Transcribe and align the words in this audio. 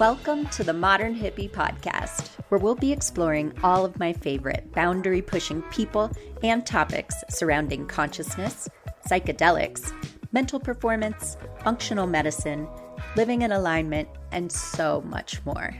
Welcome 0.00 0.46
to 0.52 0.64
the 0.64 0.72
Modern 0.72 1.14
Hippie 1.14 1.50
Podcast, 1.50 2.30
where 2.48 2.58
we'll 2.58 2.74
be 2.74 2.90
exploring 2.90 3.52
all 3.62 3.84
of 3.84 3.98
my 3.98 4.14
favorite 4.14 4.72
boundary 4.72 5.20
pushing 5.20 5.60
people 5.64 6.10
and 6.42 6.64
topics 6.64 7.14
surrounding 7.28 7.86
consciousness, 7.86 8.66
psychedelics, 9.06 9.92
mental 10.32 10.58
performance, 10.58 11.36
functional 11.62 12.06
medicine, 12.06 12.66
living 13.14 13.42
in 13.42 13.52
alignment, 13.52 14.08
and 14.32 14.50
so 14.50 15.02
much 15.02 15.44
more. 15.44 15.76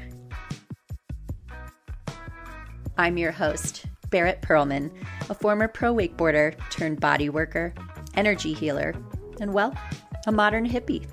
I'm 2.99 3.17
your 3.17 3.33
host, 3.33 3.87
Barrett 4.11 4.43
Perlman, 4.43 4.93
a 5.31 5.35
former 5.35 5.67
pro 5.67 5.95
wakeboarder 5.95 6.57
turned 6.69 7.01
body 7.01 7.31
worker, 7.31 7.73
energy 8.17 8.53
healer, 8.53 8.95
and 9.41 9.55
well, 9.55 9.75
a 10.27 10.31
modern 10.31 10.69
hippie. 10.69 11.09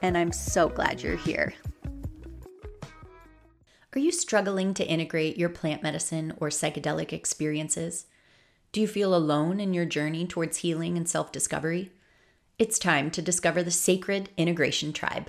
And 0.00 0.16
I'm 0.16 0.32
so 0.32 0.70
glad 0.70 1.02
you're 1.02 1.16
here. 1.16 1.52
Are 3.92 3.98
you 3.98 4.12
struggling 4.12 4.72
to 4.74 4.86
integrate 4.86 5.36
your 5.36 5.48
plant 5.48 5.82
medicine 5.82 6.32
or 6.36 6.48
psychedelic 6.48 7.12
experiences? 7.12 8.06
Do 8.70 8.80
you 8.80 8.86
feel 8.86 9.12
alone 9.12 9.58
in 9.58 9.74
your 9.74 9.84
journey 9.84 10.28
towards 10.28 10.58
healing 10.58 10.96
and 10.96 11.08
self 11.08 11.32
discovery? 11.32 11.90
It's 12.56 12.78
time 12.78 13.10
to 13.10 13.20
discover 13.20 13.64
the 13.64 13.72
Sacred 13.72 14.28
Integration 14.36 14.92
Tribe. 14.92 15.28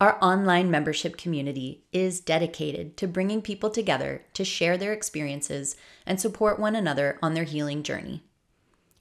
Our 0.00 0.22
online 0.22 0.70
membership 0.70 1.16
community 1.16 1.82
is 1.92 2.20
dedicated 2.20 2.96
to 2.98 3.08
bringing 3.08 3.42
people 3.42 3.70
together 3.70 4.22
to 4.34 4.44
share 4.44 4.78
their 4.78 4.92
experiences 4.92 5.74
and 6.06 6.20
support 6.20 6.60
one 6.60 6.76
another 6.76 7.18
on 7.20 7.34
their 7.34 7.42
healing 7.42 7.82
journey. 7.82 8.22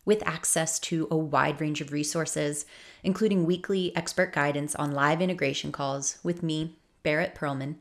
With 0.03 0.27
access 0.27 0.79
to 0.79 1.07
a 1.11 1.15
wide 1.15 1.61
range 1.61 1.79
of 1.79 1.91
resources, 1.91 2.65
including 3.03 3.45
weekly 3.45 3.95
expert 3.95 4.33
guidance 4.33 4.73
on 4.73 4.93
live 4.93 5.21
integration 5.21 5.71
calls 5.71 6.17
with 6.23 6.41
me, 6.41 6.75
Barrett 7.03 7.35
Perlman, 7.35 7.75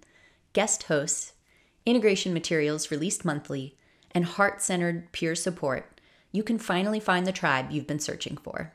guest 0.58 0.82
hosts, 0.88 1.34
integration 1.86 2.34
materials 2.34 2.90
released 2.90 3.24
monthly, 3.24 3.78
and 4.10 4.24
heart 4.24 4.60
centered 4.60 5.12
peer 5.12 5.36
support, 5.36 6.00
you 6.32 6.42
can 6.42 6.58
finally 6.58 6.98
find 6.98 7.24
the 7.24 7.30
tribe 7.30 7.70
you've 7.70 7.86
been 7.86 8.00
searching 8.00 8.36
for. 8.36 8.74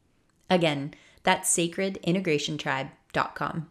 Again, 0.50 0.92
that's 1.22 1.56
sacredintegrationtribe.com. 1.56 3.70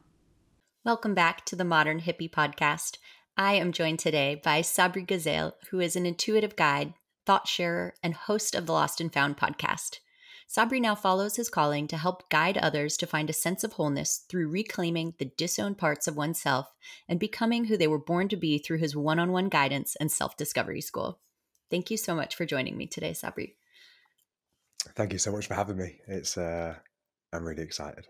Welcome 0.85 1.15
back 1.15 1.43
to 1.47 1.57
the 1.57 1.65
Modern 1.65 1.99
Hippie 1.99 2.31
Podcast. 2.31 2.99
I 3.37 3.55
am 3.55 3.73
joined 3.73 3.99
today 3.99 4.39
by 4.41 4.61
Sabri 4.61 5.05
Gazail, 5.05 5.53
who 5.69 5.81
is 5.81 5.97
an 5.97 6.05
intuitive 6.05 6.55
guide, 6.55 6.93
thought 7.25 7.49
sharer, 7.49 7.93
and 8.01 8.13
host 8.13 8.55
of 8.55 8.65
the 8.65 8.71
Lost 8.71 9.01
and 9.01 9.11
Found 9.11 9.35
podcast. 9.35 9.99
Sabri 10.47 10.79
now 10.79 10.95
follows 10.95 11.35
his 11.35 11.49
calling 11.49 11.85
to 11.87 11.97
help 11.97 12.29
guide 12.29 12.57
others 12.57 12.95
to 12.95 13.05
find 13.05 13.29
a 13.29 13.33
sense 13.33 13.65
of 13.65 13.73
wholeness 13.73 14.23
through 14.29 14.47
reclaiming 14.47 15.15
the 15.17 15.31
disowned 15.37 15.77
parts 15.77 16.07
of 16.07 16.15
oneself 16.15 16.71
and 17.09 17.19
becoming 17.19 17.65
who 17.65 17.75
they 17.75 17.89
were 17.89 17.99
born 17.99 18.29
to 18.29 18.37
be 18.37 18.57
through 18.57 18.77
his 18.77 18.95
one 18.95 19.19
on 19.19 19.33
one 19.33 19.49
guidance 19.49 19.97
and 19.97 20.09
self 20.09 20.37
discovery 20.37 20.79
school. 20.79 21.19
Thank 21.69 21.91
you 21.91 21.97
so 21.97 22.15
much 22.15 22.35
for 22.35 22.45
joining 22.45 22.77
me 22.77 22.87
today, 22.87 23.11
Sabri. 23.11 23.55
Thank 24.95 25.11
you 25.11 25.19
so 25.19 25.33
much 25.33 25.47
for 25.47 25.55
having 25.55 25.77
me. 25.77 25.99
It's 26.07 26.37
uh, 26.37 26.75
I'm 27.33 27.43
really 27.43 27.63
excited. 27.63 28.07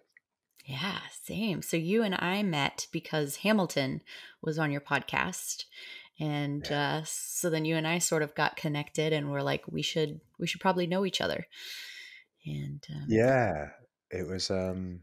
Yeah, 0.66 0.98
same. 1.24 1.62
So 1.62 1.78
you 1.78 2.02
and 2.02 2.16
I 2.16 2.42
met 2.42 2.88
because 2.92 3.38
Hamilton 3.38 4.02
was 4.42 4.58
on 4.58 4.72
your 4.72 4.82
podcast. 4.82 5.66
And 6.20 6.66
yeah. 6.70 6.98
uh, 6.98 7.04
so 7.06 7.50
then 7.50 7.66
you 7.66 7.76
and 7.76 7.88
I 7.88 8.00
sort 8.00 8.24
of 8.24 8.34
got 8.34 8.56
connected 8.56 9.14
and 9.14 9.32
we're 9.32 9.44
like, 9.44 9.64
we 9.68 9.84
should 9.84 10.22
we 10.40 10.48
should 10.48 10.62
probably 10.62 10.88
know 10.88 11.06
each 11.06 11.22
other. 11.22 11.46
And 12.46 12.84
um, 12.90 13.06
yeah, 13.08 13.68
it 14.10 14.26
was 14.28 14.50
um 14.50 15.02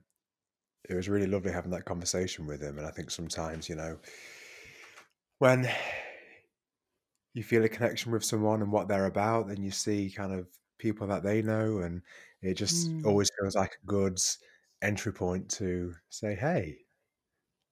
it 0.89 0.95
was 0.95 1.09
really 1.09 1.27
lovely 1.27 1.53
having 1.53 1.71
that 1.73 1.85
conversation 1.85 2.47
with 2.47 2.61
him. 2.61 2.79
And 2.79 2.87
I 2.87 2.91
think 2.91 3.11
sometimes, 3.11 3.69
you 3.69 3.77
know, 3.77 3.99
when 5.39 5.69
you 7.35 7.45
feel 7.45 7.65
a 7.65 7.69
connection 7.69 8.11
with 8.11 8.25
someone 8.25 8.63
and 8.63 8.73
what 8.73 8.89
they're 8.89 9.07
about, 9.07 9.49
then 9.49 9.63
you 9.63 9.71
see 9.71 10.11
kind 10.11 10.33
of 10.33 10.47
people 10.79 11.07
that 11.07 11.23
they 11.23 11.41
know 11.41 11.79
and 11.79 12.03
it 12.41 12.55
just 12.55 12.91
mm. 12.91 13.07
always 13.07 13.31
feels 13.39 13.55
like 13.55 13.71
a 13.71 13.87
good 13.87 14.19
entry 14.83 15.13
point 15.13 15.49
to 15.51 15.95
say, 16.11 16.35
hey, 16.35 16.79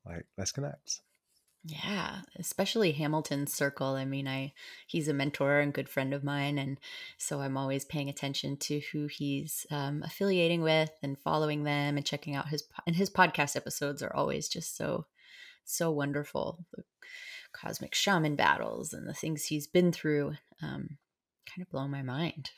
like 0.06 0.26
let's 0.38 0.52
connect. 0.52 1.00
Yeah, 1.62 2.20
especially 2.38 2.92
Hamilton's 2.92 3.52
circle. 3.52 3.88
I 3.88 4.06
mean, 4.06 4.26
I 4.26 4.54
he's 4.86 5.08
a 5.08 5.12
mentor 5.12 5.58
and 5.58 5.74
good 5.74 5.90
friend 5.90 6.14
of 6.14 6.24
mine, 6.24 6.56
and 6.56 6.78
so 7.18 7.40
I'm 7.40 7.58
always 7.58 7.84
paying 7.84 8.08
attention 8.08 8.56
to 8.58 8.80
who 8.92 9.08
he's 9.08 9.66
um, 9.70 10.02
affiliating 10.02 10.62
with 10.62 10.90
and 11.02 11.18
following 11.18 11.64
them 11.64 11.98
and 11.98 12.06
checking 12.06 12.34
out 12.34 12.48
his 12.48 12.64
and 12.86 12.96
his 12.96 13.10
podcast 13.10 13.56
episodes 13.56 14.02
are 14.02 14.14
always 14.14 14.48
just 14.48 14.74
so 14.74 15.04
so 15.64 15.90
wonderful. 15.90 16.64
The 16.74 16.84
cosmic 17.52 17.94
shaman 17.94 18.36
battles 18.36 18.94
and 18.94 19.06
the 19.06 19.14
things 19.14 19.44
he's 19.44 19.66
been 19.66 19.92
through 19.92 20.36
um, 20.62 20.96
kind 21.46 21.60
of 21.60 21.70
blow 21.70 21.86
my 21.88 22.02
mind. 22.02 22.50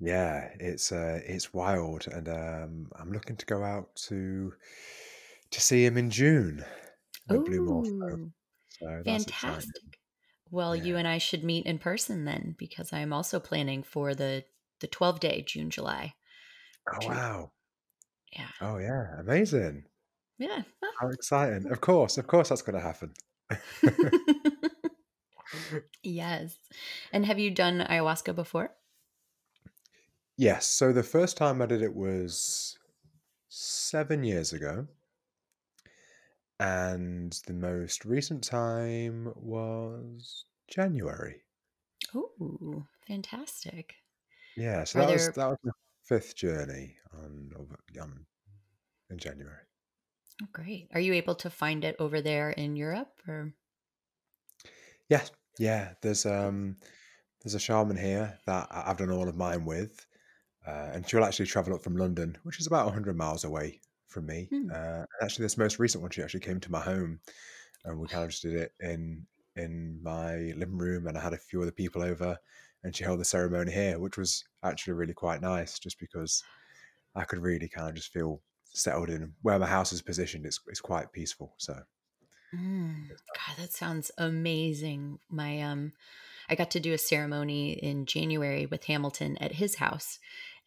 Yeah, 0.00 0.48
it's 0.58 0.92
uh, 0.92 1.20
it's 1.26 1.52
wild, 1.52 2.08
and 2.08 2.28
um, 2.28 2.90
I'm 2.98 3.12
looking 3.12 3.36
to 3.36 3.46
go 3.46 3.62
out 3.62 3.94
to 4.06 4.54
to 5.50 5.60
see 5.60 5.84
him 5.84 5.98
in 5.98 6.10
June 6.10 6.64
at 7.28 7.44
Blue 7.44 7.62
Morpho. 7.62 8.30
So 8.70 9.02
fantastic! 9.04 9.98
Well, 10.50 10.74
you 10.74 10.96
and 10.96 11.06
I 11.06 11.18
should 11.18 11.44
meet 11.44 11.66
in 11.66 11.78
person 11.78 12.24
then, 12.24 12.54
because 12.58 12.94
I'm 12.94 13.12
also 13.12 13.38
planning 13.38 13.82
for 13.82 14.14
the 14.14 14.44
the 14.80 14.86
12 14.86 15.20
day 15.20 15.44
June 15.46 15.68
July. 15.68 16.14
Oh 16.90 17.06
wow! 17.06 17.50
Yeah. 18.32 18.48
Oh 18.62 18.78
yeah, 18.78 19.20
amazing! 19.20 19.84
Yeah. 20.38 20.62
How 20.98 21.10
exciting! 21.10 21.70
Of 21.70 21.82
course, 21.82 22.16
of 22.16 22.26
course, 22.26 22.48
that's 22.48 22.62
going 22.62 22.76
to 22.76 22.80
happen. 22.80 23.12
yes. 26.02 26.56
And 27.12 27.26
have 27.26 27.38
you 27.38 27.50
done 27.50 27.80
ayahuasca 27.80 28.34
before? 28.34 28.72
Yes. 30.40 30.66
So 30.66 30.90
the 30.90 31.02
first 31.02 31.36
time 31.36 31.60
I 31.60 31.66
did 31.66 31.82
it 31.82 31.94
was 31.94 32.78
seven 33.48 34.24
years 34.24 34.52
ago. 34.54 34.88
And 36.60 37.32
the 37.48 37.52
most 37.52 38.04
recent 38.04 38.44
time 38.44 39.32
was 39.34 40.44
January. 40.68 41.42
Oh, 42.14 42.86
fantastic. 43.00 43.96
Yeah, 44.56 44.84
so 44.84 45.00
Are 45.00 45.06
that 45.06 45.12
was 45.12 45.28
that 45.30 45.48
was 45.48 45.58
the 45.64 45.72
fifth 46.04 46.36
journey 46.36 46.98
on, 47.12 47.52
um, 48.00 48.26
in 49.10 49.18
January. 49.18 49.66
Oh, 50.42 50.48
great. 50.52 50.90
Are 50.92 51.00
you 51.00 51.14
able 51.14 51.34
to 51.36 51.48
find 51.50 51.82
it 51.84 51.96
over 51.98 52.20
there 52.20 52.50
in 52.50 52.76
Europe 52.76 53.22
or? 53.26 53.54
Yeah, 55.08 55.26
yeah. 55.58 55.94
There's 56.02 56.24
um 56.26 56.76
there's 57.42 57.54
a 57.54 57.60
shaman 57.60 57.96
here 57.96 58.38
that 58.46 58.68
I've 58.70 58.98
done 58.98 59.10
all 59.10 59.28
of 59.28 59.36
mine 59.36 59.64
with, 59.64 60.06
uh, 60.66 60.90
and 60.92 61.08
she'll 61.08 61.24
actually 61.24 61.46
travel 61.46 61.74
up 61.74 61.82
from 61.82 61.96
London, 61.96 62.36
which 62.42 62.60
is 62.60 62.66
about 62.66 62.86
100 62.86 63.16
miles 63.16 63.44
away 63.44 63.80
from 64.08 64.26
me. 64.26 64.48
Hmm. 64.50 64.70
Uh, 64.72 65.04
actually, 65.22 65.44
this 65.44 65.56
most 65.56 65.78
recent 65.78 66.02
one, 66.02 66.10
she 66.10 66.22
actually 66.22 66.40
came 66.40 66.60
to 66.60 66.70
my 66.70 66.80
home, 66.80 67.20
and 67.84 67.98
we 67.98 68.08
kind 68.08 68.24
of 68.24 68.30
just 68.30 68.42
did 68.42 68.54
it 68.54 68.72
in 68.80 69.26
in 69.56 70.00
my 70.02 70.52
living 70.56 70.78
room, 70.78 71.06
and 71.06 71.16
I 71.16 71.20
had 71.20 71.32
a 71.32 71.38
few 71.38 71.62
other 71.62 71.72
people 71.72 72.02
over, 72.02 72.38
and 72.84 72.94
she 72.94 73.04
held 73.04 73.20
the 73.20 73.24
ceremony 73.24 73.72
here, 73.72 73.98
which 73.98 74.16
was 74.16 74.44
actually 74.62 74.94
really 74.94 75.14
quite 75.14 75.40
nice, 75.40 75.78
just 75.78 75.98
because 75.98 76.42
I 77.14 77.24
could 77.24 77.40
really 77.40 77.68
kind 77.68 77.88
of 77.88 77.94
just 77.94 78.12
feel 78.12 78.40
settled 78.72 79.10
in 79.10 79.34
where 79.42 79.58
my 79.58 79.66
house 79.66 79.92
is 79.92 80.02
positioned. 80.02 80.46
It's 80.46 80.60
it's 80.68 80.80
quite 80.80 81.12
peaceful. 81.12 81.54
So, 81.56 81.74
mm. 82.54 83.08
God, 83.08 83.56
that 83.58 83.72
sounds 83.72 84.10
amazing. 84.18 85.18
My 85.28 85.60
um, 85.62 85.92
I 86.48 86.54
got 86.54 86.70
to 86.72 86.80
do 86.80 86.92
a 86.92 86.98
ceremony 86.98 87.72
in 87.72 88.06
January 88.06 88.66
with 88.66 88.84
Hamilton 88.84 89.36
at 89.38 89.52
his 89.52 89.76
house, 89.76 90.18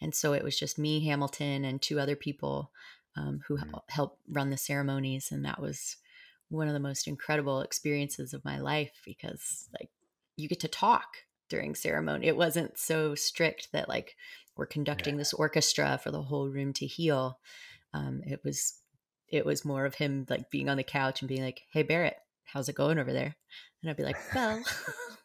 and 0.03 0.13
so 0.13 0.33
it 0.33 0.43
was 0.43 0.59
just 0.59 0.77
me, 0.77 1.05
Hamilton, 1.05 1.63
and 1.63 1.81
two 1.81 1.99
other 1.99 2.17
people 2.17 2.71
um, 3.15 3.39
who 3.47 3.57
mm. 3.57 3.79
helped 3.87 4.19
run 4.27 4.49
the 4.49 4.57
ceremonies. 4.57 5.29
And 5.31 5.45
that 5.45 5.61
was 5.61 5.95
one 6.49 6.67
of 6.67 6.73
the 6.73 6.79
most 6.79 7.07
incredible 7.07 7.61
experiences 7.61 8.33
of 8.33 8.43
my 8.43 8.59
life 8.59 8.91
because, 9.05 9.69
like, 9.79 9.89
you 10.35 10.49
get 10.49 10.59
to 10.59 10.67
talk 10.67 11.05
during 11.49 11.73
ceremony. 11.73 12.27
It 12.27 12.35
wasn't 12.35 12.77
so 12.77 13.15
strict 13.15 13.69
that, 13.71 13.87
like, 13.87 14.15
we're 14.57 14.65
conducting 14.65 15.15
yeah. 15.15 15.19
this 15.19 15.33
orchestra 15.33 15.97
for 16.03 16.11
the 16.11 16.21
whole 16.21 16.49
room 16.49 16.73
to 16.73 16.85
heal. 16.85 17.39
Um, 17.93 18.21
it 18.25 18.41
was 18.43 18.79
it 19.29 19.45
was 19.45 19.65
more 19.65 19.85
of 19.85 19.95
him 19.95 20.27
like 20.29 20.51
being 20.51 20.69
on 20.69 20.77
the 20.77 20.83
couch 20.83 21.21
and 21.21 21.29
being 21.29 21.43
like, 21.43 21.61
"Hey 21.71 21.81
Barrett, 21.81 22.17
how's 22.43 22.69
it 22.69 22.75
going 22.75 22.99
over 22.99 23.11
there?" 23.11 23.35
And 23.81 23.89
I'd 23.89 23.97
be 23.97 24.03
like, 24.03 24.17
"Well, 24.35 24.61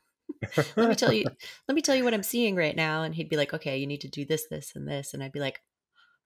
let 0.77 0.89
me 0.89 0.95
tell 0.95 1.13
you 1.13 1.25
let 1.69 1.75
me 1.75 1.83
tell 1.83 1.95
you 1.95 2.05
what 2.05 2.15
i'm 2.15 2.23
seeing 2.23 2.55
right 2.55 2.77
now 2.77 3.03
and 3.03 3.15
he'd 3.15 3.29
be 3.29 3.37
like 3.37 3.55
okay 3.55 3.77
you 3.77 3.87
need 3.87 4.01
to 4.01 4.09
do 4.09 4.25
this 4.25 4.47
this 4.51 4.73
and 4.75 4.89
this 4.89 5.15
and 5.15 5.23
i'd 5.23 5.33
be 5.33 5.41
like 5.41 5.61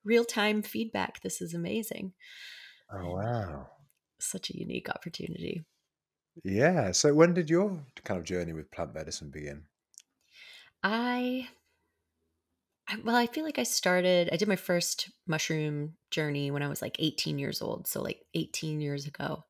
real 0.05 0.25
time 0.25 0.63
feedback 0.63 1.23
this 1.23 1.41
is 1.41 1.55
amazing 1.55 2.13
oh 2.93 3.15
wow 3.15 3.67
such 4.19 4.51
a 4.51 4.59
unique 4.59 4.89
opportunity 4.89 5.65
Yeah. 6.45 6.93
So 6.93 7.13
when 7.15 7.35
did 7.35 7.51
your 7.51 7.85
kind 8.05 8.19
of 8.19 8.25
journey 8.25 8.53
with 8.53 8.71
plant 8.71 8.95
medicine 8.95 9.31
begin? 9.31 9.65
I 10.83 11.49
I, 12.89 12.97
well, 13.05 13.17
I 13.17 13.27
feel 13.27 13.45
like 13.45 13.59
I 13.59 13.63
started, 13.63 14.29
I 14.33 14.37
did 14.37 14.49
my 14.49 14.57
first 14.57 15.11
mushroom 15.27 15.95
journey 16.11 16.51
when 16.51 16.63
I 16.63 16.69
was 16.69 16.83
like 16.83 16.97
18 16.99 17.39
years 17.39 17.63
old. 17.63 17.87
So, 17.87 18.03
like 18.03 18.21
18 18.35 18.81
years 18.81 19.07
ago. 19.07 19.45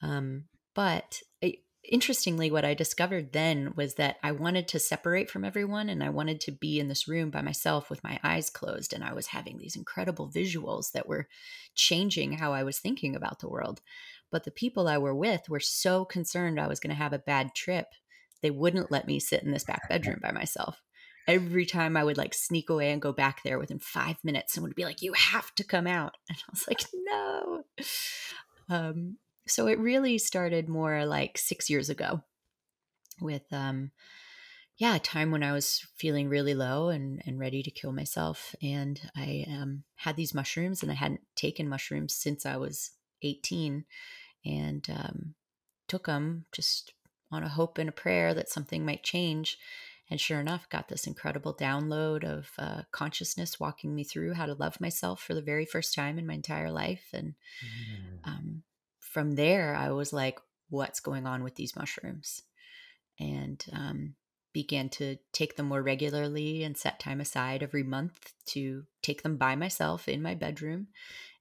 Um, 0.00 0.44
but 0.74 1.20
I, 1.42 1.54
interestingly, 1.90 2.50
what 2.50 2.64
I 2.64 2.74
discovered 2.74 3.32
then 3.32 3.72
was 3.76 3.94
that 3.94 4.16
I 4.22 4.32
wanted 4.32 4.68
to 4.68 4.78
separate 4.78 5.30
from 5.30 5.44
everyone 5.44 5.88
and 5.88 6.02
I 6.02 6.10
wanted 6.10 6.40
to 6.42 6.52
be 6.52 6.78
in 6.78 6.88
this 6.88 7.08
room 7.08 7.30
by 7.30 7.42
myself 7.42 7.90
with 7.90 8.04
my 8.04 8.18
eyes 8.22 8.50
closed. 8.50 8.92
And 8.92 9.04
I 9.04 9.12
was 9.12 9.28
having 9.28 9.58
these 9.58 9.76
incredible 9.76 10.28
visuals 10.28 10.92
that 10.92 11.08
were 11.08 11.28
changing 11.74 12.32
how 12.34 12.52
I 12.52 12.62
was 12.62 12.78
thinking 12.78 13.14
about 13.14 13.40
the 13.40 13.48
world. 13.48 13.80
But 14.30 14.44
the 14.44 14.50
people 14.50 14.88
I 14.88 14.98
were 14.98 15.14
with 15.14 15.48
were 15.48 15.60
so 15.60 16.04
concerned 16.04 16.58
I 16.58 16.66
was 16.66 16.80
going 16.80 16.94
to 16.94 17.02
have 17.02 17.12
a 17.12 17.18
bad 17.18 17.54
trip, 17.54 17.86
they 18.42 18.50
wouldn't 18.50 18.90
let 18.90 19.06
me 19.06 19.20
sit 19.20 19.42
in 19.42 19.52
this 19.52 19.64
back 19.64 19.88
bedroom 19.88 20.18
by 20.22 20.32
myself 20.32 20.82
every 21.26 21.66
time 21.66 21.96
I 21.96 22.04
would 22.04 22.18
like 22.18 22.34
sneak 22.34 22.70
away 22.70 22.92
and 22.92 23.00
go 23.00 23.12
back 23.12 23.42
there 23.42 23.58
within 23.58 23.78
five 23.78 24.16
minutes, 24.22 24.52
someone 24.52 24.70
would 24.70 24.76
be 24.76 24.84
like, 24.84 25.02
You 25.02 25.12
have 25.14 25.54
to 25.56 25.64
come 25.64 25.86
out. 25.86 26.16
And 26.28 26.38
I 26.38 26.50
was 26.50 26.66
like, 26.68 26.84
No. 26.94 27.64
Um, 28.68 29.16
so 29.46 29.66
it 29.66 29.78
really 29.78 30.18
started 30.18 30.68
more 30.68 31.04
like 31.04 31.38
six 31.38 31.68
years 31.68 31.90
ago 31.90 32.22
with, 33.20 33.44
um, 33.52 33.90
yeah, 34.76 34.96
a 34.96 34.98
time 34.98 35.30
when 35.30 35.44
I 35.44 35.52
was 35.52 35.86
feeling 35.96 36.28
really 36.28 36.54
low 36.54 36.88
and, 36.88 37.22
and 37.26 37.38
ready 37.38 37.62
to 37.62 37.70
kill 37.70 37.92
myself. 37.92 38.54
And 38.60 39.00
I 39.16 39.44
um, 39.48 39.84
had 39.96 40.16
these 40.16 40.34
mushrooms, 40.34 40.82
and 40.82 40.90
I 40.90 40.96
hadn't 40.96 41.20
taken 41.36 41.68
mushrooms 41.68 42.14
since 42.14 42.44
I 42.44 42.56
was 42.56 42.90
18 43.22 43.84
and 44.44 44.86
um, 44.90 45.34
took 45.86 46.06
them 46.06 46.46
just 46.52 46.92
on 47.30 47.42
a 47.42 47.48
hope 47.48 47.78
and 47.78 47.88
a 47.88 47.92
prayer 47.92 48.34
that 48.34 48.48
something 48.48 48.84
might 48.84 49.02
change. 49.02 49.58
And 50.10 50.20
sure 50.20 50.40
enough, 50.40 50.68
got 50.68 50.88
this 50.88 51.06
incredible 51.06 51.54
download 51.54 52.24
of 52.24 52.50
uh, 52.58 52.82
consciousness 52.92 53.58
walking 53.58 53.94
me 53.94 54.04
through 54.04 54.34
how 54.34 54.46
to 54.46 54.54
love 54.54 54.80
myself 54.80 55.22
for 55.22 55.34
the 55.34 55.42
very 55.42 55.64
first 55.64 55.94
time 55.94 56.18
in 56.18 56.26
my 56.26 56.34
entire 56.34 56.70
life. 56.70 57.06
And 57.12 57.34
mm. 57.64 58.28
um, 58.28 58.62
from 59.14 59.36
there, 59.36 59.76
I 59.76 59.92
was 59.92 60.12
like, 60.12 60.40
what's 60.70 60.98
going 60.98 61.24
on 61.24 61.44
with 61.44 61.54
these 61.54 61.76
mushrooms? 61.76 62.42
And 63.20 63.64
um, 63.72 64.16
began 64.52 64.88
to 64.88 65.16
take 65.32 65.54
them 65.56 65.66
more 65.66 65.82
regularly 65.82 66.64
and 66.64 66.76
set 66.76 66.98
time 66.98 67.20
aside 67.20 67.62
every 67.62 67.84
month 67.84 68.32
to 68.46 68.82
take 69.02 69.22
them 69.22 69.36
by 69.36 69.54
myself 69.54 70.08
in 70.08 70.20
my 70.20 70.34
bedroom. 70.34 70.88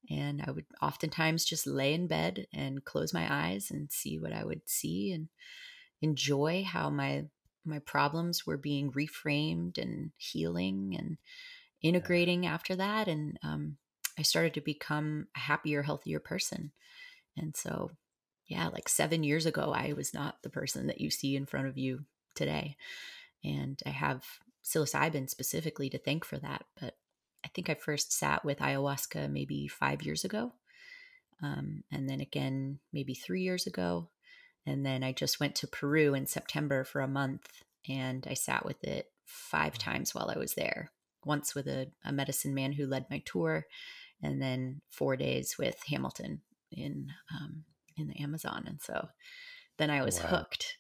And 0.08 0.44
I 0.46 0.52
would 0.52 0.66
oftentimes 0.84 1.46
just 1.46 1.66
lay 1.66 1.96
in 1.96 2.06
bed 2.06 2.46
and 2.54 2.86
close 2.86 3.12
my 3.12 3.26
eyes 3.28 3.72
and 3.72 3.92
see 3.92 4.20
what 4.20 4.34
I 4.34 4.46
would 4.46 4.62
see 4.66 5.12
and 5.12 5.30
enjoy 6.02 6.64
how 6.64 6.92
my 6.92 7.26
my 7.66 7.80
problems 7.80 8.46
were 8.46 8.58
being 8.58 8.92
reframed 8.92 9.78
and 9.80 10.12
healing 10.18 10.96
and 11.00 11.18
integrating 11.82 12.46
after 12.46 12.76
that 12.76 13.08
and 13.08 13.40
um, 13.42 13.78
i 14.20 14.22
started 14.22 14.54
to 14.54 14.60
become 14.60 15.28
a 15.34 15.40
happier 15.40 15.82
healthier 15.82 16.20
person 16.20 16.74
and 17.38 17.56
so 17.56 17.92
yeah 18.48 18.68
like 18.68 18.90
seven 18.90 19.24
years 19.24 19.46
ago 19.46 19.74
i 19.76 19.94
was 19.94 20.14
not 20.14 20.42
the 20.44 20.50
person 20.50 20.88
that 20.88 21.02
you 21.02 21.10
see 21.10 21.36
in 21.36 21.46
front 21.46 21.68
of 21.68 21.78
you 21.78 22.06
today. 22.36 22.76
And 23.44 23.80
i 23.86 23.90
have 23.90 24.24
psilocybin 24.64 25.30
specifically 25.30 25.90
to 25.90 25.98
thank 25.98 26.24
for 26.24 26.38
that 26.38 26.66
but 26.80 26.96
i 27.46 27.50
think 27.50 27.70
i 27.70 27.74
first 27.74 28.14
sat 28.14 28.46
with 28.46 28.60
ayahuasca 28.60 29.30
maybe 29.30 29.68
five 29.68 30.02
years 30.04 30.24
ago 30.24 30.54
um, 31.44 31.84
and 31.92 32.10
then 32.10 32.22
again 32.22 32.80
maybe 32.92 33.14
three 33.14 33.42
years 33.42 33.68
ago. 33.68 34.10
And 34.66 34.86
then 34.86 35.04
I 35.04 35.12
just 35.12 35.42
went 35.42 35.56
to 35.56 35.68
Peru 35.68 36.14
in 36.14 36.26
September 36.26 36.86
for 36.86 37.02
a 37.02 37.08
month 37.08 37.48
and 37.88 38.26
I 38.30 38.34
sat 38.34 38.66
with 38.66 38.82
it 38.84 39.12
five 39.26 39.78
times 39.78 40.16
while 40.16 40.32
I 40.34 40.40
was 40.40 40.54
there. 40.54 40.92
Once 41.26 41.54
with 41.54 41.68
a, 41.68 41.88
a 42.06 42.14
medicine 42.14 42.54
man 42.54 42.74
who 42.74 42.86
led 42.86 43.06
my 43.10 43.22
tour, 43.26 43.66
and 44.22 44.42
then 44.42 44.82
four 44.90 45.16
days 45.16 45.56
with 45.58 45.82
Hamilton 45.88 46.42
in 46.78 47.08
um, 47.34 47.64
in 47.98 48.08
the 48.08 48.20
Amazon. 48.22 48.64
And 48.68 48.82
so 48.82 49.08
then 49.78 49.90
I 49.90 50.04
was 50.04 50.20
wow. 50.20 50.28
hooked 50.28 50.78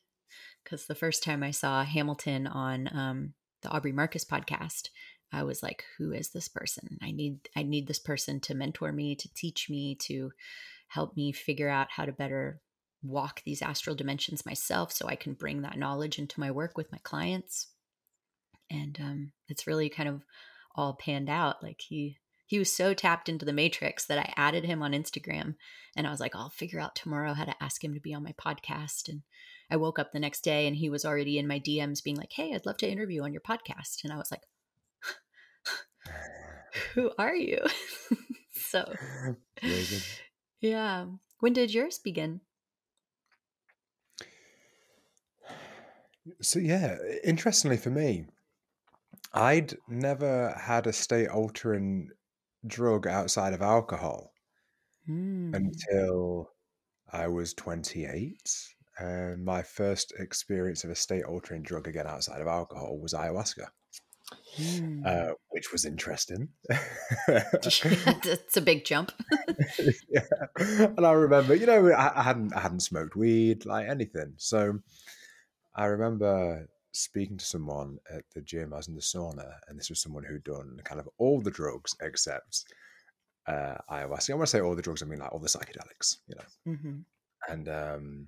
because 0.63 0.85
the 0.85 0.95
first 0.95 1.23
time 1.23 1.43
I 1.43 1.51
saw 1.51 1.83
Hamilton 1.83 2.47
on 2.47 2.89
um, 2.93 3.33
the 3.61 3.69
Aubrey 3.69 3.91
Marcus 3.91 4.25
podcast, 4.25 4.89
I 5.31 5.43
was 5.43 5.63
like, 5.63 5.83
"Who 5.97 6.11
is 6.11 6.29
this 6.29 6.47
person? 6.47 6.97
I 7.01 7.11
need 7.11 7.49
I 7.55 7.63
need 7.63 7.87
this 7.87 7.99
person 7.99 8.39
to 8.41 8.55
mentor 8.55 8.91
me, 8.91 9.15
to 9.15 9.33
teach 9.33 9.69
me, 9.69 9.95
to 10.03 10.31
help 10.87 11.15
me 11.15 11.31
figure 11.31 11.69
out 11.69 11.87
how 11.89 12.05
to 12.05 12.11
better 12.11 12.61
walk 13.01 13.41
these 13.43 13.61
astral 13.61 13.95
dimensions 13.95 14.45
myself 14.45 14.91
so 14.91 15.07
I 15.07 15.15
can 15.15 15.33
bring 15.33 15.61
that 15.61 15.77
knowledge 15.77 16.19
into 16.19 16.39
my 16.39 16.51
work 16.51 16.77
with 16.77 16.91
my 16.91 16.99
clients. 17.03 17.67
And 18.69 18.97
um, 19.01 19.31
it's 19.49 19.67
really 19.67 19.89
kind 19.89 20.07
of 20.07 20.21
all 20.75 20.93
panned 20.93 21.29
out. 21.29 21.61
Like 21.61 21.81
he 21.81 22.17
he 22.45 22.59
was 22.59 22.71
so 22.75 22.93
tapped 22.93 23.29
into 23.29 23.45
the 23.45 23.53
matrix 23.53 24.05
that 24.05 24.17
I 24.17 24.33
added 24.35 24.65
him 24.65 24.81
on 24.81 24.91
Instagram 24.91 25.55
and 25.95 26.07
I 26.07 26.11
was 26.11 26.19
like, 26.19 26.35
I'll 26.35 26.49
figure 26.49 26.79
out 26.79 26.95
tomorrow 26.95 27.33
how 27.33 27.45
to 27.45 27.63
ask 27.63 27.83
him 27.83 27.93
to 27.93 27.99
be 27.99 28.13
on 28.13 28.23
my 28.23 28.33
podcast. 28.33 29.07
And 29.07 29.21
I 29.69 29.77
woke 29.77 29.99
up 29.99 30.11
the 30.11 30.19
next 30.19 30.41
day 30.41 30.67
and 30.67 30.75
he 30.75 30.89
was 30.89 31.05
already 31.05 31.37
in 31.37 31.47
my 31.47 31.59
DMs 31.59 32.03
being 32.03 32.17
like, 32.17 32.31
Hey, 32.31 32.53
I'd 32.53 32.65
love 32.65 32.77
to 32.77 32.89
interview 32.89 33.23
on 33.23 33.33
your 33.33 33.41
podcast. 33.41 34.03
And 34.03 34.11
I 34.11 34.17
was 34.17 34.31
like, 34.31 34.41
Who 36.95 37.11
are 37.17 37.35
you? 37.35 37.59
so, 38.51 38.93
yeah. 40.59 41.05
When 41.39 41.53
did 41.53 41.73
yours 41.73 41.99
begin? 41.99 42.41
So 46.41 46.59
yeah, 46.59 46.97
interestingly 47.23 47.77
for 47.77 47.89
me, 47.89 48.25
I'd 49.33 49.75
never 49.87 50.51
had 50.51 50.87
a 50.87 50.93
state 50.93 51.27
altering 51.27 52.09
drug 52.65 53.07
outside 53.07 53.54
of 53.54 53.62
alcohol 53.62 54.33
mm. 55.10 55.56
until 55.56 56.50
I 57.12 57.27
was 57.27 57.54
28. 57.54 58.38
And 59.00 59.44
my 59.44 59.63
first 59.63 60.13
experience 60.19 60.83
of 60.83 60.92
a 60.92 60.95
state 60.95 61.24
altering 61.24 61.63
drug 61.63 61.88
again 61.88 62.07
outside 62.07 62.42
of 62.42 62.48
alcohol 62.48 63.00
was 63.00 63.13
ayahuasca. 63.13 63.68
Mm. 64.57 65.06
Uh, 65.06 65.33
which 65.50 65.71
was 65.71 65.86
interesting. 65.86 66.50
it's 67.27 68.56
a 68.56 68.62
big 68.62 68.86
jump. 68.86 69.12
yeah, 70.10 70.21
and 70.57 71.06
I 71.06 71.12
remember, 71.12 71.56
you 71.56 71.65
know, 71.65 71.89
I, 71.92 72.19
I 72.19 72.24
hadn't 72.24 72.54
I 72.56 72.60
hadn't 72.60 72.81
smoked 72.81 73.15
weed 73.15 73.65
like 73.65 73.88
anything, 73.89 74.33
so 74.38 74.80
I 75.75 75.86
remember 75.86 76.67
speaking 76.93 77.38
to 77.38 77.45
someone 77.45 77.97
at 78.12 78.23
the 78.33 78.41
gym. 78.41 78.73
I 78.73 78.77
was 78.77 78.88
in 78.88 78.95
the 78.95 79.01
sauna, 79.01 79.55
and 79.67 79.77
this 79.77 79.89
was 79.89 80.01
someone 80.01 80.23
who'd 80.23 80.43
done 80.43 80.79
kind 80.83 81.01
of 81.01 81.09
all 81.17 81.41
the 81.41 81.51
drugs 81.51 81.95
except 82.01 82.65
uh, 83.47 83.75
ayahuasca. 83.91 84.31
I 84.31 84.35
want 84.35 84.47
to 84.47 84.51
say 84.51 84.62
all 84.62 84.75
the 84.75 84.81
drugs. 84.81 85.03
I 85.03 85.05
mean 85.05 85.19
like 85.19 85.31
all 85.33 85.39
the 85.39 85.47
psychedelics, 85.47 86.17
you 86.27 86.35
know. 86.35 86.73
Mm-hmm. 86.73 87.51
And 87.51 87.67
um, 87.67 88.27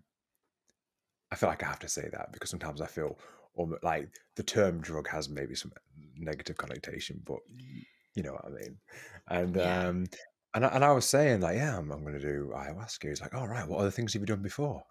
I 1.31 1.35
feel 1.35 1.49
like 1.49 1.63
I 1.63 1.67
have 1.67 1.79
to 1.79 1.87
say 1.87 2.09
that 2.11 2.33
because 2.33 2.49
sometimes 2.49 2.81
I 2.81 2.87
feel 2.87 3.17
almost 3.55 3.83
like 3.83 4.09
the 4.35 4.43
term 4.43 4.81
drug 4.81 5.07
has 5.07 5.29
maybe 5.29 5.55
some 5.55 5.71
negative 6.17 6.57
connotation, 6.57 7.21
but 7.25 7.39
you 8.15 8.23
know 8.23 8.33
what 8.33 8.45
I 8.45 8.49
mean. 8.49 8.77
And 9.29 9.55
yeah. 9.55 9.87
um, 9.87 10.05
and 10.53 10.65
I, 10.65 10.69
and 10.69 10.85
I 10.85 10.91
was 10.91 11.05
saying 11.05 11.41
like, 11.41 11.57
yeah, 11.57 11.77
I'm, 11.77 11.91
I'm 11.91 12.01
going 12.01 12.19
to 12.19 12.19
do 12.19 12.51
ayahuasca. 12.55 13.09
He's 13.09 13.21
like, 13.21 13.35
all 13.35 13.47
right, 13.47 13.67
what 13.67 13.79
other 13.79 13.91
things 13.91 14.13
have 14.13 14.21
you 14.21 14.25
done 14.25 14.41
before? 14.41 14.83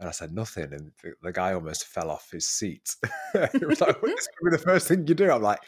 And 0.00 0.08
I 0.08 0.12
said 0.12 0.32
nothing, 0.32 0.72
and 0.72 0.90
the, 1.02 1.12
the 1.22 1.32
guy 1.32 1.52
almost 1.52 1.86
fell 1.86 2.10
off 2.10 2.30
his 2.30 2.48
seat. 2.48 2.96
he 3.52 3.64
was 3.64 3.80
like, 3.80 4.00
"This 4.00 4.28
could 4.38 4.50
be 4.50 4.56
the 4.56 4.62
first 4.62 4.88
thing 4.88 5.06
you 5.06 5.14
do." 5.14 5.30
I'm 5.30 5.42
like, 5.42 5.60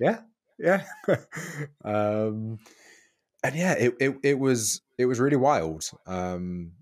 "Yeah, 0.00 0.20
yeah." 0.58 0.84
um, 1.84 2.58
and 3.44 3.54
yeah, 3.54 3.74
it, 3.74 3.94
it 4.00 4.16
it 4.22 4.38
was 4.38 4.80
it 4.98 5.06
was 5.06 5.20
really 5.20 5.36
wild. 5.36 5.88
Um, 6.06 6.72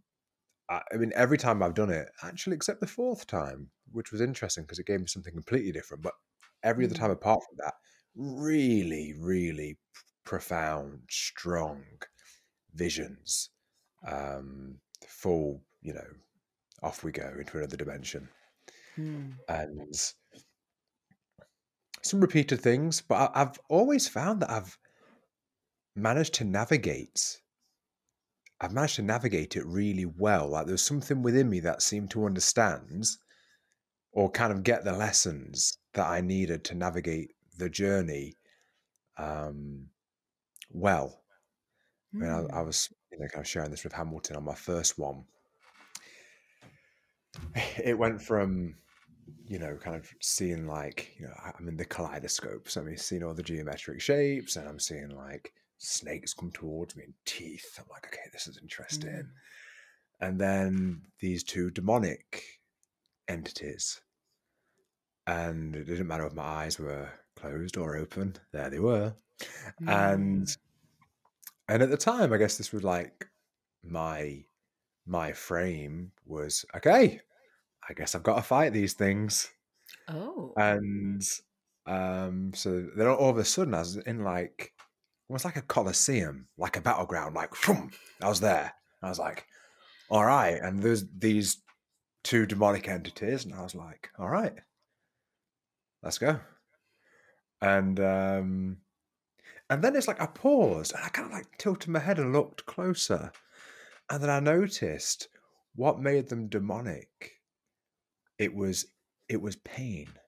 I, 0.70 0.80
I 0.92 0.96
mean, 0.96 1.12
every 1.14 1.38
time 1.38 1.62
I've 1.62 1.74
done 1.74 1.90
it, 1.90 2.08
actually, 2.22 2.56
except 2.56 2.80
the 2.80 2.86
fourth 2.86 3.26
time, 3.26 3.68
which 3.90 4.12
was 4.12 4.20
interesting 4.20 4.64
because 4.64 4.78
it 4.78 4.86
gave 4.86 5.00
me 5.00 5.06
something 5.06 5.34
completely 5.34 5.72
different. 5.72 6.02
But 6.02 6.14
every 6.62 6.86
other 6.86 6.94
time 6.94 7.10
mm. 7.10 7.14
apart 7.14 7.40
from 7.46 7.58
that, 7.58 7.74
really, 8.14 9.14
really 9.18 9.78
profound, 10.24 11.00
strong 11.10 11.82
visions, 12.74 13.50
um, 14.06 14.76
full, 15.06 15.62
you 15.82 15.94
know, 15.94 16.06
off 16.82 17.04
we 17.04 17.12
go 17.12 17.32
into 17.38 17.58
another 17.58 17.76
dimension. 17.76 18.28
Hmm. 18.96 19.30
And 19.48 19.94
some 22.02 22.20
repeated 22.20 22.60
things, 22.60 23.00
but 23.00 23.30
I've 23.34 23.58
always 23.68 24.08
found 24.08 24.42
that 24.42 24.50
I've 24.50 24.76
managed 25.94 26.34
to 26.34 26.44
navigate. 26.44 27.40
I've 28.60 28.72
managed 28.72 28.96
to 28.96 29.02
navigate 29.02 29.56
it 29.56 29.66
really 29.66 30.06
well. 30.06 30.48
Like 30.48 30.66
there's 30.66 30.82
something 30.82 31.22
within 31.22 31.48
me 31.48 31.60
that 31.60 31.82
seemed 31.82 32.10
to 32.10 32.26
understand 32.26 33.06
or 34.12 34.30
kind 34.30 34.52
of 34.52 34.62
get 34.62 34.84
the 34.84 34.92
lessons 34.92 35.78
that 35.94 36.06
I 36.06 36.20
needed 36.20 36.64
to 36.64 36.74
navigate 36.74 37.32
the 37.56 37.70
journey 37.70 38.34
um, 39.16 39.86
well. 40.70 41.22
I 42.14 42.18
mean, 42.18 42.30
I, 42.30 42.38
I, 42.38 42.60
hmm. 42.60 42.66
was 42.66 42.92
you 43.10 43.18
know 43.18 43.28
kind 43.28 43.42
of 43.42 43.48
sharing 43.48 43.70
this 43.70 43.84
with 43.84 43.92
Hamilton 43.92 44.36
on 44.36 44.44
my 44.44 44.54
first 44.54 44.98
one, 44.98 45.24
it 47.84 47.98
went 47.98 48.20
from 48.20 48.74
you 49.46 49.58
know, 49.58 49.76
kind 49.76 49.96
of 49.96 50.08
seeing 50.20 50.66
like, 50.66 51.14
you 51.18 51.26
know, 51.26 51.34
I'm 51.44 51.68
in 51.68 51.76
the 51.76 51.84
kaleidoscope. 51.84 52.68
So 52.68 52.80
I'm 52.80 52.96
seeing 52.96 53.22
all 53.22 53.34
the 53.34 53.42
geometric 53.42 54.00
shapes 54.00 54.56
and 54.56 54.68
I'm 54.68 54.78
seeing 54.78 55.10
like 55.10 55.52
snakes 55.78 56.32
come 56.32 56.50
towards 56.52 56.96
me 56.96 57.04
and 57.04 57.14
teeth. 57.24 57.78
I'm 57.78 57.84
like, 57.90 58.06
okay, 58.06 58.30
this 58.32 58.46
is 58.46 58.58
interesting. 58.62 59.10
Mm. 59.10 59.28
And 60.20 60.40
then 60.40 61.02
these 61.20 61.42
two 61.42 61.70
demonic 61.70 62.42
entities. 63.28 64.00
And 65.26 65.76
it 65.76 65.84
didn't 65.84 66.06
matter 66.06 66.26
if 66.26 66.34
my 66.34 66.42
eyes 66.42 66.78
were 66.78 67.08
closed 67.36 67.76
or 67.76 67.96
open, 67.96 68.36
there 68.52 68.70
they 68.70 68.80
were. 68.80 69.14
Mm. 69.82 70.12
And 70.14 70.56
and 71.68 71.82
at 71.82 71.90
the 71.90 71.96
time, 71.96 72.32
I 72.32 72.38
guess 72.38 72.58
this 72.58 72.72
was 72.72 72.84
like 72.84 73.28
my 73.84 74.44
my 75.06 75.32
frame 75.32 76.12
was 76.26 76.64
okay, 76.76 77.20
I 77.88 77.94
guess 77.94 78.14
I've 78.14 78.22
got 78.22 78.36
to 78.36 78.42
fight 78.42 78.72
these 78.72 78.94
things. 78.94 79.50
Oh. 80.08 80.52
And 80.56 81.22
um, 81.86 82.52
so 82.54 82.86
then 82.96 83.06
all 83.08 83.30
of 83.30 83.38
a 83.38 83.44
sudden 83.44 83.74
I 83.74 83.80
was 83.80 83.96
in 83.96 84.22
like 84.22 84.72
almost 85.28 85.44
like 85.44 85.56
a 85.56 85.62
coliseum, 85.62 86.46
like 86.58 86.76
a 86.76 86.80
battleground, 86.80 87.34
like 87.34 87.50
I 88.22 88.28
was 88.28 88.40
there. 88.40 88.72
I 89.02 89.08
was 89.08 89.18
like, 89.18 89.46
all 90.10 90.24
right. 90.24 90.60
And 90.60 90.82
there's 90.82 91.04
these 91.18 91.62
two 92.22 92.46
demonic 92.46 92.88
entities, 92.88 93.44
and 93.44 93.54
I 93.54 93.62
was 93.62 93.74
like, 93.74 94.10
all 94.18 94.28
right, 94.28 94.54
let's 96.02 96.18
go. 96.18 96.38
And 97.60 97.98
um 98.00 98.76
and 99.70 99.82
then 99.82 99.96
it's 99.96 100.08
like 100.08 100.20
I 100.20 100.26
paused 100.26 100.92
and 100.94 101.02
I 101.02 101.08
kind 101.08 101.26
of 101.26 101.32
like 101.32 101.56
tilted 101.58 101.88
my 101.88 102.00
head 102.00 102.18
and 102.18 102.32
looked 102.32 102.66
closer. 102.66 103.32
And 104.12 104.22
then 104.22 104.30
I 104.30 104.38
noticed 104.38 105.26
what 105.74 105.98
made 105.98 106.28
them 106.28 106.48
demonic 106.48 107.42
it 108.38 108.54
was 108.54 108.92
it 109.28 109.40
was 109.40 109.56
pain. 109.56 110.18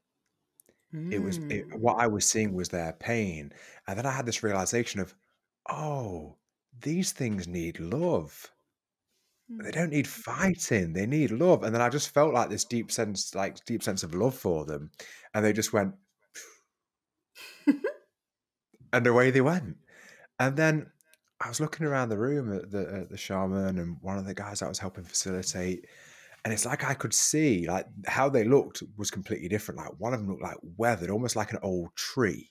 It 1.11 1.21
was 1.21 1.41
it, 1.49 1.65
Mm. 1.65 1.79
what 1.79 1.95
I 1.99 2.07
was 2.09 2.29
seeing 2.29 2.53
was 2.53 2.69
their 2.69 2.93
pain, 2.93 3.55
and 3.87 3.99
then 3.99 4.05
I 4.05 4.11
had 4.11 4.27
this 4.27 4.43
realization 4.43 5.01
of, 5.01 5.15
oh, 5.67 6.41
these 6.79 7.11
things 7.13 7.49
need 7.49 7.81
love. 7.81 8.53
They 9.65 9.73
don't 9.73 9.91
need 9.91 10.07
Mm. 10.07 10.07
fighting. 10.07 10.93
They 10.93 11.07
need 11.07 11.33
love. 11.33 11.65
And 11.65 11.75
then 11.75 11.83
I 11.83 11.89
just 11.89 12.11
felt 12.11 12.33
like 12.33 12.51
this 12.51 12.65
deep 12.65 12.93
sense, 12.93 13.35
like 13.35 13.65
deep 13.65 13.83
sense 13.83 14.05
of 14.05 14.15
love 14.15 14.39
for 14.39 14.65
them, 14.65 14.93
and 15.35 15.45
they 15.45 15.53
just 15.53 15.73
went, 15.73 15.97
and 18.93 19.07
away 19.07 19.31
they 19.31 19.41
went. 19.41 19.79
And 20.41 20.57
then 20.57 20.93
I 21.45 21.49
was 21.49 21.61
looking 21.61 21.87
around 21.87 22.09
the 22.09 22.19
room 22.19 22.57
at 22.57 22.71
the 22.71 23.01
at 23.03 23.11
the 23.11 23.17
shaman 23.17 23.79
and 23.79 23.99
one 24.01 24.19
of 24.19 24.27
the 24.27 24.35
guys 24.35 24.61
that 24.61 24.69
was 24.69 24.79
helping 24.79 25.05
facilitate, 25.05 25.87
and 26.45 26.53
it's 26.53 26.65
like 26.65 26.85
I 26.85 26.95
could 26.95 27.13
see 27.13 27.67
like 27.69 27.87
how 28.07 28.29
they 28.29 28.45
looked 28.45 28.83
was 28.97 29.11
completely 29.11 29.49
different. 29.49 29.79
Like 29.79 29.93
one 29.99 30.15
of 30.15 30.21
them 30.21 30.31
looked 30.31 30.43
like 30.43 30.57
weathered, 30.77 31.11
almost 31.11 31.37
like 31.37 31.53
an 31.53 31.59
old 31.63 31.95
tree. 31.95 32.51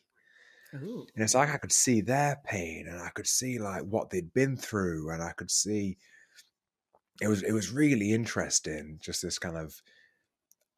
Ooh. 0.75 1.05
And 1.15 1.23
it's 1.23 1.35
like 1.35 1.49
I 1.49 1.57
could 1.57 1.71
see 1.71 2.01
their 2.01 2.39
pain 2.45 2.87
and 2.87 2.99
I 2.99 3.09
could 3.09 3.27
see 3.27 3.59
like 3.59 3.83
what 3.83 4.09
they'd 4.09 4.33
been 4.33 4.57
through 4.57 5.11
and 5.11 5.21
I 5.21 5.31
could 5.31 5.51
see 5.51 5.97
it 7.21 7.27
was 7.27 7.43
it 7.43 7.51
was 7.51 7.71
really 7.71 8.13
interesting, 8.13 8.99
just 9.01 9.21
this 9.21 9.39
kind 9.39 9.57
of 9.57 9.81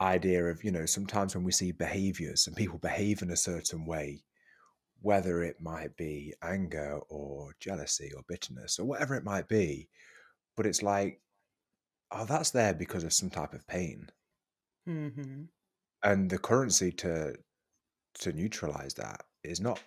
idea 0.02 0.46
of, 0.46 0.64
you 0.64 0.72
know, 0.72 0.86
sometimes 0.86 1.36
when 1.36 1.44
we 1.44 1.52
see 1.52 1.72
behaviors 1.72 2.48
and 2.48 2.56
people 2.56 2.78
behave 2.80 3.22
in 3.22 3.32
a 3.32 3.38
certain 3.38 3.86
way, 3.86 4.24
whether 5.06 5.44
it 5.44 5.62
might 5.62 5.96
be 5.98 6.34
anger 6.44 7.00
or 7.10 7.56
jealousy 7.60 8.12
or 8.16 8.24
bitterness 8.28 8.80
or 8.80 8.86
whatever 8.86 9.16
it 9.16 9.24
might 9.24 9.48
be, 9.48 9.90
but 10.58 10.66
it's 10.66 10.84
like 10.84 11.22
oh, 12.12 12.26
that's 12.26 12.52
there 12.52 12.74
because 12.74 13.04
of 13.04 13.14
some 13.14 13.30
type 13.30 13.54
of 13.54 13.68
pain. 13.68 14.10
Mm-hmm. 14.88 15.44
And 16.04 16.30
the 16.30 16.38
currency 16.38 16.92
to 16.94 17.38
to 18.16 18.34
neutralize 18.34 18.94
that 18.96 19.26
is 19.44 19.60
not 19.62 19.82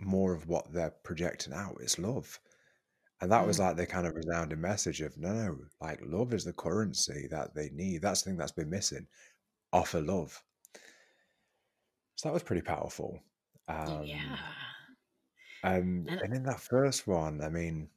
more 0.00 0.34
of 0.34 0.48
what 0.48 0.72
they're 0.72 0.94
projecting 1.04 1.52
out, 1.54 1.78
it's 1.80 1.98
love. 1.98 2.40
And 3.20 3.32
that 3.32 3.46
was 3.46 3.58
Mm. 3.58 3.60
like 3.60 3.76
the 3.76 3.86
kind 3.86 4.06
of 4.06 4.14
resounding 4.16 4.60
message 4.60 5.00
of 5.02 5.16
no, 5.18 5.32
no, 5.34 5.58
like 5.80 6.00
love 6.02 6.32
is 6.34 6.44
the 6.44 6.52
currency 6.54 7.26
that 7.28 7.54
they 7.54 7.70
need. 7.70 8.02
That's 8.02 8.22
the 8.22 8.30
thing 8.30 8.38
that's 8.38 8.52
been 8.52 8.70
missing. 8.70 9.08
Offer 9.72 10.02
love. 10.02 10.42
So 12.16 12.28
that 12.28 12.34
was 12.34 12.42
pretty 12.42 12.60
powerful. 12.62 13.22
Um, 13.68 14.06
Yeah. 14.06 14.52
and 15.62 16.10
And 16.10 16.20
and 16.20 16.34
in 16.34 16.44
that 16.44 16.60
first 16.60 17.06
one, 17.06 17.42
I 17.42 17.48
mean, 17.48 17.90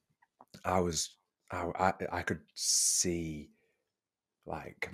I 0.66 0.80
was 0.82 1.18
I 1.52 1.66
I, 1.76 1.94
I 2.20 2.24
could 2.24 2.44
see 2.56 3.52
like 4.46 4.92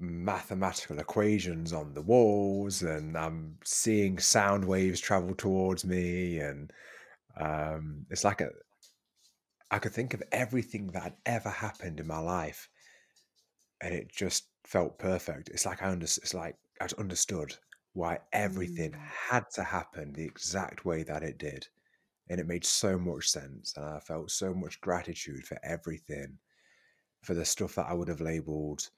mathematical 0.00 0.98
equations 1.00 1.72
on 1.72 1.94
the 1.94 2.02
walls 2.02 2.82
and 2.82 3.16
I'm 3.18 3.58
seeing 3.64 4.18
sound 4.18 4.66
waves 4.66 5.00
travel 5.00 5.34
towards 5.34 5.84
me 5.86 6.40
and 6.40 6.72
um, 7.36 8.06
it's 8.10 8.24
like 8.24 8.40
a 8.42 8.50
I 9.68 9.80
could 9.80 9.92
think 9.92 10.14
of 10.14 10.22
everything 10.30 10.92
that 10.92 11.02
had 11.02 11.16
ever 11.26 11.50
happened 11.50 11.98
in 11.98 12.06
my 12.06 12.20
life 12.20 12.70
and 13.80 13.94
it 13.94 14.08
just 14.08 14.48
felt 14.64 14.98
perfect. 14.98 15.48
It's 15.48 15.66
like 15.66 15.82
I 15.82 15.90
under, 15.90 16.04
it's 16.04 16.34
like 16.34 16.56
I 16.80 16.88
understood 16.98 17.56
why 17.92 18.20
everything 18.32 18.92
Mm. 18.92 19.12
had 19.28 19.50
to 19.50 19.64
happen 19.64 20.12
the 20.12 20.24
exact 20.24 20.84
way 20.84 21.02
that 21.04 21.22
it 21.22 21.38
did. 21.38 21.68
And 22.28 22.40
it 22.40 22.46
made 22.46 22.64
so 22.66 22.98
much 22.98 23.28
sense 23.30 23.76
and 23.76 23.86
I 23.86 24.00
felt 24.00 24.30
so 24.32 24.54
much 24.54 24.80
gratitude 24.80 25.46
for 25.46 25.58
everything 25.64 26.40
for 27.22 27.34
the 27.34 27.44
stuff 27.46 27.76
that 27.76 27.86
I 27.86 27.94
would 27.94 28.08
have 28.08 28.20
labeled 28.22 28.90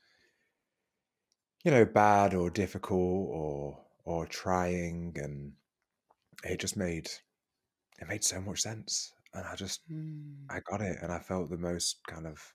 you 1.64 1.70
know, 1.70 1.84
bad 1.84 2.34
or 2.34 2.50
difficult 2.50 3.28
or 3.30 3.84
or 4.04 4.26
trying 4.26 5.16
and 5.18 5.54
it 6.44 6.60
just 6.60 6.76
made 6.76 7.10
it 8.00 8.08
made 8.08 8.24
so 8.24 8.40
much 8.40 8.62
sense. 8.62 9.14
And 9.34 9.46
I 9.46 9.56
just 9.56 9.82
Mm. 9.88 10.50
I 10.50 10.60
got 10.60 10.82
it 10.82 10.98
and 11.02 11.12
I 11.12 11.20
felt 11.20 11.50
the 11.50 11.58
most 11.58 12.06
kind 12.06 12.26
of 12.26 12.54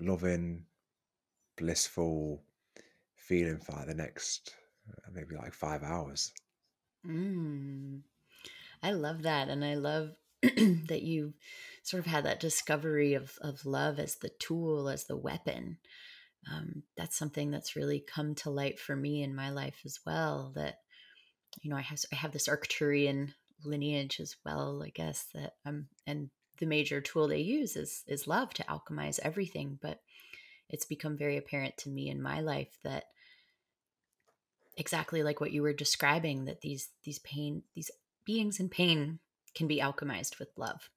loving, 0.00 0.66
blissful 1.56 2.44
feeling 3.16 3.60
for 3.60 3.84
the 3.86 3.94
next 3.94 4.56
maybe 5.12 5.36
like 5.36 5.54
five 5.54 5.82
hours. 5.82 6.32
Mm. 7.06 8.00
I 8.82 8.92
love 8.92 9.22
that. 9.22 9.48
And 9.48 9.64
I 9.64 9.74
love 9.74 10.10
that 10.42 11.02
you 11.02 11.34
sort 11.82 12.00
of 12.04 12.10
had 12.10 12.24
that 12.24 12.40
discovery 12.40 13.14
of, 13.14 13.38
of 13.40 13.66
love 13.66 13.98
as 13.98 14.16
the 14.16 14.28
tool, 14.28 14.88
as 14.88 15.04
the 15.04 15.16
weapon. 15.16 15.78
Um, 16.50 16.82
that's 16.96 17.16
something 17.16 17.50
that's 17.50 17.76
really 17.76 18.00
come 18.00 18.34
to 18.36 18.50
light 18.50 18.78
for 18.78 18.94
me 18.94 19.22
in 19.22 19.34
my 19.34 19.50
life 19.50 19.80
as 19.84 19.98
well. 20.06 20.52
That, 20.54 20.78
you 21.60 21.70
know, 21.70 21.76
I 21.76 21.82
have, 21.82 22.00
I 22.12 22.16
have 22.16 22.32
this 22.32 22.48
Arcturian 22.48 23.34
lineage 23.64 24.20
as 24.20 24.36
well, 24.44 24.82
I 24.84 24.90
guess, 24.90 25.26
that 25.34 25.54
um, 25.66 25.88
and 26.06 26.30
the 26.58 26.66
major 26.66 27.00
tool 27.00 27.28
they 27.28 27.38
use 27.38 27.76
is, 27.76 28.04
is 28.06 28.26
love 28.26 28.54
to 28.54 28.64
alchemize 28.64 29.18
everything. 29.22 29.78
But 29.80 30.00
it's 30.70 30.84
become 30.84 31.16
very 31.16 31.36
apparent 31.36 31.76
to 31.78 31.90
me 31.90 32.08
in 32.08 32.22
my 32.22 32.40
life 32.40 32.78
that 32.84 33.04
exactly 34.78 35.24
like 35.24 35.40
what 35.40 35.50
you 35.52 35.60
were 35.60 35.72
describing 35.72 36.44
that 36.46 36.60
these 36.60 36.88
these 37.04 37.18
pain 37.18 37.62
these 37.74 37.90
beings 38.24 38.60
in 38.60 38.68
pain 38.68 39.18
can 39.54 39.66
be 39.66 39.80
alchemized 39.80 40.38
with 40.38 40.48
love. 40.56 40.88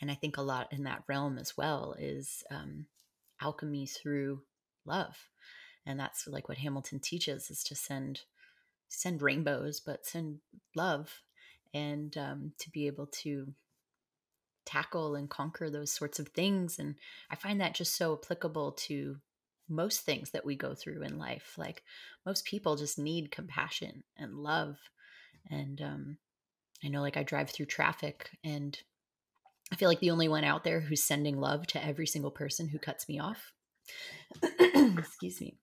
And 0.00 0.10
i 0.10 0.14
think 0.14 0.36
a 0.36 0.42
lot 0.42 0.72
in 0.72 0.84
that 0.84 1.04
realm 1.06 1.38
as 1.38 1.56
well 1.56 1.94
is 1.98 2.42
um, 2.50 2.86
alchemy 3.40 3.86
through 3.86 4.42
love. 4.84 5.28
And 5.86 6.00
that's 6.00 6.26
like 6.26 6.48
what 6.48 6.58
hamilton 6.58 7.00
teaches 7.00 7.50
is 7.50 7.62
to 7.64 7.74
send 7.74 8.22
send 8.88 9.20
rainbows 9.20 9.80
but 9.80 10.06
send 10.06 10.38
love 10.74 11.20
and 11.74 12.16
um, 12.16 12.52
to 12.58 12.70
be 12.70 12.86
able 12.86 13.06
to 13.06 13.52
tackle 14.64 15.14
and 15.14 15.28
conquer 15.28 15.68
those 15.68 15.92
sorts 15.92 16.18
of 16.18 16.28
things. 16.28 16.78
And 16.78 16.94
i 17.30 17.36
find 17.36 17.60
that 17.60 17.74
just 17.74 17.94
so 17.94 18.18
applicable 18.22 18.72
to 18.72 19.18
most 19.68 20.00
things 20.00 20.30
that 20.30 20.44
we 20.44 20.56
go 20.56 20.74
through 20.74 21.02
in 21.02 21.18
life 21.18 21.54
like 21.56 21.82
most 22.24 22.44
people 22.44 22.76
just 22.76 22.98
need 22.98 23.30
compassion 23.30 24.02
and 24.16 24.34
love 24.34 24.76
and 25.50 25.80
um, 25.80 26.18
i 26.84 26.88
know 26.88 27.00
like 27.00 27.16
i 27.16 27.22
drive 27.22 27.50
through 27.50 27.66
traffic 27.66 28.30
and 28.44 28.80
i 29.72 29.76
feel 29.76 29.88
like 29.88 30.00
the 30.00 30.10
only 30.10 30.28
one 30.28 30.44
out 30.44 30.64
there 30.64 30.80
who's 30.80 31.02
sending 31.02 31.38
love 31.38 31.66
to 31.66 31.84
every 31.84 32.06
single 32.06 32.30
person 32.30 32.68
who 32.68 32.78
cuts 32.78 33.08
me 33.08 33.18
off 33.18 33.52
excuse 34.98 35.40
me 35.40 35.56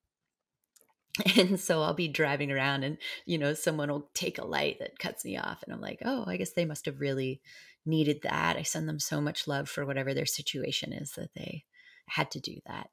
and 1.37 1.59
so 1.59 1.81
i'll 1.81 1.93
be 1.93 2.07
driving 2.07 2.51
around 2.51 2.83
and 2.83 2.97
you 3.25 3.37
know 3.37 3.53
someone 3.53 3.89
will 3.89 4.09
take 4.13 4.37
a 4.37 4.45
light 4.45 4.77
that 4.79 4.99
cuts 4.99 5.23
me 5.23 5.37
off 5.37 5.63
and 5.63 5.73
i'm 5.73 5.81
like 5.81 5.99
oh 6.03 6.25
i 6.27 6.37
guess 6.37 6.51
they 6.51 6.65
must 6.65 6.85
have 6.85 6.99
really 6.99 7.41
needed 7.85 8.21
that. 8.23 8.57
I 8.57 8.63
send 8.63 8.89
them 8.89 8.99
so 8.99 9.21
much 9.21 9.47
love 9.47 9.69
for 9.69 9.85
whatever 9.85 10.13
their 10.13 10.25
situation 10.25 10.91
is 10.91 11.11
that 11.11 11.33
they 11.35 11.65
had 12.07 12.31
to 12.31 12.39
do 12.39 12.57
that 12.65 12.89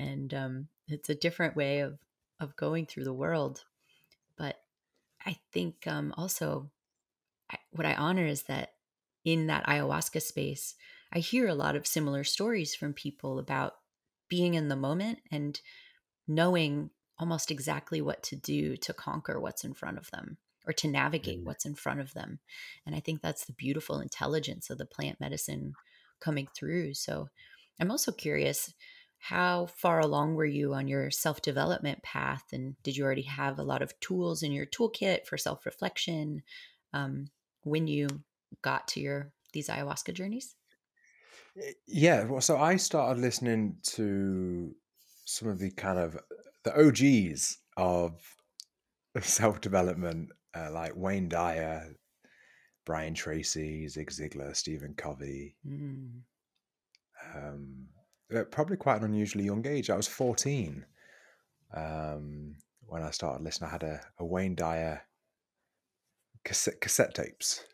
and 0.00 0.34
um, 0.34 0.68
it's 0.88 1.08
a 1.08 1.14
different 1.14 1.56
way 1.56 1.80
of 1.80 1.98
of 2.40 2.56
going 2.56 2.86
through 2.86 3.04
the 3.04 3.12
world 3.12 3.64
but 4.38 4.60
i 5.26 5.36
think 5.52 5.86
um, 5.86 6.14
also 6.16 6.70
I, 7.50 7.58
what 7.72 7.86
i 7.86 7.94
honor 7.94 8.26
is 8.26 8.44
that 8.44 8.74
in 9.24 9.46
that 9.48 9.66
ayahuasca 9.66 10.22
space 10.22 10.74
i 11.12 11.18
hear 11.18 11.46
a 11.46 11.54
lot 11.54 11.76
of 11.76 11.86
similar 11.86 12.24
stories 12.24 12.74
from 12.74 12.94
people 12.94 13.38
about 13.38 13.74
being 14.28 14.54
in 14.54 14.68
the 14.68 14.76
moment 14.76 15.18
and 15.30 15.60
knowing 16.26 16.90
almost 17.18 17.50
exactly 17.50 18.00
what 18.00 18.22
to 18.22 18.36
do 18.36 18.76
to 18.76 18.94
conquer 18.94 19.38
what's 19.38 19.64
in 19.64 19.74
front 19.74 19.98
of 19.98 20.10
them 20.10 20.38
or 20.66 20.72
to 20.72 20.88
navigate 20.88 21.40
mm. 21.40 21.44
what's 21.44 21.66
in 21.66 21.74
front 21.74 22.00
of 22.00 22.14
them. 22.14 22.38
And 22.86 22.94
I 22.94 23.00
think 23.00 23.20
that's 23.20 23.44
the 23.44 23.52
beautiful 23.52 24.00
intelligence 24.00 24.70
of 24.70 24.78
the 24.78 24.86
plant 24.86 25.20
medicine 25.20 25.74
coming 26.20 26.48
through. 26.54 26.94
So 26.94 27.28
I'm 27.78 27.90
also 27.90 28.12
curious 28.12 28.72
how 29.20 29.66
far 29.66 30.00
along 30.00 30.34
were 30.34 30.46
you 30.46 30.72
on 30.72 30.88
your 30.88 31.10
self 31.10 31.42
development 31.42 32.02
path? 32.02 32.44
And 32.52 32.74
did 32.82 32.96
you 32.96 33.04
already 33.04 33.22
have 33.22 33.58
a 33.58 33.62
lot 33.62 33.82
of 33.82 33.98
tools 34.00 34.42
in 34.42 34.50
your 34.50 34.66
toolkit 34.66 35.26
for 35.26 35.36
self 35.36 35.66
reflection 35.66 36.42
um, 36.94 37.28
when 37.62 37.86
you 37.86 38.08
got 38.62 38.88
to 38.88 39.00
your 39.00 39.30
these 39.52 39.68
ayahuasca 39.68 40.14
journeys? 40.14 40.56
Yeah, 41.86 42.24
well, 42.24 42.40
so 42.40 42.56
I 42.56 42.76
started 42.76 43.20
listening 43.20 43.76
to 43.94 44.74
some 45.26 45.48
of 45.48 45.58
the 45.58 45.70
kind 45.70 45.98
of 45.98 46.18
the 46.64 46.88
OGs 46.88 47.58
of 47.76 48.22
self 49.20 49.60
development, 49.60 50.30
uh, 50.56 50.70
like 50.72 50.92
Wayne 50.96 51.28
Dyer, 51.28 51.94
Brian 52.86 53.12
Tracy, 53.12 53.86
Zig 53.86 54.10
Ziglar, 54.10 54.56
Stephen 54.56 54.94
Covey. 54.94 55.56
Mm. 55.68 56.20
Um, 57.34 57.88
at 58.32 58.50
probably 58.50 58.76
quite 58.76 58.98
an 58.98 59.04
unusually 59.04 59.44
young 59.44 59.66
age. 59.66 59.90
I 59.90 59.96
was 59.96 60.06
14 60.06 60.84
um, 61.74 62.56
when 62.86 63.02
I 63.02 63.10
started 63.10 63.42
listening. 63.42 63.68
I 63.68 63.72
had 63.72 63.82
a, 63.82 64.00
a 64.18 64.24
Wayne 64.24 64.54
Dyer 64.54 65.02
cassette, 66.44 66.80
cassette 66.80 67.14
tapes. 67.14 67.64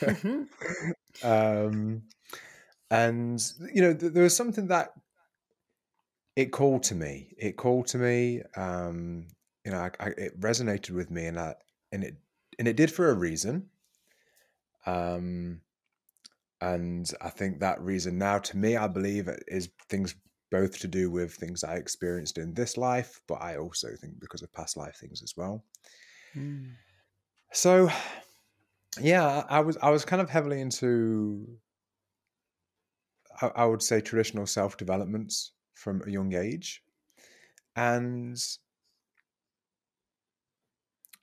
Mm-hmm. 0.00 0.42
um, 1.28 2.02
and, 2.90 3.42
you 3.74 3.82
know, 3.82 3.94
th- 3.94 4.12
there 4.12 4.22
was 4.22 4.36
something 4.36 4.68
that 4.68 4.92
it 6.36 6.52
called 6.52 6.84
to 6.84 6.94
me. 6.94 7.34
It 7.36 7.56
called 7.56 7.88
to 7.88 7.98
me. 7.98 8.42
Um, 8.56 9.26
you 9.64 9.72
know, 9.72 9.78
I, 9.78 9.90
I, 9.98 10.08
it 10.10 10.40
resonated 10.40 10.92
with 10.92 11.10
me, 11.10 11.26
and 11.26 11.38
I, 11.38 11.54
and 11.90 12.04
it 12.04 12.14
and 12.60 12.68
it 12.68 12.76
did 12.76 12.92
for 12.92 13.10
a 13.10 13.14
reason. 13.14 13.70
Um, 14.86 15.60
and 16.60 17.10
I 17.20 17.30
think 17.30 17.60
that 17.60 17.80
reason 17.80 18.18
now, 18.18 18.38
to 18.38 18.56
me, 18.56 18.76
I 18.76 18.88
believe 18.88 19.28
is 19.46 19.68
things 19.88 20.14
both 20.50 20.78
to 20.80 20.88
do 20.88 21.10
with 21.10 21.34
things 21.34 21.62
I 21.62 21.76
experienced 21.76 22.38
in 22.38 22.54
this 22.54 22.76
life, 22.76 23.20
but 23.28 23.36
I 23.36 23.56
also 23.56 23.88
think 24.00 24.18
because 24.18 24.42
of 24.42 24.52
past 24.52 24.76
life 24.76 24.96
things 24.96 25.22
as 25.22 25.34
well. 25.36 25.64
Mm. 26.34 26.72
So, 27.52 27.90
yeah, 29.00 29.44
I 29.48 29.60
was 29.60 29.76
I 29.82 29.90
was 29.90 30.04
kind 30.04 30.20
of 30.20 30.30
heavily 30.30 30.60
into, 30.60 31.46
I, 33.40 33.50
I 33.56 33.64
would 33.64 33.82
say, 33.82 34.00
traditional 34.00 34.46
self 34.46 34.76
developments 34.76 35.52
from 35.74 36.02
a 36.06 36.10
young 36.10 36.34
age, 36.34 36.82
and 37.76 38.36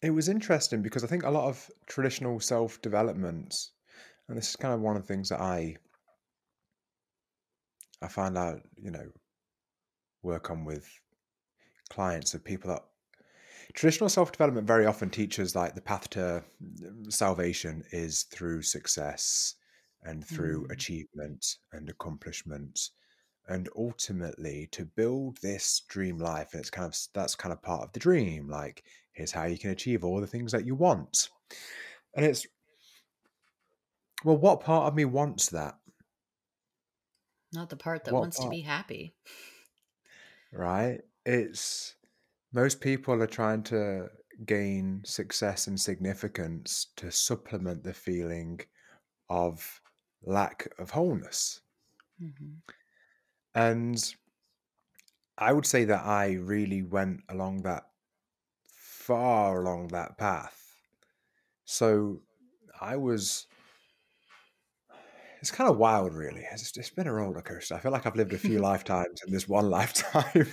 it 0.02 0.12
was 0.12 0.30
interesting 0.30 0.82
because 0.82 1.04
I 1.04 1.08
think 1.08 1.24
a 1.24 1.30
lot 1.30 1.50
of 1.50 1.70
traditional 1.88 2.40
self 2.40 2.82
development 2.82 3.54
and 4.28 4.38
this 4.38 4.50
is 4.50 4.56
kind 4.56 4.74
of 4.74 4.82
one 4.82 4.96
of 4.96 5.04
the 5.04 5.08
things 5.08 5.30
that 5.30 5.42
I 5.42 5.76
I 8.02 8.08
find 8.08 8.38
out, 8.38 8.62
you 8.76 8.92
know, 8.92 9.08
work 10.22 10.52
on 10.52 10.66
with 10.66 10.88
clients 11.90 12.34
of 12.34 12.44
people 12.44 12.70
that 12.70 12.84
traditional 13.74 14.10
self 14.10 14.32
development 14.32 14.68
very 14.68 14.86
often 14.86 15.10
teaches 15.10 15.56
like 15.56 15.76
the 15.76 15.82
path 15.82 16.10
to 16.12 16.44
mm, 16.64 17.12
salvation 17.12 17.84
is 17.92 18.24
through 18.24 18.62
success 18.62 19.56
and 20.04 20.26
through 20.26 20.68
mm. 20.68 20.72
achievement 20.72 21.46
and 21.74 21.90
accomplishment 21.90 22.80
and 23.48 23.70
ultimately 23.78 24.68
to 24.72 24.86
build 24.86 25.38
this 25.42 25.84
dream 25.88 26.18
life 26.18 26.50
and 26.54 26.62
it's 26.62 26.70
kind 26.70 26.88
of 26.88 26.98
that's 27.14 27.36
kind 27.36 27.54
of 27.54 27.62
part 27.62 27.84
of 27.84 27.92
the 27.94 28.00
dream 28.00 28.48
like 28.50 28.84
here's 29.14 29.32
how 29.32 29.46
you 29.46 29.58
can 29.58 29.70
achieve 29.70 30.04
all 30.04 30.20
the 30.20 30.28
things 30.28 30.52
that 30.52 30.66
you 30.66 30.74
want 30.74 31.30
and 32.16 32.26
it's 32.26 32.48
well, 34.26 34.38
what 34.38 34.62
part 34.62 34.88
of 34.88 34.96
me 34.96 35.06
wants 35.06 35.50
that? 35.50 35.76
Not 37.54 37.70
the 37.70 37.78
part 37.78 38.04
that 38.04 38.14
what 38.14 38.22
wants 38.22 38.38
part? 38.38 38.48
to 38.48 38.50
be 38.50 38.62
happy. 38.62 39.14
Right? 40.52 41.02
It's 41.28 41.96
most 42.52 42.82
people 42.82 43.22
are 43.22 43.28
trying 43.28 43.62
to 43.64 44.08
gain 44.44 45.04
success 45.06 45.68
and 45.68 45.80
significance 45.80 46.88
to 46.96 47.12
supplement 47.12 47.84
the 47.84 47.94
feeling 47.94 48.62
of 49.30 49.80
lack 50.24 50.68
of 50.80 50.90
wholeness. 50.90 51.62
Mm-hmm. 52.20 52.72
And 53.54 54.16
I 55.38 55.54
would 55.54 55.68
say 55.68 55.86
that 55.86 56.04
I 56.04 56.34
really 56.34 56.82
went 56.82 57.22
along 57.30 57.62
that 57.62 57.84
far 58.74 59.62
along 59.62 59.90
that 59.90 60.18
path. 60.18 60.78
So 61.66 62.24
I 62.82 62.98
was 62.98 63.46
it's 65.46 65.52
kind 65.52 65.70
of 65.70 65.78
wild, 65.78 66.16
really. 66.16 66.44
It's, 66.52 66.76
it's 66.76 66.90
been 66.90 67.06
a 67.06 67.14
roller 67.14 67.40
coaster. 67.40 67.76
I 67.76 67.80
feel 67.80 67.92
like 67.92 68.08
I've 68.08 68.16
lived 68.16 68.34
a 68.34 68.38
few 68.40 68.58
lifetimes 68.72 69.22
in 69.28 69.32
this 69.32 69.48
one 69.48 69.70
lifetime. 69.80 70.48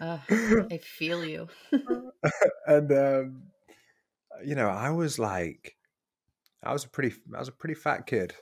uh, 0.00 0.16
I 0.30 0.78
feel 0.78 1.22
you. 1.22 1.48
and 2.66 2.90
um, 2.90 3.42
you 4.42 4.54
know, 4.54 4.70
I 4.70 4.88
was 4.88 5.18
like, 5.18 5.76
I 6.62 6.72
was 6.72 6.84
a 6.84 6.88
pretty, 6.88 7.14
I 7.34 7.40
was 7.40 7.48
a 7.48 7.52
pretty 7.52 7.74
fat 7.74 8.06
kid. 8.06 8.32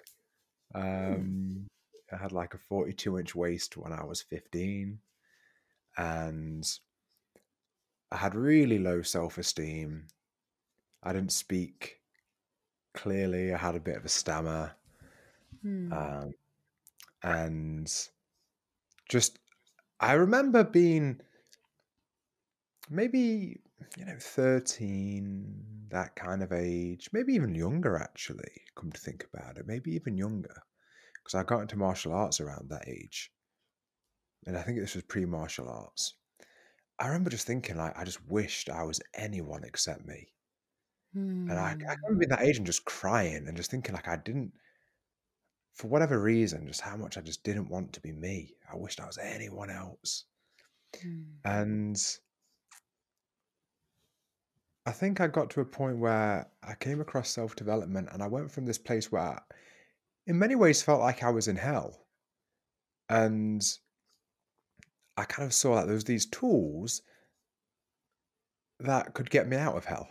Hmm. 0.73 0.81
Um, 0.81 1.66
I 2.12 2.19
had 2.19 2.31
like 2.31 2.55
a 2.55 2.59
forty-two 2.59 3.19
inch 3.19 3.35
waist 3.35 3.77
when 3.77 3.92
I 3.92 4.05
was 4.05 4.23
fifteen, 4.23 5.01
and 5.99 6.64
I 8.12 8.16
had 8.16 8.37
really 8.37 8.79
low 8.79 9.03
self-esteem. 9.03 10.07
I 11.03 11.12
didn't 11.12 11.33
speak 11.33 11.97
clearly. 12.95 13.53
I 13.53 13.59
had 13.59 13.75
a 13.75 13.81
bit 13.81 13.97
of 13.97 14.05
a 14.05 14.09
stammer. 14.09 14.77
Hmm. 15.66 15.92
Um, 15.92 16.31
and 17.24 18.09
just, 19.09 19.40
I 19.98 20.12
remember 20.12 20.62
being 20.62 21.20
maybe, 22.88 23.59
you 23.98 24.05
know, 24.05 24.16
13, 24.20 25.88
that 25.88 26.14
kind 26.14 26.42
of 26.42 26.52
age, 26.52 27.11
maybe 27.12 27.35
even 27.35 27.55
younger, 27.55 27.96
actually, 27.96 28.62
come 28.76 28.92
to 28.92 29.00
think 29.00 29.26
about 29.33 29.57
it, 29.57 29.66
maybe 29.66 29.92
even 29.92 30.16
younger, 30.16 30.62
because 31.14 31.35
I 31.35 31.42
got 31.42 31.62
into 31.62 31.76
martial 31.76 32.12
arts 32.12 32.40
around 32.40 32.70
that 32.70 32.87
age. 32.87 33.33
And 34.46 34.57
I 34.57 34.62
think 34.62 34.79
this 34.79 34.94
was 34.94 35.02
pre 35.02 35.24
martial 35.24 35.68
arts. 35.68 36.14
I 37.00 37.09
remember 37.09 37.31
just 37.31 37.46
thinking, 37.46 37.76
like, 37.76 37.98
I 37.98 38.05
just 38.05 38.24
wished 38.29 38.70
I 38.70 38.85
was 38.85 39.00
anyone 39.14 39.64
except 39.64 40.07
me. 40.07 40.29
And 41.14 41.52
I, 41.52 41.70
I 41.70 41.72
hmm. 41.72 41.79
remember 42.05 42.18
being 42.20 42.29
that 42.29 42.42
age 42.42 42.59
and 42.59 42.66
just 42.66 42.85
crying 42.85 43.48
and 43.48 43.57
just 43.57 43.70
thinking, 43.70 43.94
like, 43.94 44.07
I 44.07 44.16
didn't, 44.16 44.52
for 45.77 45.89
whatever 45.89 46.19
reason, 46.21 46.67
just 46.67 46.81
how 46.81 46.97
much 46.97 47.19
I 47.19 47.21
just 47.21 47.45
didn't 47.45 47.69
want 47.69 47.93
to 47.93 48.01
be 48.01 48.11
me. 48.11 48.55
I 48.73 48.77
wished 48.77 49.01
I 49.01 49.07
was 49.07 49.19
anyone 49.19 49.71
else. 49.71 50.25
Mm. 51.05 51.25
And 51.45 51.97
I 54.87 54.93
think 54.93 55.21
I 55.21 55.27
got 55.27 55.51
to 55.51 55.61
a 55.61 55.67
point 55.67 55.99
where 55.99 56.49
I 56.62 56.75
came 56.75 57.01
across 57.01 57.29
self 57.29 57.55
development 57.57 58.09
and 58.11 58.23
I 58.23 58.27
went 58.27 58.51
from 58.51 58.65
this 58.65 58.79
place 58.79 59.12
where, 59.12 59.23
I, 59.23 59.39
in 60.27 60.39
many 60.39 60.55
ways, 60.55 60.83
felt 60.83 61.01
like 61.01 61.23
I 61.23 61.31
was 61.31 61.47
in 61.47 61.57
hell. 61.57 62.07
And 63.11 63.62
I 65.19 65.25
kind 65.25 65.47
of 65.47 65.53
saw 65.53 65.77
that 65.77 65.87
there 65.87 65.95
was 65.95 66.05
these 66.05 66.27
tools 66.27 67.03
that 68.81 69.12
could 69.12 69.31
get 69.31 69.47
me 69.47 69.59
out 69.59 69.77
of 69.77 69.85
hell. 69.85 70.09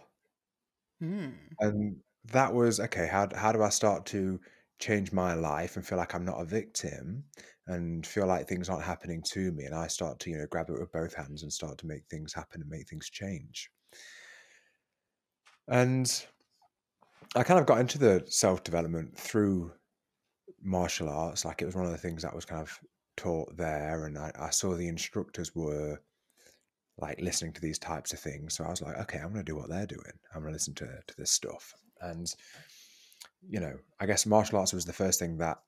Mm. 1.02 1.34
And 1.60 1.98
that 2.32 2.54
was 2.54 2.80
okay, 2.80 3.08
how, 3.08 3.30
how 3.36 3.52
do 3.52 3.64
I 3.64 3.70
start 3.70 4.06
to 4.08 4.40
change 4.80 5.12
my 5.12 5.34
life 5.34 5.76
and 5.76 5.86
feel 5.86 5.98
like 5.98 6.14
I'm 6.14 6.26
not 6.26 6.42
a 6.42 6.46
victim 6.46 7.24
and 7.68 8.06
feel 8.06 8.28
like 8.28 8.48
things 8.48 8.70
aren't 8.70 8.84
happening 8.84 9.24
to 9.32 9.52
me 9.52 9.64
and 9.66 9.74
I 9.74 9.88
start 9.88 10.20
to 10.20 10.30
you 10.30 10.38
know 10.38 10.46
grab 10.50 10.70
it 10.70 10.80
with 10.80 10.92
both 10.92 11.14
hands 11.14 11.44
and 11.44 11.52
start 11.52 11.78
to 11.80 11.88
make 11.88 12.06
things 12.10 12.34
happen 12.34 12.62
and 12.62 12.70
make 12.70 12.88
things 12.88 13.10
change. 13.10 13.70
And 15.68 16.26
I 17.36 17.44
kind 17.44 17.60
of 17.60 17.66
got 17.66 17.80
into 17.80 17.98
the 17.98 18.24
self 18.28 18.64
development 18.64 19.18
through 19.18 19.72
martial 20.62 21.10
arts. 21.10 21.46
Like 21.46 21.62
it 21.62 21.66
was 21.66 21.76
one 21.76 21.86
of 21.86 21.92
the 21.92 21.98
things 21.98 22.22
that 22.24 22.36
was 22.36 22.46
kind 22.46 22.62
of 22.62 22.80
taught 23.18 23.56
there, 23.58 24.06
and 24.06 24.18
I, 24.18 24.32
I 24.40 24.50
saw 24.50 24.74
the 24.74 24.88
instructors 24.88 25.56
were 25.56 26.00
like 26.98 27.20
listening 27.20 27.52
to 27.54 27.62
these 27.62 27.80
types 27.80 28.14
of 28.14 28.20
things. 28.20 28.56
So 28.56 28.64
I 28.64 28.70
was 28.70 28.82
like, 28.82 28.98
okay, 29.00 29.18
I'm 29.18 29.34
going 29.34 29.44
to 29.46 29.52
do 29.52 29.56
what 29.56 29.70
they're 29.70 29.86
doing. 29.86 30.14
I'm 30.34 30.42
going 30.42 30.52
to 30.52 30.56
listen 30.56 30.74
to 30.76 30.86
to 30.86 31.16
this 31.18 31.32
stuff. 31.32 31.74
And 32.02 32.28
you 33.48 33.60
know, 33.60 33.78
I 34.00 34.06
guess 34.06 34.26
martial 34.26 34.60
arts 34.60 34.74
was 34.74 34.86
the 34.86 34.94
first 34.94 35.20
thing 35.20 35.38
that, 35.38 35.60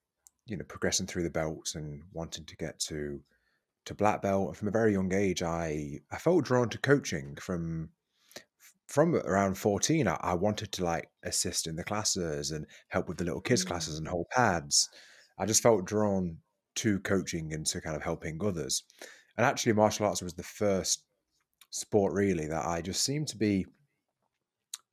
you 0.46 0.58
know, 0.58 0.66
progressing 0.66 1.08
through 1.08 1.24
the 1.24 1.30
belts 1.30 1.76
and 1.76 2.02
wanting 2.14 2.46
to 2.46 2.56
get 2.58 2.80
to 2.82 3.20
to 3.86 3.94
black 3.94 4.22
belt. 4.22 4.58
From 4.58 4.68
a 4.68 4.72
very 4.72 4.94
young 4.94 5.14
age, 5.14 5.44
I 5.44 6.00
I 6.12 6.18
felt 6.18 6.46
drawn 6.46 6.70
to 6.70 6.78
coaching 6.78 7.36
from 7.36 7.90
from 8.88 9.16
around 9.16 9.58
14 9.58 10.08
I, 10.08 10.18
I 10.22 10.34
wanted 10.34 10.72
to 10.72 10.86
like 10.86 11.10
assist 11.24 11.68
in 11.68 11.76
the 11.76 11.84
classes 11.84 12.52
and 12.52 12.66
help 12.88 13.10
with 13.10 13.18
the 13.18 13.26
little 13.26 13.42
kids 13.42 13.62
mm-hmm. 13.62 13.74
classes 13.74 13.98
and 13.98 14.08
hold 14.08 14.30
pads 14.30 14.88
i 15.38 15.46
just 15.46 15.62
felt 15.62 15.84
drawn 15.84 16.38
to 16.76 16.98
coaching 17.02 17.52
and 17.52 17.66
to 17.66 17.82
kind 17.82 17.98
of 17.98 18.02
helping 18.02 18.40
others 18.42 18.84
and 19.36 19.46
actually 19.46 19.74
martial 19.74 20.06
arts 20.06 20.22
was 20.22 20.36
the 20.36 20.42
first 20.44 21.04
sport 21.70 22.14
really 22.14 22.48
that 22.48 22.66
I 22.66 22.82
just 22.82 23.04
seemed 23.04 23.28
to 23.30 23.38
be. 23.38 23.66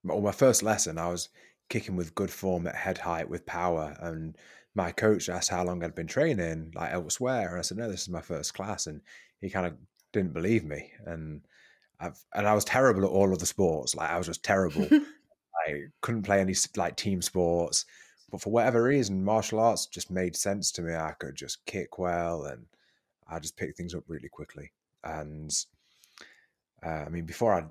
Well, 0.03 0.21
my 0.21 0.33
first 0.33 0.63
lesson, 0.63 0.99
I 0.99 1.09
was 1.09 1.31
kicking 1.69 1.97
with 1.97 2.15
good 2.15 2.31
form 2.31 2.67
at 2.67 2.75
head 2.75 2.99
height 2.99 3.29
with 3.29 3.47
power, 3.47 3.97
and 4.01 4.37
my 4.75 4.91
coach 4.91 5.29
asked 5.29 5.51
how 5.51 5.65
long 5.65 5.83
I'd 5.83 5.95
been 5.95 6.07
training, 6.07 6.73
like 6.75 6.93
elsewhere, 6.93 7.51
and 7.51 7.59
I 7.59 7.63
said, 7.63 7.79
"No, 7.79 7.91
this 7.91 8.03
is 8.03 8.09
my 8.09 8.21
first 8.21 8.55
class," 8.55 8.87
and 8.87 9.01
he 9.41 9.51
kind 9.51 9.67
of 9.67 9.77
didn't 10.13 10.35
believe 10.35 10.65
me, 10.65 10.93
and 11.07 11.43
I've, 12.01 12.19
and 12.35 12.47
I 12.47 12.55
was 12.55 12.65
terrible 12.65 13.05
at 13.05 13.11
all 13.11 13.33
of 13.33 13.39
the 13.39 13.47
sports. 13.47 13.95
Like 13.95 14.11
I 14.11 14.19
was 14.19 14.27
just 14.27 14.43
terrible. 14.43 14.89
I 15.67 15.85
couldn't 16.01 16.25
play 16.25 16.41
any 16.41 16.55
like 16.77 16.97
team 16.97 17.23
sports, 17.23 17.85
but 18.31 18.41
for 18.41 18.51
whatever 18.51 18.83
reason, 18.83 19.25
martial 19.25 19.61
arts 19.61 19.87
just 19.87 20.11
made 20.11 20.37
sense 20.37 20.73
to 20.73 20.83
me. 20.83 20.95
I 20.95 21.15
could 21.19 21.37
just 21.37 21.65
kick 21.67 21.99
well, 21.99 22.45
and 22.45 22.67
I 23.29 23.39
just 23.39 23.57
picked 23.57 23.77
things 23.77 23.95
up 23.95 24.05
really 24.09 24.29
quickly. 24.29 24.73
And 25.05 25.51
uh, 26.85 27.05
I 27.07 27.09
mean, 27.09 27.25
before 27.25 27.55
I 27.55 27.65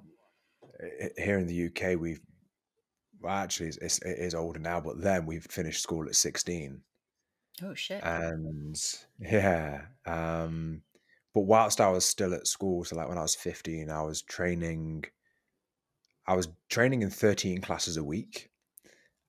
here 1.18 1.38
in 1.38 1.48
the 1.48 1.68
UK, 1.68 2.00
we've 2.00 2.22
well, 3.24 3.34
actually 3.34 3.70
it's, 3.82 4.00
it 4.00 4.20
is 4.20 4.36
older 4.36 4.60
now, 4.60 4.82
but 4.82 5.02
then 5.02 5.26
we've 5.26 5.48
finished 5.50 5.82
school 5.82 6.06
at 6.08 6.16
sixteen. 6.16 6.82
Oh 7.64 7.74
shit! 7.74 8.04
And 8.04 8.76
yeah, 9.20 9.82
um, 10.06 10.82
but 11.34 11.42
whilst 11.42 11.80
I 11.80 11.90
was 11.90 12.06
still 12.06 12.34
at 12.34 12.48
school, 12.48 12.84
so 12.84 12.96
like 12.96 13.08
when 13.08 13.18
I 13.18 13.22
was 13.22 13.36
fifteen, 13.36 13.90
I 13.90 14.02
was 14.02 14.22
training. 14.22 15.06
I 16.28 16.36
was 16.36 16.48
training 16.70 17.02
in 17.02 17.10
thirteen 17.10 17.62
classes 17.62 17.98
a 17.98 18.04
week, 18.04 18.50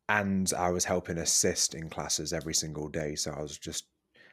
and 0.08 0.52
I 0.56 0.70
was 0.70 0.84
helping 0.84 1.18
assist 1.18 1.74
in 1.74 1.88
classes 1.90 2.32
every 2.32 2.54
single 2.54 2.88
day. 2.88 3.14
So 3.14 3.32
I 3.32 3.42
was 3.42 3.58
just 3.58 3.86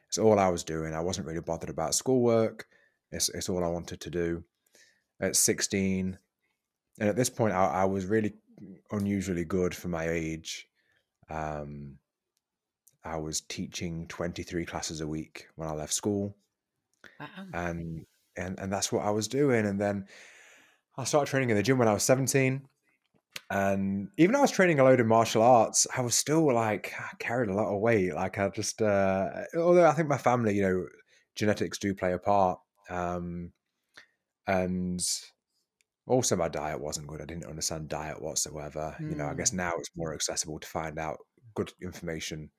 it's 0.08 0.18
all 0.18 0.40
I 0.40 0.50
was 0.50 0.64
doing. 0.64 0.94
I 0.94 1.00
wasn't 1.02 1.28
really 1.28 1.42
bothered 1.42 1.70
about 1.70 1.96
schoolwork. 1.96 2.66
It's 3.12 3.30
it's 3.30 3.50
all 3.50 3.64
I 3.64 3.68
wanted 3.68 4.02
to 4.02 4.10
do. 4.10 4.44
At 5.20 5.36
sixteen, 5.36 6.18
and 7.00 7.10
at 7.10 7.16
this 7.16 7.30
point, 7.30 7.54
I, 7.54 7.66
I 7.66 7.86
was 7.86 8.06
really 8.06 8.34
unusually 8.92 9.46
good 9.46 9.76
for 9.76 9.88
my 9.88 10.08
age. 10.08 10.68
Um, 11.30 11.98
I 13.04 13.18
was 13.18 13.42
teaching 13.42 14.08
23 14.08 14.66
classes 14.66 15.02
a 15.02 15.08
week 15.08 15.48
when 15.56 15.68
I 15.68 15.74
left 15.74 15.94
school. 15.94 16.36
Wow. 17.20 17.28
And 17.54 18.06
and 18.38 18.60
and 18.60 18.72
that's 18.72 18.92
what 18.92 19.06
I 19.06 19.10
was 19.10 19.28
doing. 19.28 19.66
And 19.66 19.80
then 19.80 20.06
I 20.98 21.04
started 21.04 21.30
training 21.30 21.50
in 21.50 21.58
the 21.58 21.64
gym 21.64 21.78
when 21.78 21.88
I 21.88 21.94
was 21.94 22.04
17. 22.04 22.62
And 23.50 24.10
even 24.18 24.34
though 24.34 24.40
I 24.40 24.44
was 24.44 24.52
training 24.52 24.80
a 24.80 24.84
load 24.84 25.00
of 25.00 25.08
martial 25.08 25.42
arts, 25.42 25.88
I 25.96 26.02
was 26.02 26.16
still 26.16 26.54
like 26.54 26.94
I 26.98 27.16
carried 27.20 27.50
a 27.50 27.54
lot 27.54 27.74
of 27.74 27.82
weight. 27.82 28.14
Like 28.14 28.38
I 28.38 28.50
just 28.50 28.82
uh 28.82 29.30
although 29.56 29.88
I 29.88 29.94
think 29.94 30.08
my 30.08 30.18
family, 30.18 30.56
you 30.56 30.62
know, 30.62 30.86
genetics 31.36 31.78
do 31.78 31.94
play 31.94 32.14
a 32.14 32.20
part. 32.20 32.60
Um 32.90 33.52
and 34.48 35.02
also 36.08 36.36
my 36.36 36.48
diet 36.48 36.82
wasn't 36.82 37.08
good. 37.08 37.22
I 37.22 37.26
didn't 37.26 37.46
understand 37.46 37.90
diet 37.90 38.22
whatsoever. 38.22 38.96
Mm. 39.00 39.12
You 39.12 39.16
know, 39.18 39.28
I 39.28 39.34
guess 39.34 39.52
hmm. 39.52 39.58
now 39.58 39.74
it's 39.78 39.92
more 39.96 40.14
accessible 40.14 40.60
to 40.60 40.68
find 40.68 40.98
out 40.98 41.18
good 41.56 41.72
information 41.82 42.50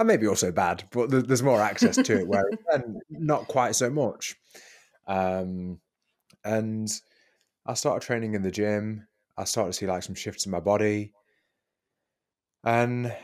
and 0.00 0.06
maybe 0.06 0.26
also 0.26 0.50
bad, 0.50 0.84
but 0.92 1.10
there's 1.10 1.42
more 1.42 1.60
access 1.60 1.94
to 1.94 2.20
it 2.20 2.26
where 2.26 2.50
not 3.10 3.46
quite 3.48 3.76
so 3.76 3.90
much. 3.90 4.34
Um, 5.06 5.78
and 6.42 6.90
I 7.66 7.74
started 7.74 8.04
training 8.04 8.34
in 8.34 8.40
the 8.40 8.50
gym. 8.50 9.06
I 9.36 9.44
started 9.44 9.72
to 9.72 9.78
see 9.78 9.86
like 9.86 10.02
some 10.02 10.14
shifts 10.14 10.46
in 10.46 10.52
my 10.52 10.60
body, 10.60 11.12
and 12.64 13.14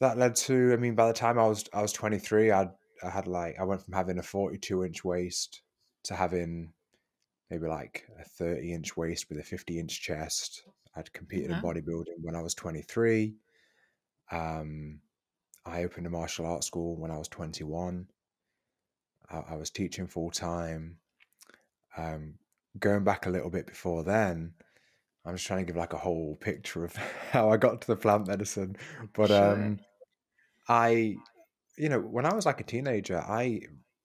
that 0.00 0.16
led 0.16 0.34
to. 0.36 0.72
I 0.72 0.76
mean, 0.76 0.94
by 0.94 1.08
the 1.08 1.12
time 1.12 1.38
I 1.38 1.46
was 1.46 1.66
I 1.74 1.82
was 1.82 1.92
23, 1.92 2.52
I 2.52 2.70
I 3.02 3.10
had 3.10 3.26
like 3.26 3.56
I 3.60 3.64
went 3.64 3.82
from 3.82 3.92
having 3.92 4.18
a 4.18 4.22
42 4.22 4.82
inch 4.82 5.04
waist 5.04 5.60
to 6.04 6.14
having 6.14 6.72
maybe 7.50 7.66
like 7.66 8.06
a 8.18 8.24
30 8.24 8.72
inch 8.72 8.96
waist 8.96 9.28
with 9.28 9.38
a 9.38 9.42
50 9.42 9.78
inch 9.78 10.00
chest. 10.00 10.62
I'd 10.96 11.12
competed 11.12 11.50
in 11.50 11.60
bodybuilding 11.60 12.22
when 12.22 12.36
I 12.36 12.42
was 12.42 12.54
23. 12.54 13.34
Um, 14.30 15.00
I 15.66 15.84
opened 15.84 16.06
a 16.06 16.10
martial 16.10 16.46
arts 16.46 16.66
school 16.66 16.96
when 16.96 17.10
I 17.10 17.18
was 17.18 17.28
21. 17.28 18.06
I, 19.30 19.36
I 19.36 19.56
was 19.56 19.70
teaching 19.70 20.06
full 20.06 20.30
time. 20.30 20.98
Um, 21.96 22.34
going 22.78 23.04
back 23.04 23.26
a 23.26 23.30
little 23.30 23.50
bit 23.50 23.66
before 23.66 24.04
then, 24.04 24.54
I'm 25.24 25.34
just 25.34 25.46
trying 25.46 25.60
to 25.60 25.64
give 25.64 25.76
like 25.76 25.92
a 25.94 25.98
whole 25.98 26.36
picture 26.36 26.84
of 26.84 26.94
how 27.30 27.50
I 27.50 27.56
got 27.56 27.80
to 27.80 27.86
the 27.86 27.96
plant 27.96 28.26
medicine. 28.26 28.76
But 29.14 29.28
sure. 29.28 29.52
um, 29.52 29.80
I, 30.68 31.16
you 31.76 31.88
know, 31.88 32.00
when 32.00 32.26
I 32.26 32.34
was 32.34 32.46
like 32.46 32.60
a 32.60 32.64
teenager, 32.64 33.18
I 33.18 33.60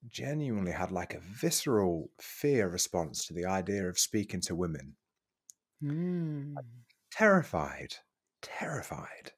genuinely 0.08 0.72
had 0.72 0.92
like 0.92 1.14
a 1.14 1.20
visceral 1.20 2.10
fear 2.20 2.68
response 2.70 3.26
to 3.28 3.34
the 3.34 3.46
idea 3.46 3.88
of 3.88 4.00
speaking 4.00 4.42
to 4.42 4.56
women. 4.56 4.96
Mm. 5.84 6.56
Terrified, 7.12 7.96
terrified 8.42 9.34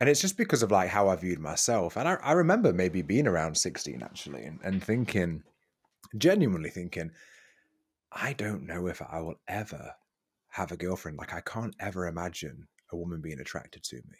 and 0.00 0.08
it's 0.08 0.20
just 0.20 0.36
because 0.36 0.62
of 0.62 0.70
like 0.70 0.88
how 0.90 1.08
I 1.08 1.16
viewed 1.16 1.40
myself. 1.40 1.96
And 1.96 2.08
I, 2.08 2.14
I 2.22 2.32
remember 2.32 2.72
maybe 2.72 3.02
being 3.02 3.26
around 3.26 3.56
16 3.56 4.02
actually 4.02 4.44
and, 4.44 4.60
and 4.62 4.82
thinking, 4.82 5.42
genuinely 6.16 6.70
thinking, 6.70 7.10
I 8.12 8.32
don't 8.32 8.66
know 8.66 8.86
if 8.86 9.02
I 9.02 9.20
will 9.20 9.40
ever 9.48 9.92
have 10.50 10.70
a 10.70 10.76
girlfriend. 10.76 11.18
Like 11.18 11.34
I 11.34 11.40
can't 11.40 11.74
ever 11.80 12.06
imagine 12.06 12.68
a 12.92 12.96
woman 12.96 13.20
being 13.20 13.40
attracted 13.40 13.82
to 13.84 13.96
me. 13.96 14.18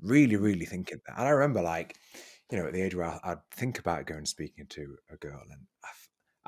Really, 0.00 0.36
really 0.36 0.66
thinking 0.66 1.00
that. 1.06 1.18
And 1.18 1.26
I 1.26 1.30
remember 1.30 1.62
like, 1.62 1.96
you 2.50 2.58
know, 2.58 2.66
at 2.66 2.72
the 2.72 2.82
age 2.82 2.94
where 2.94 3.18
I'd 3.24 3.38
think 3.52 3.78
about 3.78 4.06
going 4.06 4.24
speaking 4.24 4.66
to 4.70 4.96
a 5.12 5.16
girl 5.16 5.42
and 5.50 5.66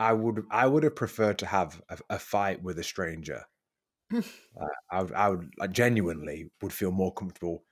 I 0.00 0.14
would 0.14 0.44
I 0.50 0.66
would 0.66 0.82
have 0.82 0.96
preferred 0.96 1.38
to 1.40 1.46
have 1.46 1.82
a, 1.90 1.98
a 2.08 2.18
fight 2.18 2.62
with 2.62 2.78
a 2.78 2.82
stranger. 2.82 3.44
uh, 4.14 4.20
I, 4.90 5.02
would, 5.02 5.12
I 5.12 5.28
would 5.28 5.50
I 5.60 5.66
genuinely 5.66 6.50
would 6.62 6.72
feel 6.72 6.90
more 6.90 7.12
comfortable 7.12 7.64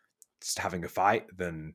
just 0.43 0.59
having 0.59 0.85
a 0.85 0.89
fight 0.89 1.25
than 1.37 1.73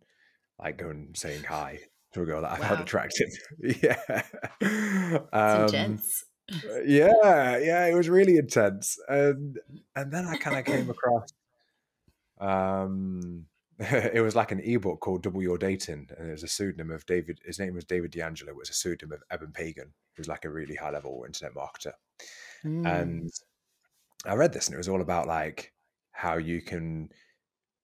like 0.60 0.78
going 0.78 1.10
saying 1.16 1.44
hi 1.44 1.80
to 2.14 2.22
a 2.22 2.26
girl 2.26 2.44
that 2.44 2.52
I 2.52 2.60
wow. 2.60 2.70
found 2.70 2.82
attractive. 2.82 3.30
yeah. 3.82 4.22
Um, 5.34 5.64
intense. 5.64 6.24
Uh, 6.52 6.82
yeah, 6.86 7.58
yeah, 7.58 7.88
it 7.88 7.96
was 7.96 8.10
really 8.10 8.38
intense. 8.38 8.98
And 9.08 9.58
and 9.96 10.12
then 10.12 10.26
I 10.26 10.38
kind 10.38 10.58
of 10.58 10.66
came 10.66 10.90
across 10.90 11.30
um 12.40 13.46
it 13.80 14.24
was 14.24 14.36
like 14.36 14.52
an 14.52 14.60
ebook 14.60 15.00
called 15.00 15.24
Double 15.24 15.42
Your 15.42 15.58
Dating, 15.58 16.08
and 16.18 16.30
it 16.30 16.32
was 16.32 16.44
a 16.44 16.48
pseudonym 16.48 16.92
of 16.92 17.06
David. 17.06 17.40
His 17.44 17.60
name 17.60 17.74
was 17.74 17.86
David 17.86 18.12
D'Angelo. 18.12 18.52
It 18.52 18.58
was 18.58 18.70
a 18.70 18.74
pseudonym 18.74 19.14
of 19.14 19.24
Eben 19.32 19.52
Pagan, 19.52 19.94
who's 20.16 20.28
like 20.28 20.46
a 20.46 20.50
really 20.50 20.76
high 20.76 20.92
level 20.92 21.24
internet 21.26 21.56
marketer. 21.56 21.94
Mm. 22.64 23.02
And 23.02 23.32
I 24.26 24.36
read 24.36 24.54
this, 24.54 24.68
and 24.68 24.76
it 24.76 24.78
was 24.78 24.90
all 24.90 25.02
about 25.02 25.28
like 25.28 25.74
how 26.12 26.38
you 26.38 26.62
can 26.62 27.10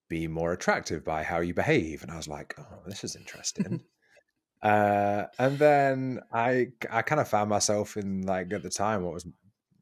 be 0.09 0.27
more 0.27 0.53
attractive 0.53 1.03
by 1.03 1.23
how 1.23 1.39
you 1.39 1.53
behave. 1.53 2.03
And 2.03 2.11
I 2.11 2.17
was 2.17 2.27
like, 2.27 2.55
oh, 2.59 2.81
this 2.85 3.03
is 3.03 3.15
interesting. 3.15 3.81
uh, 4.61 5.25
and 5.39 5.57
then 5.57 6.19
I 6.31 6.67
I 6.91 7.01
kind 7.01 7.21
of 7.21 7.27
found 7.27 7.49
myself 7.49 7.97
in 7.97 8.21
like 8.23 8.53
at 8.53 8.61
the 8.61 8.69
time 8.69 9.03
what 9.03 9.13
was 9.13 9.27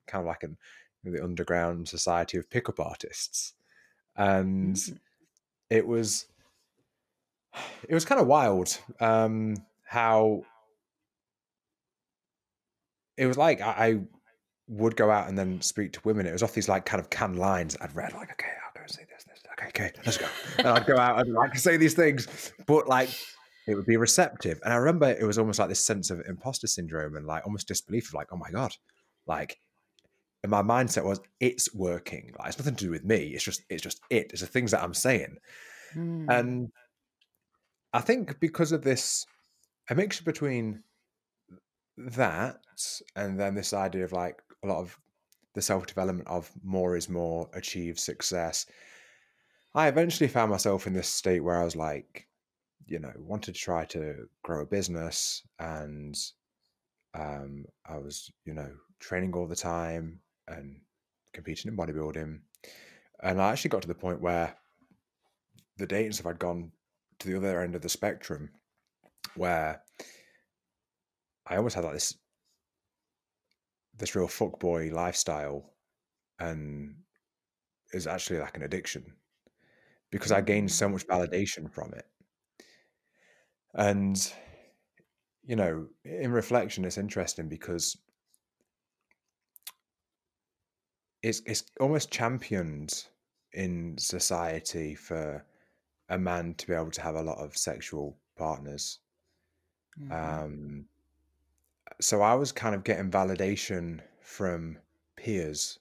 kind 0.08 0.22
of 0.22 0.28
like 0.28 0.44
an 0.44 0.58
the 1.04 1.24
underground 1.24 1.88
society 1.88 2.38
of 2.38 2.50
pickup 2.50 2.80
artists, 2.80 3.54
and 4.16 4.76
mm. 4.76 4.98
It 5.70 5.88
was 5.88 6.26
it 7.88 7.94
was 7.94 8.06
kind 8.06 8.22
of 8.22 8.28
wild 8.28 8.78
um, 9.00 9.56
how 9.86 10.44
it 13.18 13.26
was 13.26 13.38
like 13.38 13.62
I, 13.62 13.66
I 13.88 14.00
would 14.68 14.96
go 14.96 15.10
out 15.10 15.30
and 15.30 15.38
then 15.38 15.62
speak 15.62 15.94
to 15.94 16.02
women. 16.04 16.26
It 16.26 16.34
was 16.34 16.44
off 16.44 16.54
these 16.54 16.70
like 16.70 16.86
kind 16.86 17.00
of 17.00 17.10
canned 17.10 17.40
lines 17.40 17.78
I'd 17.80 17.96
read, 17.96 18.14
like, 18.14 18.32
okay, 18.32 18.52
I'll 18.66 18.74
go 18.74 18.82
and 18.82 18.92
say 18.92 19.06
this, 19.10 19.24
this, 19.24 19.42
okay, 19.54 19.68
okay, 19.70 19.92
let's 20.06 20.18
go. 20.18 20.28
And 20.58 20.68
I'd 20.68 20.86
go 20.86 20.98
out 20.98 21.20
and 21.22 21.34
like 21.34 21.58
say 21.58 21.78
these 21.78 21.94
things, 21.94 22.52
but 22.66 22.88
like 22.88 23.10
it 23.68 23.76
would 23.76 23.86
be 23.86 23.98
receptive. 23.98 24.60
And 24.64 24.74
I 24.74 24.78
remember 24.78 25.10
it 25.10 25.26
was 25.26 25.38
almost 25.38 25.60
like 25.60 25.70
this 25.70 25.86
sense 25.86 26.10
of 26.10 26.22
imposter 26.28 26.68
syndrome 26.68 27.16
and 27.16 27.26
like 27.26 27.46
almost 27.46 27.68
disbelief 27.68 28.10
of 28.10 28.14
like, 28.14 28.28
oh 28.32 28.38
my 28.38 28.52
God, 28.52 28.74
like 29.26 29.58
and 30.48 30.52
my 30.52 30.62
mindset 30.62 31.04
was 31.04 31.20
it's 31.40 31.74
working. 31.74 32.34
Like 32.40 32.50
it's 32.50 32.58
nothing 32.58 32.76
to 32.76 32.86
do 32.86 32.92
with 32.92 33.04
me. 33.04 33.34
It's 33.34 33.44
just 33.44 33.64
it's 33.70 33.84
just 33.84 34.00
it. 34.10 34.32
It's 34.32 34.42
the 34.42 34.48
things 34.48 34.72
that 34.72 34.82
I'm 34.82 34.94
saying. 34.94 35.38
Mm. 35.94 36.26
And 36.30 36.72
I 37.94 38.00
think 38.02 38.40
because 38.40 38.72
of 38.72 38.84
this 38.84 39.26
a 39.90 39.96
mixture 39.96 40.24
between 40.24 40.84
that 41.98 42.60
and 43.16 43.40
then 43.40 43.56
this 43.56 43.74
idea 43.74 44.06
of 44.06 44.14
like 44.14 44.42
a 44.64 44.68
lot 44.68 44.80
of 44.80 44.98
the 45.54 45.62
self 45.62 45.86
development 45.86 46.28
of 46.30 46.50
more 46.64 46.96
is 46.96 47.10
more, 47.10 47.50
achieve 47.54 48.00
success, 48.00 48.66
I 49.76 49.88
eventually 49.90 50.30
found 50.30 50.52
myself 50.52 50.88
in 50.88 50.94
this 50.94 51.10
state 51.10 51.42
where 51.42 51.60
I 51.60 51.66
was 51.66 51.76
like, 51.76 52.28
you 52.86 53.00
know, 53.00 53.12
wanted 53.18 53.54
to 53.54 53.60
try 53.60 53.84
to 53.86 54.28
grow 54.44 54.62
a 54.62 54.66
business 54.66 55.42
and 55.60 56.18
um, 57.16 57.66
I 57.86 57.98
was, 57.98 58.32
you 58.46 58.54
know, 58.54 58.72
training 59.00 59.34
all 59.34 59.48
the 59.48 59.56
time 59.56 60.22
and 60.48 60.82
competing 61.34 61.72
in 61.72 61.78
bodybuilding. 61.78 62.42
And 63.24 63.42
I 63.42 63.52
actually 63.52 63.70
got 63.70 63.82
to 63.84 63.88
the 63.88 63.96
point 63.96 64.22
where 64.22 64.58
the 65.78 65.88
dating 65.88 66.12
stuff 66.14 66.26
had 66.28 66.40
gone 66.40 66.72
to 67.20 67.28
the 67.28 67.38
other 67.38 67.62
end 67.62 67.76
of 67.76 67.82
the 67.82 67.90
spectrum 67.90 68.52
where 69.36 69.84
I 71.48 71.56
almost 71.58 71.76
had 71.76 71.84
like 71.84 71.94
this 71.94 72.18
this 73.96 74.16
real 74.16 74.28
fuckboy 74.28 74.92
lifestyle 74.92 75.74
and 76.40 77.04
is 77.94 78.08
actually 78.08 78.40
like 78.40 78.56
an 78.58 78.64
addiction 78.64 79.18
because 80.12 80.32
I 80.32 80.42
gained 80.42 80.72
so 80.72 80.90
much 80.90 81.08
Mm. 81.08 81.10
validation 81.10 81.72
from 81.72 81.94
it. 81.94 82.06
And, 83.74 84.34
you 85.44 85.56
know, 85.56 85.90
in 86.04 86.32
reflection, 86.32 86.86
it's 86.86 86.98
interesting 86.98 87.48
because 87.50 87.98
it's 91.28 91.42
it's 91.46 91.66
almost 91.80 92.12
championed 92.12 93.06
in 93.52 93.98
society 93.98 94.96
for 94.96 95.46
a 96.10 96.18
man 96.18 96.54
to 96.56 96.68
be 96.68 96.74
able 96.74 96.92
to 96.92 97.02
have 97.02 97.16
a 97.16 97.22
lot 97.22 97.38
of 97.38 97.58
sexual 97.58 98.18
partners. 98.38 99.00
Mhm. 100.00 100.12
Um, 100.12 100.90
so 102.00 102.22
I 102.22 102.36
was 102.36 102.52
kind 102.52 102.76
of 102.76 102.84
getting 102.84 103.12
validation 103.12 104.02
from 104.22 104.80
peers 105.16 105.80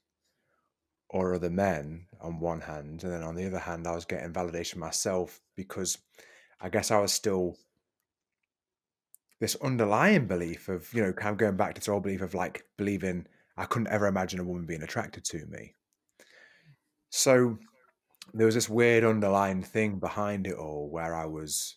or 1.08 1.34
other 1.34 1.50
men 1.50 2.06
on 2.20 2.40
one 2.40 2.62
hand, 2.62 3.04
and 3.04 3.12
then 3.12 3.22
on 3.22 3.36
the 3.36 3.46
other 3.46 3.60
hand, 3.60 3.86
I 3.86 3.94
was 3.94 4.04
getting 4.04 4.32
validation 4.32 4.76
myself 4.76 5.40
because 5.54 5.98
I 6.60 6.68
guess 6.70 6.90
I 6.90 6.98
was 6.98 7.12
still 7.12 7.56
this 9.38 9.54
underlying 9.56 10.26
belief 10.26 10.68
of 10.68 10.92
you 10.92 11.02
know 11.02 11.12
kind 11.12 11.32
of 11.32 11.38
going 11.38 11.56
back 11.56 11.74
to 11.74 11.80
this 11.80 11.88
old 11.88 12.02
belief 12.02 12.22
of 12.22 12.34
like 12.34 12.66
believing 12.76 13.26
I 13.56 13.66
couldn't 13.66 13.88
ever 13.88 14.06
imagine 14.06 14.40
a 14.40 14.44
woman 14.44 14.66
being 14.66 14.82
attracted 14.82 15.24
to 15.26 15.46
me. 15.46 15.74
So 17.10 17.58
there 18.34 18.46
was 18.46 18.54
this 18.56 18.68
weird 18.68 19.04
underlying 19.04 19.62
thing 19.62 19.98
behind 20.00 20.46
it 20.46 20.56
all 20.56 20.90
where 20.90 21.14
I 21.14 21.26
was, 21.26 21.76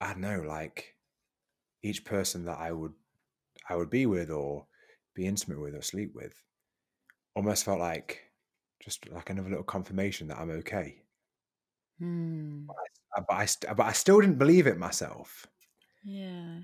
I 0.00 0.12
don't 0.12 0.22
know, 0.22 0.42
like 0.42 0.96
each 1.82 2.04
person 2.04 2.44
that 2.46 2.58
I 2.58 2.72
would 2.72 2.94
I 3.68 3.76
would 3.76 3.90
be 3.90 4.06
with 4.06 4.30
or 4.30 4.68
be 5.14 5.26
intimate 5.26 5.60
with 5.60 5.74
or 5.74 5.82
sleep 5.82 6.14
with 6.14 6.42
almost 7.34 7.64
felt 7.64 7.80
like 7.80 8.32
just 8.80 9.08
like 9.10 9.30
another 9.30 9.50
little 9.50 9.64
confirmation 9.64 10.28
that 10.28 10.38
I'm 10.38 10.50
okay. 10.50 11.02
Hmm. 11.98 12.66
But 13.16 13.30
I, 13.30 13.46
st- 13.46 13.76
but 13.76 13.86
I 13.86 13.92
still 13.92 14.20
didn't 14.20 14.38
believe 14.38 14.66
it 14.66 14.78
myself. 14.78 15.46
Yeah. 16.02 16.62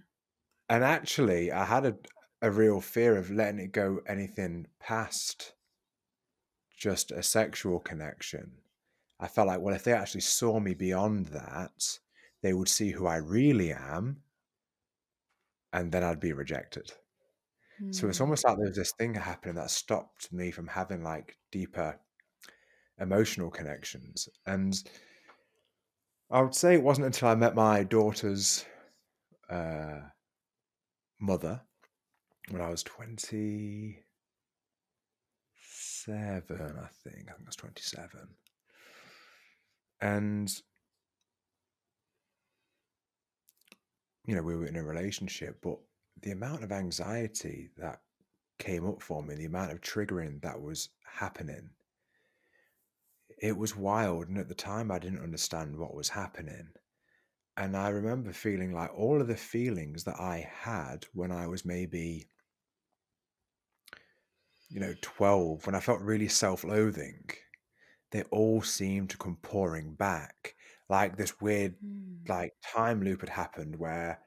And 0.68 0.82
actually, 0.84 1.52
I 1.52 1.64
had 1.64 1.86
a, 1.86 1.96
a 2.42 2.50
real 2.50 2.82
fear 2.82 3.16
of 3.16 3.30
letting 3.30 3.58
it 3.60 3.72
go 3.72 4.00
anything 4.06 4.68
past 4.78 5.54
just 6.76 7.10
a 7.12 7.22
sexual 7.22 7.78
connection. 7.80 8.60
I 9.20 9.28
felt 9.28 9.48
like, 9.48 9.60
well, 9.60 9.74
if 9.74 9.84
they 9.84 9.92
actually 9.94 10.22
saw 10.22 10.60
me 10.60 10.74
beyond 10.74 11.26
that, 11.26 12.00
they 12.42 12.52
would 12.52 12.68
see 12.68 12.92
who 12.92 13.06
I 13.06 13.16
really 13.16 13.72
am, 13.72 14.24
and 15.72 15.92
then 15.92 16.02
I'd 16.04 16.20
be 16.20 16.32
rejected. 16.32 16.92
So 17.90 18.08
it's 18.08 18.20
Hmm. 18.20 18.22
almost 18.22 18.44
like 18.44 18.56
there 18.56 18.66
was 18.68 18.76
this 18.76 18.92
thing 18.92 19.14
happening 19.14 19.54
that 19.56 19.70
stopped 19.70 20.32
me 20.32 20.50
from 20.50 20.66
having 20.68 21.02
like 21.04 21.38
deeper 21.52 22.00
emotional 22.98 23.50
connections. 23.50 24.28
And 24.46 24.82
I 26.30 26.40
would 26.42 26.54
say 26.56 26.74
it 26.74 26.82
wasn't 26.82 27.06
until 27.06 27.28
I 27.28 27.34
met 27.36 27.54
my 27.54 27.84
daughter's 27.84 28.64
uh, 29.48 30.10
mother 31.18 31.66
when 32.50 32.60
I 32.60 32.68
was 32.68 32.82
27, 32.82 34.04
I 36.08 36.40
think. 36.40 36.68
I 36.76 36.88
think 37.08 37.28
I 37.30 37.34
was 37.46 37.56
27. 37.56 38.10
And, 40.00 40.52
you 44.26 44.34
know, 44.34 44.42
we 44.42 44.56
were 44.56 44.66
in 44.66 44.76
a 44.76 44.82
relationship, 44.82 45.60
but 45.62 45.78
the 46.22 46.32
amount 46.32 46.64
of 46.64 46.72
anxiety 46.72 47.70
that 47.78 48.00
came 48.58 48.86
up 48.86 49.00
for 49.02 49.22
me, 49.22 49.34
the 49.34 49.44
amount 49.46 49.72
of 49.72 49.80
triggering 49.80 50.42
that 50.42 50.60
was 50.60 50.88
happening, 51.04 51.70
it 53.40 53.56
was 53.56 53.76
wild. 53.76 54.28
And 54.28 54.38
at 54.38 54.48
the 54.48 54.54
time, 54.54 54.90
I 54.90 54.98
didn't 54.98 55.22
understand 55.22 55.76
what 55.76 55.94
was 55.94 56.08
happening. 56.08 56.68
And 57.56 57.76
I 57.76 57.90
remember 57.90 58.32
feeling 58.32 58.72
like 58.72 58.92
all 58.96 59.20
of 59.20 59.28
the 59.28 59.36
feelings 59.36 60.04
that 60.04 60.18
I 60.18 60.48
had 60.52 61.04
when 61.12 61.30
I 61.30 61.46
was 61.46 61.64
maybe, 61.64 62.28
you 64.72 64.80
know, 64.80 64.94
12, 65.02 65.66
when 65.66 65.74
I 65.76 65.80
felt 65.80 66.00
really 66.02 66.28
self 66.28 66.64
loathing, 66.64 67.30
they 68.12 68.22
all 68.24 68.62
seemed 68.62 69.10
to 69.10 69.18
come 69.18 69.36
pouring 69.42 69.94
back. 69.94 70.54
Like 70.88 71.16
this 71.16 71.40
weird, 71.40 71.76
Hmm. 71.80 72.24
like 72.28 72.54
time 72.62 73.02
loop 73.02 73.20
had 73.20 73.30
happened 73.30 73.76
where 73.76 74.20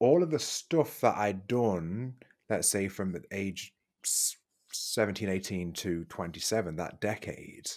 all 0.00 0.22
of 0.22 0.30
the 0.30 0.38
stuff 0.38 1.00
that 1.02 1.16
I'd 1.16 1.46
done, 1.48 2.16
let's 2.50 2.70
say 2.70 2.88
from 2.88 3.12
the 3.12 3.24
age 3.32 3.74
s- 4.04 4.36
17, 4.72 5.28
18 5.28 5.72
to 5.74 6.04
27, 6.06 6.76
that 6.76 7.00
decade, 7.00 7.70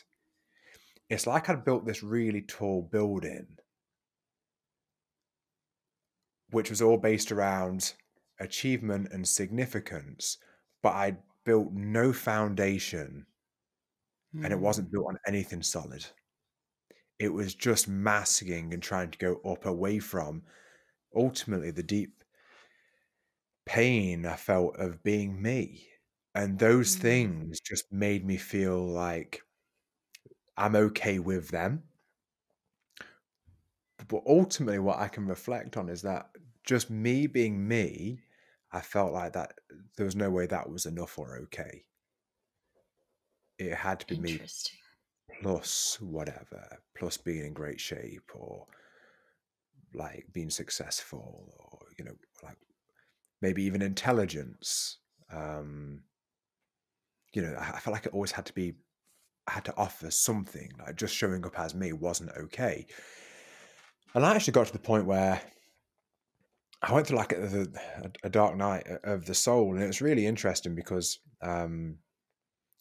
it's 1.09 1.27
like 1.27 1.49
I'd 1.49 1.63
built 1.65 1.85
this 1.85 2.01
really 2.03 2.41
tall 2.41 2.81
building, 2.81 3.57
which 6.49 6.69
was 6.69 6.81
all 6.81 6.97
based 6.97 7.31
around 7.31 7.93
achievement 8.39 9.09
and 9.11 9.27
significance, 9.27 10.37
but 10.81 10.93
I 10.93 11.17
built 11.49 11.73
no 11.73 12.13
foundation 12.13 13.25
and 14.43 14.51
it 14.53 14.59
Hmm. 14.59 14.59
wasn't 14.59 14.91
built 14.91 15.07
on 15.07 15.17
anything 15.27 15.63
solid. 15.63 16.05
It 17.19 17.29
was 17.29 17.53
just 17.53 17.87
masking 17.87 18.73
and 18.73 18.81
trying 18.81 19.11
to 19.11 19.17
go 19.19 19.35
up 19.41 19.63
away 19.63 19.99
from 19.99 20.43
ultimately 21.15 21.71
the 21.71 21.83
deep 21.83 22.23
pain 23.65 24.25
I 24.25 24.35
felt 24.35 24.75
of 24.77 25.01
being 25.03 25.41
me. 25.41 25.89
And 26.35 26.59
those 26.59 26.95
Hmm. 26.95 26.95
things 26.95 27.59
just 27.61 27.91
made 27.91 28.25
me 28.25 28.35
feel 28.37 28.85
like 28.85 29.41
I'm 30.57 30.75
okay 30.75 31.17
with 31.17 31.49
them. 31.49 31.89
But 34.09 34.23
ultimately, 34.25 34.79
what 34.79 34.99
I 34.99 35.07
can 35.07 35.25
reflect 35.27 35.77
on 35.77 35.87
is 35.89 36.01
that 36.01 36.35
just 36.63 36.89
me 36.89 37.27
being 37.27 37.65
me, 37.67 38.23
I 38.71 38.81
felt 38.81 39.13
like 39.13 39.33
that 39.33 39.53
there 39.97 40.05
was 40.05 40.15
no 40.15 40.29
way 40.29 40.45
that 40.47 40.69
was 40.69 40.85
enough 40.85 41.17
or 41.17 41.37
okay. 41.43 41.85
It 43.57 43.73
had 43.73 43.99
to 44.01 44.07
be 44.07 44.19
me 44.19 44.39
plus 45.41 45.99
whatever, 46.01 46.79
plus 46.97 47.17
being 47.17 47.45
in 47.45 47.53
great 47.53 47.79
shape 47.79 48.29
or 48.33 48.67
like 49.93 50.25
being 50.31 50.49
successful 50.49 51.53
or, 51.57 51.79
you 51.97 52.05
know, 52.05 52.15
like 52.43 52.57
maybe 53.41 53.63
even 53.63 53.81
intelligence. 53.81 54.97
Um, 55.31 56.03
you 57.33 57.41
know, 57.41 57.55
I 57.59 57.71
I 57.71 57.79
felt 57.79 57.93
like 57.93 58.05
it 58.05 58.13
always 58.13 58.31
had 58.31 58.45
to 58.47 58.53
be, 58.53 58.75
I 59.47 59.51
had 59.51 59.65
to 59.65 59.77
offer 59.77 60.11
something. 60.11 60.71
Like 60.79 60.95
just 60.95 61.15
showing 61.15 61.45
up 61.45 61.59
as 61.59 61.75
me 61.75 61.91
wasn't 61.91 62.31
okay. 62.37 62.85
And 64.13 64.25
I 64.25 64.35
actually 64.35 64.53
got 64.53 64.67
to 64.67 64.73
the 64.73 64.79
point 64.79 65.05
where 65.05 65.41
I 66.81 66.93
went 66.93 67.07
through 67.07 67.17
like 67.17 67.33
a, 67.33 67.67
a, 68.03 68.11
a 68.23 68.29
dark 68.29 68.55
night 68.55 68.87
of 69.03 69.25
the 69.25 69.35
soul, 69.35 69.73
and 69.73 69.83
it 69.83 69.87
was 69.87 70.01
really 70.01 70.25
interesting 70.25 70.75
because, 70.75 71.19
um, 71.41 71.99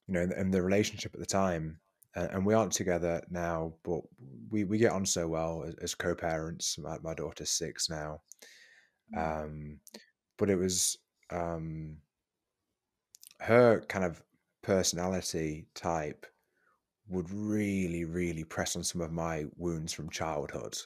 you 0.06 0.14
know, 0.14 0.22
in, 0.22 0.32
in 0.32 0.50
the 0.50 0.62
relationship 0.62 1.14
at 1.14 1.20
the 1.20 1.26
time, 1.26 1.80
uh, 2.16 2.28
and 2.32 2.46
we 2.46 2.54
aren't 2.54 2.72
together 2.72 3.22
now, 3.30 3.74
but 3.84 4.02
we 4.50 4.64
we 4.64 4.78
get 4.78 4.92
on 4.92 5.06
so 5.06 5.28
well 5.28 5.64
as, 5.64 5.74
as 5.76 5.94
co-parents. 5.94 6.78
My, 6.78 6.98
my 7.00 7.14
daughter's 7.14 7.50
six 7.50 7.90
now, 7.90 8.22
Hmm. 9.10 9.20
um, 9.20 9.80
but 10.38 10.50
it 10.50 10.56
was 10.56 10.98
um, 11.30 12.02
her 13.40 13.80
kind 13.82 14.04
of 14.04 14.22
personality 14.62 15.68
type 15.74 16.26
would 17.08 17.30
really, 17.30 18.04
really 18.04 18.44
press 18.44 18.76
on 18.76 18.84
some 18.84 19.00
of 19.02 19.12
my 19.12 19.46
wounds 19.56 19.92
from 19.92 20.10
childhood. 20.10 20.78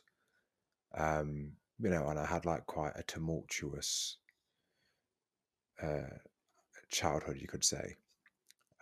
Um, 0.94 1.56
you 1.82 1.90
know, 1.90 2.08
and 2.08 2.18
I 2.18 2.26
had 2.26 2.46
like 2.46 2.66
quite 2.66 2.92
a 2.94 3.02
tumultuous 3.02 4.18
uh, 5.82 6.18
childhood, 6.90 7.38
you 7.40 7.48
could 7.48 7.64
say. 7.64 7.96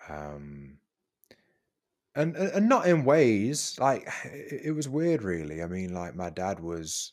Um, 0.08 0.78
and 2.14 2.36
and 2.36 2.68
not 2.68 2.86
in 2.86 3.04
ways 3.04 3.76
like 3.78 4.06
it, 4.24 4.62
it 4.66 4.72
was 4.72 4.88
weird, 4.88 5.22
really. 5.22 5.62
I 5.62 5.66
mean, 5.66 5.94
like 5.94 6.14
my 6.14 6.30
dad 6.30 6.60
was 6.60 7.12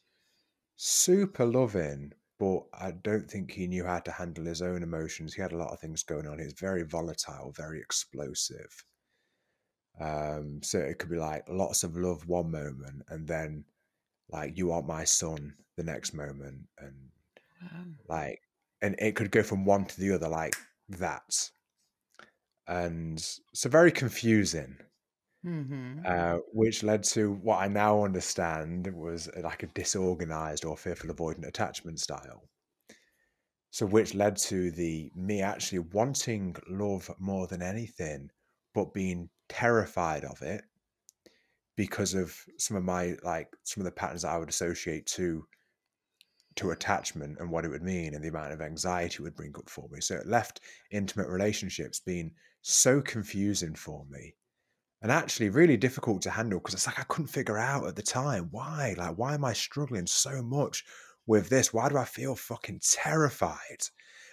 super 0.76 1.45
loving, 1.45 2.12
but 2.38 2.63
I 2.73 2.91
don't 2.91 3.30
think 3.30 3.52
he 3.52 3.67
knew 3.67 3.86
how 3.86 4.00
to 4.00 4.12
handle 4.12 4.45
his 4.45 4.62
own 4.62 4.84
emotions. 4.84 5.34
He 5.34 5.41
had 5.41 5.54
a 5.54 5.58
lot 5.58 5.71
of 5.71 5.80
things 5.80 6.04
going 6.04 6.28
on. 6.28 6.39
He 6.39 6.45
was 6.45 6.54
very 6.54 6.84
volatile, 6.84 7.54
very 7.56 7.80
explosive. 7.80 8.84
Um, 10.00 10.60
so 10.62 10.80
it 10.80 11.00
could 11.00 11.10
be 11.10 11.17
like 11.17 11.45
lots 11.50 11.84
of 11.84 11.95
love 11.95 12.28
one 12.28 12.52
moment, 12.52 13.04
and 13.10 13.26
then 13.26 13.63
like 14.29 14.57
you 14.57 14.71
are 14.71 14.81
my 14.83 15.03
son 15.05 15.57
the 15.77 15.83
next 15.83 16.13
moment, 16.13 16.69
and 16.77 17.11
Wow. 17.61 17.97
like, 18.09 18.41
and 18.81 18.95
it 18.99 19.15
could 19.15 19.31
go 19.31 19.43
from 19.43 19.65
one 19.65 19.85
to 19.85 19.99
the 20.01 20.11
other 20.13 20.29
like 20.29 20.55
that. 20.89 21.51
And 22.67 23.19
so 23.53 23.67
very 23.69 23.91
confusing. 23.91 24.77
Mm-hmm. 25.45 26.07
uh, 26.07 26.39
which 26.53 26.81
led 26.81 27.03
to 27.03 27.31
what 27.33 27.57
I 27.61 27.67
now 27.67 28.03
understand 28.03 28.87
was 28.87 29.29
like 29.35 29.61
a 29.63 29.67
disorganized 29.67 30.65
or 30.65 30.75
fearful 30.75 31.11
avoidant 31.13 31.45
attachment 31.47 31.99
style. 31.99 32.49
So, 33.69 33.85
which 33.85 34.13
led 34.13 34.35
to 34.49 34.71
the 34.71 35.09
me 35.15 35.41
actually 35.41 35.79
wanting 35.79 36.57
love 36.67 37.09
more 37.17 37.47
than 37.47 37.61
anything, 37.61 38.31
but 38.73 38.93
being 38.93 39.29
terrified 39.47 40.25
of 40.25 40.41
it 40.41 40.65
because 41.77 42.13
of 42.13 42.35
some 42.57 42.75
of 42.75 42.83
my 42.83 43.15
like 43.23 43.47
some 43.63 43.79
of 43.81 43.85
the 43.85 43.91
patterns 43.91 44.23
that 44.23 44.31
I 44.31 44.37
would 44.37 44.49
associate 44.49 45.05
to 45.07 45.47
to 46.57 46.71
attachment 46.71 47.37
and 47.39 47.49
what 47.49 47.63
it 47.63 47.69
would 47.69 47.83
mean 47.83 48.15
and 48.15 48.23
the 48.23 48.29
amount 48.29 48.51
of 48.51 48.61
anxiety 48.61 49.15
it 49.15 49.21
would 49.21 49.35
bring 49.35 49.53
up 49.57 49.69
for 49.69 49.87
me. 49.91 50.01
So 50.01 50.15
it 50.15 50.27
left 50.27 50.59
intimate 50.91 51.29
relationships 51.29 51.99
being 51.99 52.31
so 52.63 52.99
confusing 52.99 53.75
for 53.75 54.05
me 54.09 54.33
and 55.01 55.11
actually 55.11 55.49
really 55.49 55.77
difficult 55.77 56.23
to 56.23 56.31
handle 56.31 56.59
because 56.59 56.73
it's 56.73 56.87
like 56.87 56.99
I 56.99 57.03
couldn't 57.03 57.27
figure 57.27 57.57
out 57.57 57.87
at 57.87 57.95
the 57.95 58.01
time 58.01 58.47
why. 58.51 58.95
Like, 58.97 59.17
why 59.17 59.35
am 59.35 59.45
I 59.45 59.53
struggling 59.53 60.07
so 60.07 60.41
much 60.41 60.83
with 61.27 61.49
this? 61.49 61.71
Why 61.71 61.89
do 61.89 61.97
I 61.97 62.05
feel 62.05 62.35
fucking 62.35 62.81
terrified? 62.81 63.83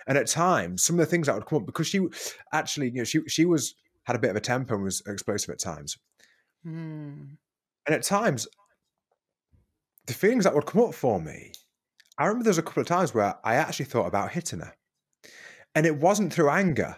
And 0.06 0.16
at 0.16 0.26
times, 0.26 0.82
some 0.82 0.96
of 0.96 1.00
the 1.00 1.10
things 1.10 1.26
that 1.26 1.34
would 1.34 1.46
come 1.46 1.58
up 1.58 1.66
because 1.66 1.86
she 1.86 2.06
actually, 2.52 2.86
you 2.86 2.98
know, 2.98 3.04
she 3.04 3.20
she 3.26 3.44
was 3.44 3.74
had 4.04 4.16
a 4.16 4.18
bit 4.18 4.30
of 4.30 4.36
a 4.36 4.40
temper 4.40 4.74
and 4.74 4.84
was 4.84 5.02
explosive 5.06 5.50
at 5.50 5.58
times. 5.58 5.98
Mm. 6.66 7.36
And 7.86 7.94
at 7.94 8.02
times, 8.02 8.46
the 10.06 10.14
feelings 10.14 10.44
that 10.44 10.54
would 10.54 10.66
come 10.66 10.82
up 10.82 10.94
for 10.94 11.20
me, 11.20 11.52
I 12.18 12.26
remember 12.26 12.44
there's 12.44 12.58
a 12.58 12.62
couple 12.62 12.80
of 12.80 12.86
times 12.86 13.14
where 13.14 13.34
I 13.44 13.56
actually 13.56 13.86
thought 13.86 14.06
about 14.06 14.32
hitting 14.32 14.60
her. 14.60 14.74
And 15.74 15.86
it 15.86 15.96
wasn't 15.96 16.32
through 16.32 16.50
anger. 16.50 16.96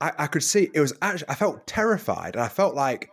I, 0.00 0.12
I 0.18 0.26
could 0.26 0.42
see 0.42 0.70
it 0.74 0.80
was 0.80 0.94
actually, 1.02 1.28
I 1.28 1.34
felt 1.34 1.66
terrified 1.66 2.34
and 2.34 2.42
I 2.42 2.48
felt 2.48 2.74
like 2.74 3.10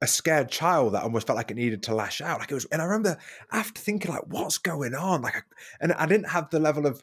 a 0.00 0.06
scared 0.06 0.50
child 0.50 0.94
that 0.94 1.02
almost 1.02 1.26
felt 1.26 1.36
like 1.36 1.50
it 1.50 1.56
needed 1.56 1.82
to 1.84 1.94
lash 1.94 2.20
out. 2.20 2.38
Like 2.40 2.50
it 2.50 2.54
was, 2.54 2.66
and 2.66 2.80
I 2.80 2.84
remember 2.84 3.18
after 3.52 3.80
thinking, 3.80 4.10
like, 4.10 4.26
what's 4.28 4.58
going 4.58 4.94
on? 4.94 5.22
Like, 5.22 5.36
I, 5.36 5.40
and 5.80 5.92
I 5.92 6.06
didn't 6.06 6.30
have 6.30 6.50
the 6.50 6.60
level 6.60 6.86
of 6.86 7.02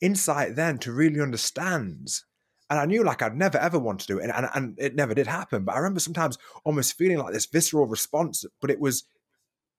insight 0.00 0.56
then 0.56 0.78
to 0.78 0.92
really 0.92 1.20
understand 1.20 2.20
and 2.70 2.78
I 2.78 2.84
knew 2.84 3.02
like 3.02 3.22
I'd 3.22 3.36
never 3.36 3.58
ever 3.58 3.78
want 3.78 4.00
to 4.00 4.06
do 4.06 4.18
it, 4.18 4.24
and, 4.24 4.32
and, 4.32 4.48
and 4.54 4.78
it 4.78 4.94
never 4.94 5.14
did 5.14 5.26
happen. 5.26 5.64
But 5.64 5.74
I 5.74 5.78
remember 5.78 6.00
sometimes 6.00 6.38
almost 6.64 6.96
feeling 6.96 7.18
like 7.18 7.32
this 7.32 7.46
visceral 7.46 7.86
response, 7.86 8.44
but 8.60 8.70
it 8.70 8.80
was 8.80 9.04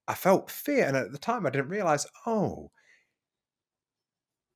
I 0.07 0.15
felt 0.15 0.49
fear, 0.49 0.85
and 0.85 0.97
at 0.97 1.11
the 1.11 1.19
time 1.19 1.45
I 1.45 1.51
didn't 1.51 1.69
realize, 1.69 2.07
oh, 2.25 2.71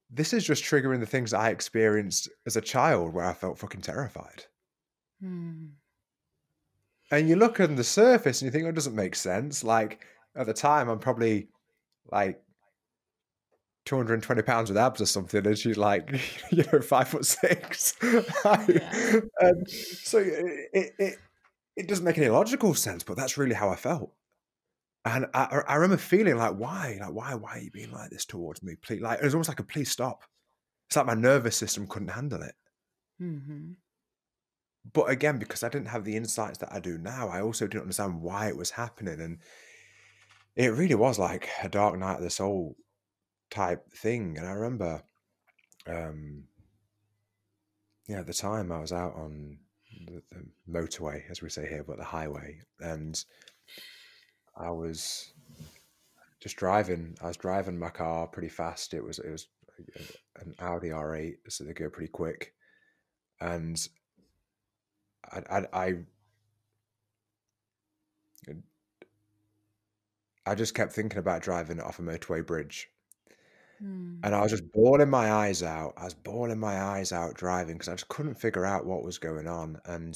this 0.09 0.33
is 0.33 0.43
just 0.43 0.63
triggering 0.63 0.99
the 0.99 1.05
things 1.05 1.33
I 1.33 1.49
experienced 1.49 2.29
as 2.45 2.55
a 2.55 2.61
child, 2.61 3.13
where 3.13 3.25
I 3.25 3.33
felt 3.33 3.59
fucking 3.59 3.81
terrified. 3.81 4.45
Mm. 5.23 5.71
And 7.11 7.29
you 7.29 7.35
look 7.35 7.59
on 7.59 7.75
the 7.75 7.83
surface 7.83 8.41
and 8.41 8.47
you 8.47 8.51
think, 8.51 8.65
oh, 8.65 8.69
it 8.69 8.75
doesn't 8.75 8.95
make 8.95 9.15
sense. 9.15 9.63
Like 9.63 10.05
at 10.35 10.47
the 10.47 10.53
time, 10.53 10.89
I'm 10.89 10.99
probably 10.99 11.49
like 12.11 12.41
220 13.85 14.41
pounds 14.43 14.69
with 14.69 14.77
abs 14.77 15.01
or 15.01 15.05
something 15.05 15.45
and 15.45 15.57
she's 15.57 15.77
like 15.77 16.09
you 16.51 16.63
know 16.71 16.81
five 16.81 17.07
foot 17.09 17.25
six. 17.25 17.95
Yeah. 18.67 19.19
and 19.39 19.69
so 19.69 20.19
it, 20.19 20.93
it 20.97 21.15
it 21.75 21.87
doesn't 21.87 22.05
make 22.05 22.17
any 22.17 22.29
logical 22.29 22.73
sense 22.73 23.03
but 23.03 23.17
that's 23.17 23.37
really 23.37 23.55
how 23.55 23.69
i 23.69 23.75
felt. 23.75 24.13
And 25.05 25.25
I, 25.33 25.63
I 25.67 25.75
remember 25.75 25.97
feeling 25.97 26.37
like 26.37 26.55
why? 26.55 26.97
Like 27.01 27.11
why 27.13 27.35
why 27.35 27.57
are 27.57 27.59
you 27.59 27.71
being 27.71 27.91
like 27.91 28.09
this 28.09 28.23
towards 28.25 28.63
me? 28.63 28.75
Please 28.81 29.01
like 29.01 29.19
it 29.19 29.25
was 29.25 29.33
almost 29.33 29.49
like 29.49 29.59
a 29.59 29.63
please 29.63 29.91
stop. 29.91 30.23
It's 30.87 30.95
like 30.95 31.05
my 31.05 31.13
nervous 31.13 31.57
system 31.57 31.87
couldn't 31.87 32.07
handle 32.09 32.41
it. 32.41 32.55
Mm-hmm. 33.21 33.73
but 34.91 35.03
again 35.09 35.37
because 35.39 35.63
i 35.63 35.69
didn't 35.69 35.87
have 35.87 36.03
the 36.03 36.15
insights 36.15 36.57
that 36.57 36.73
i 36.73 36.79
do 36.79 36.97
now 36.97 37.29
i 37.29 37.41
also 37.41 37.67
didn't 37.67 37.83
understand 37.83 38.21
why 38.21 38.47
it 38.47 38.57
was 38.57 38.71
happening 38.71 39.21
and 39.21 39.37
it 40.55 40.73
really 40.73 40.95
was 40.95 41.19
like 41.19 41.47
a 41.61 41.69
dark 41.69 41.97
night 41.97 42.17
of 42.17 42.23
the 42.23 42.29
soul 42.29 42.75
type 43.53 43.91
thing. 43.93 44.37
And 44.37 44.47
I 44.47 44.51
remember, 44.51 45.03
um, 45.87 46.43
yeah, 48.07 48.19
at 48.19 48.27
the 48.27 48.33
time 48.33 48.71
I 48.71 48.79
was 48.79 48.91
out 48.91 49.13
on 49.15 49.57
the, 50.07 50.21
the 50.31 50.45
motorway, 50.69 51.21
as 51.29 51.41
we 51.41 51.49
say 51.49 51.67
here, 51.67 51.83
but 51.83 51.97
the 51.97 52.03
highway, 52.03 52.59
and 52.79 53.23
I 54.57 54.71
was 54.71 55.33
just 56.41 56.57
driving. 56.57 57.15
I 57.21 57.27
was 57.27 57.37
driving 57.37 57.77
my 57.77 57.89
car 57.89 58.27
pretty 58.27 58.49
fast. 58.49 58.93
It 58.93 59.03
was 59.03 59.19
it 59.19 59.29
was 59.29 59.47
an 60.37 60.55
Audi 60.59 60.89
R8, 60.89 61.35
so 61.49 61.63
they 61.63 61.73
go 61.73 61.89
pretty 61.89 62.11
quick, 62.11 62.53
and 63.39 63.79
I 65.31 65.41
I, 65.49 65.65
I 65.73 65.93
I 70.45 70.55
just 70.55 70.73
kept 70.73 70.91
thinking 70.91 71.19
about 71.19 71.41
driving 71.41 71.79
off 71.79 71.99
a 71.99 72.01
motorway 72.01 72.45
bridge 72.45 72.89
Mm. 73.83 74.19
And 74.23 74.35
I 74.35 74.41
was 74.41 74.51
just 74.51 74.71
bawling 74.71 75.09
my 75.09 75.31
eyes 75.31 75.63
out. 75.63 75.93
I 75.97 76.05
was 76.05 76.13
bawling 76.13 76.59
my 76.59 76.81
eyes 76.81 77.11
out 77.11 77.35
driving 77.35 77.75
because 77.75 77.89
I 77.89 77.93
just 77.93 78.07
couldn't 78.07 78.35
figure 78.35 78.65
out 78.65 78.85
what 78.85 79.03
was 79.03 79.17
going 79.17 79.47
on. 79.47 79.79
And 79.85 80.15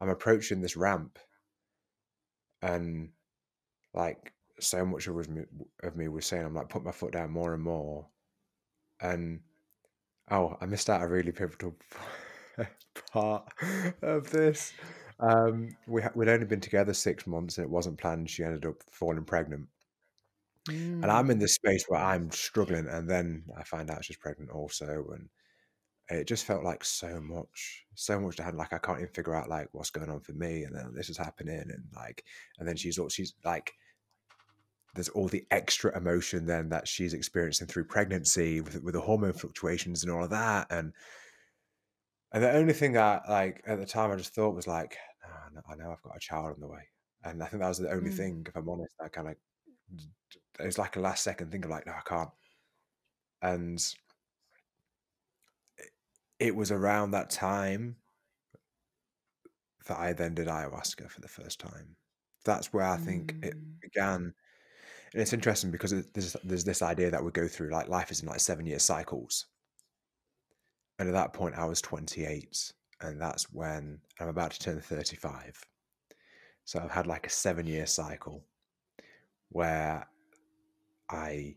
I'm 0.00 0.10
approaching 0.10 0.60
this 0.60 0.76
ramp, 0.76 1.18
and 2.62 3.10
like 3.94 4.32
so 4.60 4.84
much 4.84 5.06
of, 5.06 5.28
me, 5.28 5.42
of 5.82 5.96
me 5.96 6.08
was 6.08 6.26
saying, 6.26 6.44
I'm 6.44 6.54
like, 6.54 6.68
put 6.68 6.84
my 6.84 6.92
foot 6.92 7.12
down 7.12 7.30
more 7.30 7.54
and 7.54 7.62
more. 7.62 8.06
And 9.00 9.40
oh, 10.30 10.56
I 10.60 10.66
missed 10.66 10.90
out 10.90 11.02
a 11.02 11.06
really 11.06 11.32
pivotal 11.32 11.76
part 13.12 13.48
of 14.02 14.30
this. 14.30 14.72
Um, 15.20 15.70
we 15.86 16.02
ha- 16.02 16.12
we'd 16.14 16.28
only 16.28 16.46
been 16.46 16.60
together 16.60 16.94
six 16.94 17.26
months, 17.26 17.58
and 17.58 17.64
it 17.64 17.70
wasn't 17.70 17.98
planned. 17.98 18.30
She 18.30 18.44
ended 18.44 18.66
up 18.66 18.76
falling 18.90 19.24
pregnant. 19.24 19.66
And 21.02 21.10
Mm. 21.10 21.12
I'm 21.12 21.30
in 21.30 21.38
this 21.38 21.54
space 21.54 21.84
where 21.88 22.00
I'm 22.00 22.30
struggling, 22.32 22.88
and 22.88 23.08
then 23.10 23.46
I 23.56 23.64
find 23.64 23.90
out 23.90 24.04
she's 24.04 24.16
pregnant 24.18 24.50
also, 24.50 25.06
and 25.12 25.30
it 26.10 26.26
just 26.28 26.46
felt 26.46 26.64
like 26.64 26.84
so 26.84 27.20
much, 27.20 27.86
so 27.94 28.20
much 28.20 28.36
to 28.36 28.44
handle. 28.44 28.58
Like 28.60 28.72
I 28.74 28.78
can't 28.78 29.00
even 29.00 29.12
figure 29.14 29.34
out 29.34 29.48
like 29.50 29.68
what's 29.72 29.90
going 29.90 30.10
on 30.10 30.20
for 30.20 30.32
me, 30.34 30.64
and 30.64 30.74
then 30.76 30.94
this 30.94 31.10
is 31.10 31.18
happening, 31.18 31.60
and 31.60 31.88
like, 31.94 32.24
and 32.58 32.68
then 32.68 32.76
she's 32.76 32.98
all 32.98 33.08
she's 33.10 33.34
like, 33.44 33.74
there's 34.94 35.08
all 35.10 35.28
the 35.28 35.46
extra 35.50 35.96
emotion 35.96 36.46
then 36.46 36.70
that 36.70 36.88
she's 36.88 37.12
experiencing 37.14 37.66
through 37.66 37.84
pregnancy 37.84 38.60
with 38.60 38.82
with 38.82 38.94
the 38.94 39.00
hormone 39.00 39.32
fluctuations 39.34 40.02
and 40.02 40.10
all 40.12 40.24
of 40.24 40.30
that, 40.30 40.66
and 40.70 40.92
and 42.32 42.42
the 42.42 42.50
only 42.52 42.72
thing 42.74 42.92
that 42.92 43.28
like 43.28 43.62
at 43.66 43.78
the 43.78 43.86
time 43.86 44.10
I 44.10 44.16
just 44.16 44.34
thought 44.34 44.54
was 44.54 44.66
like, 44.66 44.96
"No, 45.52 45.62
I 45.68 45.74
know 45.76 45.92
I've 45.92 46.02
got 46.02 46.16
a 46.16 46.20
child 46.20 46.52
on 46.54 46.60
the 46.60 46.68
way, 46.68 46.88
and 47.24 47.42
I 47.42 47.46
think 47.46 47.62
that 47.62 47.68
was 47.68 47.78
the 47.78 47.90
only 47.90 48.10
Mm. 48.10 48.10
thing, 48.10 48.44
if 48.46 48.56
I'm 48.56 48.68
honest, 48.68 48.94
that 48.98 49.12
kind 49.12 49.28
of 49.28 49.36
it 50.60 50.66
was 50.66 50.78
like 50.78 50.96
a 50.96 51.00
last 51.00 51.22
second 51.22 51.50
thing 51.52 51.64
of 51.64 51.70
like, 51.70 51.86
no, 51.86 51.92
I 51.92 52.02
can't. 52.08 52.30
And 53.42 53.78
it, 55.78 55.90
it 56.38 56.56
was 56.56 56.70
around 56.70 57.10
that 57.12 57.30
time 57.30 57.96
that 59.86 59.98
I 59.98 60.12
then 60.12 60.34
did 60.34 60.48
ayahuasca 60.48 61.10
for 61.10 61.20
the 61.20 61.28
first 61.28 61.60
time. 61.60 61.96
That's 62.44 62.72
where 62.72 62.84
I 62.84 62.96
think 62.96 63.36
it 63.42 63.54
Mm. 63.54 63.80
began. 63.80 64.34
And 65.12 65.22
it's 65.22 65.32
interesting 65.32 65.70
because 65.70 65.90
there's 66.12 66.36
there's 66.44 66.64
this 66.64 66.82
idea 66.82 67.10
that 67.10 67.24
we 67.24 67.30
go 67.30 67.48
through 67.48 67.70
like 67.70 67.88
life 67.88 68.10
is 68.10 68.22
in 68.22 68.28
like 68.28 68.40
seven 68.40 68.66
year 68.66 68.78
cycles. 68.78 69.46
And 70.98 71.08
at 71.08 71.12
that 71.12 71.32
point, 71.32 71.54
I 71.56 71.64
was 71.64 71.80
28, 71.80 72.72
and 73.00 73.20
that's 73.20 73.52
when 73.52 74.00
I'm 74.20 74.28
about 74.28 74.50
to 74.52 74.58
turn 74.60 74.80
35. 74.80 75.64
So 76.64 76.80
I've 76.80 76.90
had 76.90 77.06
like 77.06 77.26
a 77.26 77.30
seven 77.30 77.66
year 77.66 77.86
cycle 77.86 78.44
where 79.50 80.08
I 81.10 81.56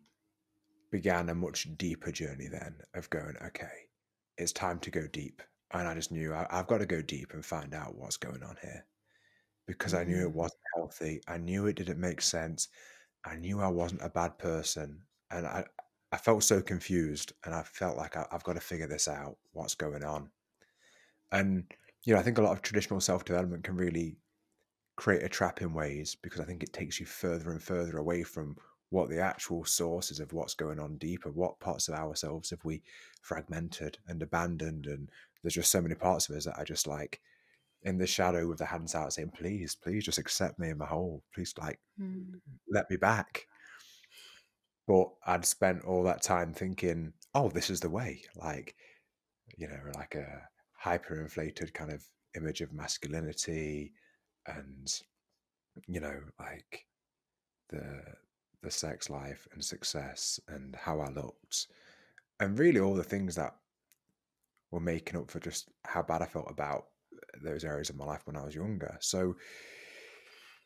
began 0.92 1.30
a 1.30 1.36
much 1.36 1.68
deeper 1.78 2.12
journey 2.12 2.48
then 2.48 2.82
of 2.96 3.10
going, 3.10 3.36
okay, 3.46 3.88
it's 4.38 4.52
time 4.54 4.80
to 4.80 4.92
go 4.92 5.08
deep. 5.08 5.42
And 5.72 5.88
I 5.88 5.94
just 5.96 6.12
knew 6.12 6.34
I, 6.34 6.48
have 6.52 6.68
got 6.68 6.80
to 6.80 6.86
go 6.86 7.02
deep 7.02 7.34
and 7.34 7.46
find 7.46 7.74
out 7.74 7.96
what's 7.96 8.18
going 8.18 8.44
on 8.44 8.58
here 8.62 8.86
because 9.68 9.94
I 9.94 10.04
knew 10.04 10.22
it 10.28 10.32
Mm. 10.32 10.34
wasn't 10.34 10.62
healthy. 10.76 11.22
I 11.28 11.38
knew 11.38 11.68
it 11.68 11.76
didn't 11.78 12.00
make 12.00 12.22
sense. 12.22 12.70
I 13.26 13.36
knew 13.38 13.62
I 13.62 13.68
wasn't 13.70 14.04
a 14.04 14.10
bad 14.10 14.38
person. 14.38 15.06
And 15.32 15.48
I, 15.48 15.66
I 16.12 16.18
felt 16.18 16.44
so 16.44 16.62
confused 16.62 17.34
and 17.46 17.56
I 17.56 17.64
felt 17.64 17.98
like 17.98 18.18
I, 18.18 18.28
I've 18.32 18.44
got 18.44 18.54
to 18.54 18.62
figure 18.62 18.88
this 18.88 19.08
out, 19.08 19.38
what's 19.54 19.76
going 19.76 20.04
on. 20.04 20.32
And, 21.32 21.72
you 22.04 22.14
know, 22.14 22.20
I 22.20 22.24
think 22.24 22.38
a 22.38 22.42
lot 22.42 22.54
of 22.54 22.62
traditional 22.62 23.00
self 23.02 23.26
development 23.26 23.64
can 23.64 23.76
really 23.76 24.18
create 24.96 25.24
a 25.24 25.30
trap 25.30 25.62
in 25.62 25.74
ways 25.74 26.16
because 26.16 26.39
I 26.39 26.46
think 26.46 26.64
it 26.64 26.74
takes 26.74 27.00
you 27.00 27.06
further 27.06 27.52
and 27.52 27.62
further 27.62 27.98
away 27.98 28.24
from 28.24 28.56
what 28.89 29.10
the 29.10 29.20
actual 29.22 29.64
sources 29.64 30.20
of 30.20 30.34
what's 30.34 30.54
going 30.54 30.80
on 30.80 30.98
deeper. 30.98 31.32
What 31.32 31.60
parts 31.60 31.88
of 31.88 31.96
ourselves 31.96 32.50
have 32.50 32.64
we 32.66 32.84
fragmented 33.22 33.98
and 34.08 34.22
abandoned? 34.22 34.86
And 34.86 35.10
there's 35.42 35.54
just 35.56 35.72
so 35.72 35.82
many 35.82 35.96
parts 35.96 36.30
of 36.30 36.36
us 36.36 36.46
that 36.46 36.58
are 36.58 36.66
just 36.66 36.88
like 36.88 37.22
in 37.84 37.98
the 37.98 38.06
shadow 38.06 38.48
with 38.48 38.60
the 38.60 38.66
hands 38.66 38.94
out 38.94 39.14
saying, 39.14 39.32
please, 39.36 39.76
please 39.76 40.04
just 40.04 40.18
accept 40.18 40.60
me 40.60 40.70
in 40.70 40.78
my 40.78 40.86
whole. 40.86 41.24
Please, 41.34 41.54
like, 41.58 41.80
Mm. 42.00 42.42
let 42.70 42.89
me 42.89 42.98
back. 42.98 43.48
But 44.88 45.10
I'd 45.26 45.46
spent 45.46 45.86
all 45.86 46.04
that 46.04 46.22
time 46.22 46.54
thinking, 46.54 47.14
oh, 47.34 47.50
this 47.50 47.70
is 47.70 47.80
the 47.80 47.89
way. 47.89 48.24
Like, 48.36 48.76
you 49.58 49.68
know, 49.68 49.80
like 49.96 50.16
a 50.16 50.50
hyperinflated 50.84 51.74
kind 51.74 51.92
of 51.92 52.06
image 52.36 52.62
of 52.62 52.74
masculinity 52.74 53.94
and, 54.48 55.02
you 55.88 56.00
know, 56.00 56.20
like 56.39 56.86
the 57.70 58.02
the 58.62 58.72
sex 58.72 59.10
life 59.10 59.48
and 59.54 59.64
success 59.64 60.39
and 60.48 60.76
how 60.76 61.00
I 61.00 61.10
looked 61.10 61.68
and 62.42 62.58
really 62.58 62.80
all 62.80 62.96
the 62.96 63.04
things 63.04 63.36
that 63.36 63.56
were 64.72 64.80
making 64.80 65.20
up 65.20 65.30
for 65.30 65.39
just 65.39 65.70
how 65.86 66.02
bad 66.02 66.22
I 66.22 66.26
felt 66.26 66.50
about 66.50 66.86
those 67.44 67.64
areas 67.64 67.89
of 67.89 67.98
my 67.98 68.06
life 68.06 68.22
when 68.26 68.36
I 68.36 68.44
was 68.44 68.56
younger. 68.56 68.98
So 69.00 69.36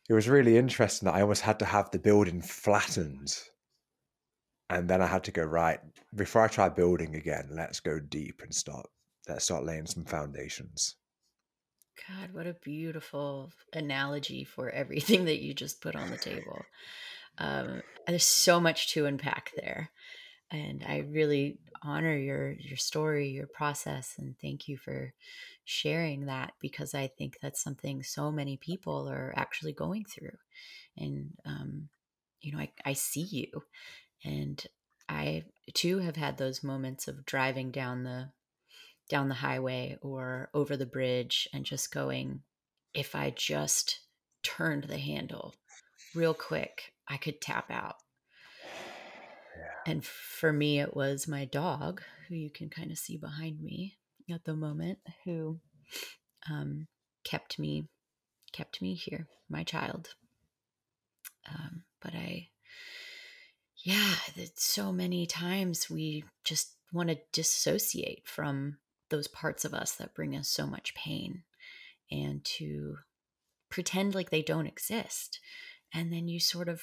it 0.10 0.14
was 0.14 0.30
really 0.30 0.58
interesting 0.58 1.08
that 1.08 1.16
I 1.16 1.22
almost 1.22 1.42
had 1.42 1.60
to 1.60 1.66
have 1.66 1.92
the 1.92 2.00
building 2.00 2.42
flattened. 2.42 3.38
And 4.70 4.90
then 4.90 5.02
I 5.02 5.08
had 5.08 5.24
to 5.26 5.32
go, 5.32 5.44
right, 5.44 5.80
before 6.16 6.44
I 6.44 6.48
try 6.48 6.70
building 6.70 7.16
again, 7.16 7.50
let's 7.52 7.80
go 7.80 8.00
deep 8.00 8.42
and 8.42 8.54
start 8.54 8.88
let's 9.28 9.46
start 9.46 9.66
laying 9.66 9.88
some 9.88 10.06
foundations. 10.06 10.96
God, 12.08 12.34
what 12.34 12.48
a 12.48 12.54
beautiful 12.54 13.52
analogy 13.74 14.44
for 14.44 14.70
everything 14.70 15.26
that 15.26 15.42
you 15.42 15.54
just 15.54 15.82
put 15.82 15.96
on 15.96 16.10
the 16.10 16.18
table. 16.18 16.66
Um, 17.38 17.82
there's 18.08 18.24
so 18.24 18.60
much 18.60 18.94
to 18.94 19.06
unpack 19.06 19.52
there, 19.56 19.90
and 20.52 20.84
I 20.88 21.00
really 21.00 21.60
honor 21.82 22.16
your 22.16 22.52
your 22.54 22.78
story, 22.78 23.30
your 23.30 23.48
process, 23.48 24.16
and 24.18 24.36
thank 24.42 24.68
you 24.68 24.78
for 24.78 25.14
sharing 25.66 26.28
that 26.28 26.54
because 26.62 26.94
I 26.94 27.08
think 27.08 27.38
that's 27.42 27.64
something 27.64 28.04
so 28.04 28.32
many 28.32 28.58
people 28.58 29.10
are 29.10 29.34
actually 29.36 29.74
going 29.74 30.06
through, 30.06 30.38
and 30.98 31.32
um, 31.46 31.90
you 32.42 32.52
know, 32.52 32.60
I, 32.60 32.72
I 32.86 32.94
see 32.94 33.24
you, 33.24 33.64
and 34.24 34.64
I 35.10 35.44
too 35.74 36.00
have 36.00 36.16
had 36.16 36.38
those 36.38 36.64
moments 36.64 37.08
of 37.08 37.26
driving 37.26 37.72
down 37.72 38.04
the 38.04 38.30
down 39.10 39.30
the 39.30 39.36
highway 39.36 39.98
or 40.02 40.50
over 40.54 40.76
the 40.76 40.86
bridge 40.86 41.48
and 41.54 41.66
just 41.66 41.94
going, 41.94 42.42
if 42.94 43.16
I 43.16 43.32
just 43.32 44.00
turned 44.44 44.86
the 44.86 44.98
handle 44.98 45.56
real 46.14 46.34
quick, 46.34 46.94
I 47.08 47.18
could 47.18 47.42
tap 47.42 47.70
out. 47.70 47.96
Yeah. 49.58 49.92
And 49.92 50.04
for 50.04 50.52
me, 50.52 50.80
it 50.80 50.96
was 50.96 51.28
my 51.28 51.46
dog, 51.46 52.02
who 52.28 52.36
you 52.36 52.50
can 52.50 52.70
kind 52.70 52.92
of 52.92 52.98
see 52.98 53.18
behind 53.18 53.62
me 53.62 53.96
at 54.32 54.44
the 54.46 54.56
moment, 54.56 55.00
who 55.24 55.60
um, 56.50 56.88
kept 57.24 57.60
me 57.60 57.88
kept 58.56 58.82
me 58.82 58.94
here, 58.94 59.28
my 59.50 59.64
child. 59.64 60.16
Um, 61.50 61.84
but 62.02 62.16
I, 62.16 62.50
yeah, 63.84 64.16
that 64.38 64.58
so 64.58 64.94
many 64.94 65.26
times 65.26 65.90
we 65.90 66.24
just 66.46 66.76
want 66.94 67.10
to 67.10 67.18
dissociate 67.34 68.26
from 68.26 68.78
those 69.10 69.28
parts 69.28 69.66
of 69.66 69.74
us 69.74 69.94
that 69.96 70.16
bring 70.16 70.36
us 70.36 70.50
so 70.50 70.66
much 70.66 70.96
pain 70.96 71.44
and 72.12 72.44
to 72.44 72.98
pretend 73.70 74.16
like 74.16 74.30
they 74.30 74.42
don't 74.42 74.68
exist. 74.68 75.40
And 75.94 76.12
then 76.12 76.28
you 76.28 76.40
sort 76.40 76.70
of 76.70 76.82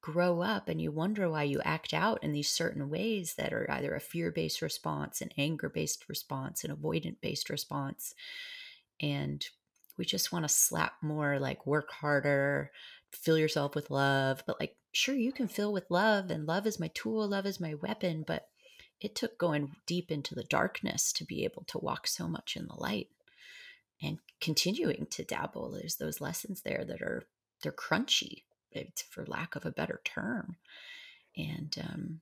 grow 0.00 0.40
up 0.40 0.68
and 0.68 0.80
you 0.80 0.90
wonder 0.90 1.30
why 1.30 1.44
you 1.44 1.60
act 1.64 1.94
out 1.94 2.22
in 2.24 2.32
these 2.32 2.50
certain 2.50 2.90
ways 2.90 3.34
that 3.34 3.52
are 3.52 3.70
either 3.70 3.94
a 3.94 4.00
fear 4.00 4.30
based 4.30 4.60
response, 4.60 5.20
an 5.20 5.30
anger 5.38 5.68
based 5.68 6.08
response, 6.08 6.64
an 6.64 6.74
avoidant 6.74 7.16
based 7.20 7.48
response. 7.48 8.14
And 9.00 9.46
we 9.96 10.04
just 10.04 10.32
want 10.32 10.44
to 10.44 10.48
slap 10.48 10.94
more 11.02 11.38
like 11.38 11.66
work 11.66 11.90
harder, 11.92 12.72
fill 13.12 13.38
yourself 13.38 13.74
with 13.74 13.90
love. 13.90 14.42
But 14.46 14.58
like, 14.58 14.76
sure, 14.92 15.14
you 15.14 15.32
can 15.32 15.48
fill 15.48 15.72
with 15.72 15.90
love, 15.90 16.30
and 16.30 16.46
love 16.46 16.66
is 16.66 16.80
my 16.80 16.90
tool, 16.94 17.28
love 17.28 17.46
is 17.46 17.60
my 17.60 17.74
weapon. 17.74 18.24
But 18.26 18.48
it 19.02 19.14
took 19.14 19.38
going 19.38 19.74
deep 19.86 20.10
into 20.10 20.34
the 20.34 20.44
darkness 20.44 21.12
to 21.12 21.24
be 21.24 21.44
able 21.44 21.64
to 21.68 21.78
walk 21.78 22.06
so 22.06 22.28
much 22.28 22.56
in 22.56 22.66
the 22.66 22.76
light 22.76 23.08
and 24.02 24.18
continuing 24.40 25.06
to 25.10 25.24
dabble. 25.24 25.70
There's 25.70 25.96
those 25.96 26.20
lessons 26.20 26.62
there 26.62 26.84
that 26.86 27.02
are 27.02 27.24
they're 27.62 27.72
crunchy 27.72 28.42
for 29.10 29.26
lack 29.26 29.54
of 29.54 29.66
a 29.66 29.70
better 29.70 30.00
term. 30.04 30.56
And 31.36 31.76
um, 31.82 32.20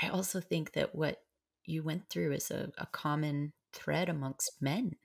i 0.00 0.08
also 0.08 0.40
think 0.40 0.72
that 0.72 0.94
what 0.94 1.22
you 1.64 1.82
went 1.82 2.08
through 2.08 2.32
is 2.32 2.50
a, 2.50 2.70
a 2.78 2.86
common 2.86 3.52
thread 3.72 4.08
amongst 4.08 4.60
men 4.60 4.96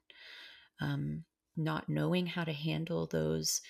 um, 0.80 1.24
not 1.58 1.89
knowing 1.89 2.26
how 2.26 2.43
to 2.43 2.54
handle 2.54 3.08
those 3.08 3.62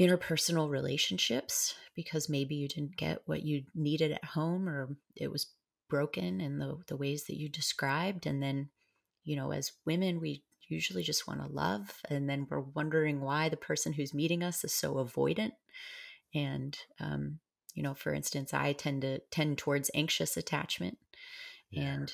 interpersonal 0.00 0.68
relationships 0.68 1.74
because 1.94 2.28
maybe 2.28 2.54
you 2.54 2.66
didn't 2.66 2.96
get 2.96 3.22
what 3.26 3.42
you 3.42 3.62
needed 3.74 4.10
at 4.12 4.24
home 4.24 4.68
or 4.68 4.88
it 5.16 5.30
was 5.30 5.46
broken 5.92 6.40
in 6.40 6.58
the, 6.58 6.78
the 6.88 6.96
ways 6.96 7.24
that 7.24 7.36
you 7.36 7.50
described. 7.50 8.24
And 8.24 8.42
then, 8.42 8.70
you 9.24 9.36
know, 9.36 9.52
as 9.52 9.72
women, 9.84 10.20
we 10.20 10.42
usually 10.66 11.02
just 11.02 11.28
want 11.28 11.40
to 11.42 11.54
love. 11.54 12.00
And 12.08 12.30
then 12.30 12.46
we're 12.48 12.60
wondering 12.60 13.20
why 13.20 13.50
the 13.50 13.58
person 13.58 13.92
who's 13.92 14.14
meeting 14.14 14.42
us 14.42 14.64
is 14.64 14.72
so 14.72 14.94
avoidant. 14.94 15.52
And, 16.34 16.74
um, 16.98 17.40
you 17.74 17.82
know, 17.82 17.92
for 17.92 18.14
instance, 18.14 18.54
I 18.54 18.72
tend 18.72 19.02
to 19.02 19.18
tend 19.30 19.58
towards 19.58 19.90
anxious 19.94 20.38
attachment. 20.38 20.96
Yeah. 21.70 21.82
And 21.82 22.12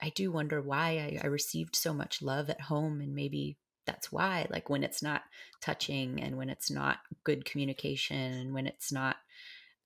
I 0.00 0.08
do 0.08 0.32
wonder 0.32 0.62
why 0.62 0.92
I, 0.92 1.20
I 1.22 1.26
received 1.26 1.76
so 1.76 1.92
much 1.92 2.22
love 2.22 2.48
at 2.48 2.62
home. 2.62 3.02
And 3.02 3.14
maybe 3.14 3.58
that's 3.84 4.10
why, 4.10 4.46
like 4.48 4.70
when 4.70 4.84
it's 4.84 5.02
not 5.02 5.20
touching 5.60 6.22
and 6.22 6.38
when 6.38 6.48
it's 6.48 6.70
not 6.70 7.00
good 7.24 7.44
communication 7.44 8.16
and 8.16 8.54
when 8.54 8.66
it's 8.66 8.90
not 8.90 9.16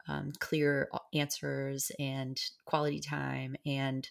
um, 0.09 0.33
clear 0.39 0.89
answers 1.15 1.91
and 1.99 2.41
quality 2.65 3.01
time 3.01 3.57
and 3.65 4.09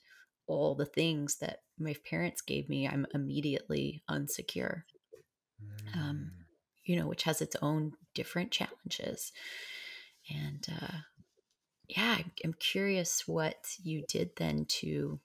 all 0.47 0.75
the 0.75 0.85
things 0.85 1.37
that 1.37 1.59
my 1.79 1.95
parents 2.09 2.41
gave 2.41 2.69
me, 2.69 2.87
I'm 2.87 3.05
immediately 3.13 4.03
unsecure. 4.09 4.83
Um, 5.61 5.93
mm. 5.93 5.99
Um, 5.99 6.31
you 6.83 6.95
know, 6.95 7.07
which 7.07 7.23
has 7.23 7.41
its 7.41 7.55
own 7.61 7.93
different 8.13 8.51
challenges. 8.51 9.31
And 10.29 10.65
uh, 10.69 10.97
yeah, 11.87 12.17
I'm 12.43 12.53
curious 12.53 13.27
what 13.27 13.55
you 13.83 14.03
did 14.07 14.31
then 14.37 14.65
to, 14.81 15.19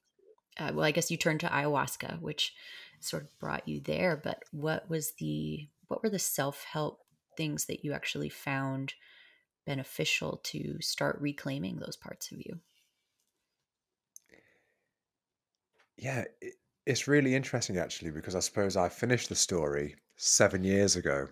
uh, 0.58 0.72
well, 0.74 0.86
I 0.86 0.90
guess 0.90 1.10
you 1.10 1.18
turned 1.18 1.40
to 1.40 1.48
ayahuasca, 1.48 2.20
which 2.20 2.54
sort 3.00 3.24
of 3.24 3.38
brought 3.38 3.68
you 3.68 3.80
there. 3.80 4.16
But 4.16 4.42
what 4.52 4.88
was 4.88 5.12
the, 5.18 5.68
what 5.88 6.02
were 6.02 6.10
the 6.10 6.18
self 6.18 6.64
help 6.64 7.00
things 7.36 7.66
that 7.66 7.84
you 7.84 7.92
actually 7.92 8.30
found 8.30 8.94
beneficial 9.66 10.40
to 10.44 10.80
start 10.80 11.18
reclaiming 11.20 11.78
those 11.78 11.96
parts 11.96 12.32
of 12.32 12.38
you? 12.38 12.60
Yeah, 15.96 16.24
it's 16.86 17.06
really 17.06 17.34
interesting 17.34 17.76
actually 17.76 18.10
because 18.10 18.34
I 18.34 18.40
suppose 18.40 18.76
I 18.76 18.88
finished 18.88 19.28
the 19.28 19.34
story 19.34 19.96
seven 20.16 20.64
years 20.64 20.96
ago. 20.96 21.28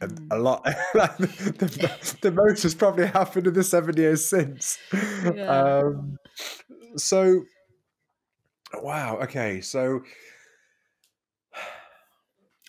And 0.00 0.12
mm. 0.12 0.26
a 0.30 0.38
lot, 0.38 0.64
the, 0.94 2.16
the, 2.20 2.30
most 2.30 2.62
has 2.62 2.74
probably 2.74 3.06
happened 3.06 3.48
in 3.48 3.54
the 3.54 3.64
seven 3.64 3.96
years 3.96 4.28
since. 4.28 4.78
Yeah. 5.34 5.80
Um, 5.80 6.16
so, 6.96 7.42
wow, 8.74 9.18
okay, 9.22 9.60
so. 9.60 10.02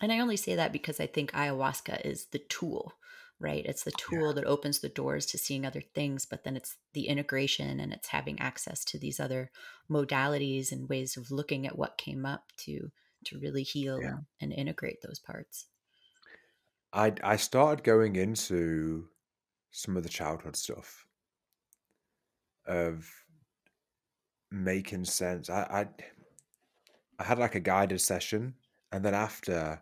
And 0.02 0.10
I 0.10 0.18
only 0.18 0.36
say 0.36 0.56
that 0.56 0.72
because 0.72 0.98
I 0.98 1.06
think 1.06 1.30
ayahuasca 1.30 2.04
is 2.04 2.26
the 2.32 2.38
tool 2.40 2.94
right? 3.40 3.64
It's 3.64 3.84
the 3.84 3.92
tool 3.92 4.28
yeah. 4.28 4.32
that 4.34 4.44
opens 4.44 4.80
the 4.80 4.90
doors 4.90 5.24
to 5.26 5.38
seeing 5.38 5.64
other 5.64 5.80
things, 5.80 6.26
but 6.26 6.44
then 6.44 6.56
it's 6.56 6.76
the 6.92 7.08
integration 7.08 7.80
and 7.80 7.92
it's 7.92 8.08
having 8.08 8.38
access 8.38 8.84
to 8.84 8.98
these 8.98 9.18
other 9.18 9.50
modalities 9.90 10.70
and 10.70 10.88
ways 10.88 11.16
of 11.16 11.30
looking 11.30 11.66
at 11.66 11.78
what 11.78 11.98
came 11.98 12.26
up 12.26 12.52
to 12.58 12.90
to 13.24 13.38
really 13.38 13.62
heal 13.62 14.00
yeah. 14.00 14.18
and 14.40 14.52
integrate 14.52 15.02
those 15.02 15.18
parts. 15.18 15.66
I 16.92 17.14
I 17.22 17.36
started 17.36 17.84
going 17.84 18.16
into 18.16 19.08
some 19.70 19.96
of 19.96 20.02
the 20.02 20.08
childhood 20.08 20.56
stuff 20.56 21.06
of 22.66 23.08
making 24.50 25.04
sense. 25.04 25.48
I 25.48 25.62
I, 25.62 25.86
I 27.18 27.24
had 27.24 27.38
like 27.38 27.54
a 27.54 27.60
guided 27.60 28.00
session, 28.00 28.54
and 28.92 29.04
then 29.04 29.14
after 29.14 29.80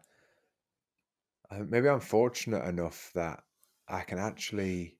maybe 1.50 1.88
I'm 1.88 2.00
fortunate 2.00 2.64
enough 2.64 3.11
that 3.14 3.42
I 3.89 4.03
can 4.03 4.18
actually 4.18 4.97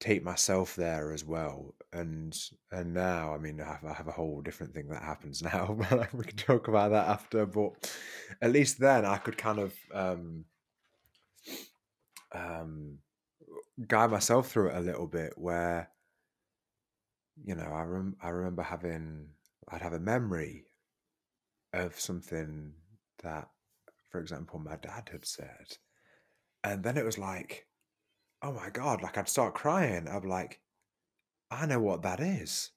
take 0.00 0.24
myself 0.24 0.74
there 0.74 1.12
as 1.12 1.24
well. 1.24 1.74
And 1.92 2.36
and 2.70 2.92
now, 2.94 3.34
I 3.34 3.38
mean, 3.38 3.60
I 3.60 3.66
have, 3.66 3.84
I 3.84 3.92
have 3.94 4.08
a 4.08 4.12
whole 4.12 4.40
different 4.42 4.74
thing 4.74 4.88
that 4.88 5.02
happens 5.02 5.42
now. 5.52 5.76
But 5.90 6.12
we 6.12 6.24
can 6.24 6.36
talk 6.36 6.68
about 6.68 6.90
that 6.90 7.08
after. 7.08 7.46
But 7.46 7.90
at 8.40 8.52
least 8.52 8.78
then, 8.78 9.04
I 9.04 9.18
could 9.18 9.38
kind 9.38 9.58
of 9.58 9.74
um, 9.94 10.44
um, 12.32 12.98
guide 13.86 14.10
myself 14.10 14.50
through 14.50 14.70
it 14.70 14.76
a 14.76 14.80
little 14.80 15.06
bit. 15.06 15.34
Where 15.36 15.90
you 17.44 17.54
know, 17.54 17.64
I 17.72 17.82
rem- 17.82 18.16
I 18.22 18.28
remember 18.30 18.62
having 18.62 19.28
I'd 19.68 19.82
have 19.82 19.92
a 19.92 20.00
memory 20.00 20.66
of 21.74 21.98
something 22.00 22.72
that, 23.22 23.48
for 24.10 24.20
example, 24.20 24.58
my 24.58 24.76
dad 24.76 25.08
had 25.10 25.26
said 25.26 25.76
and 26.64 26.82
then 26.82 26.96
it 26.96 27.04
was 27.04 27.18
like, 27.18 27.66
oh 28.42 28.52
my 28.52 28.70
God, 28.70 29.02
like 29.02 29.18
I'd 29.18 29.28
start 29.28 29.54
crying. 29.54 30.08
I'm 30.08 30.28
like, 30.28 30.60
I 31.50 31.66
know 31.66 31.80
what 31.80 32.02
that 32.02 32.20
is. 32.20 32.70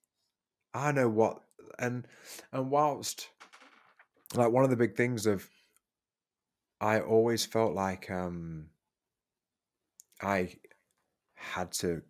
I 0.74 0.92
know 0.92 1.10
what 1.10 1.42
and 1.80 2.08
and 2.52 2.70
whilst 2.70 3.30
like 4.34 4.52
one 4.52 4.64
of 4.64 4.70
the 4.70 4.76
big 4.76 4.96
things 4.96 5.26
of 5.26 5.50
I 6.82 7.00
always 7.00 7.46
felt 7.46 7.74
like 7.74 8.10
um 8.12 8.68
I 10.22 10.56
had 11.36 11.72
to 11.74 12.02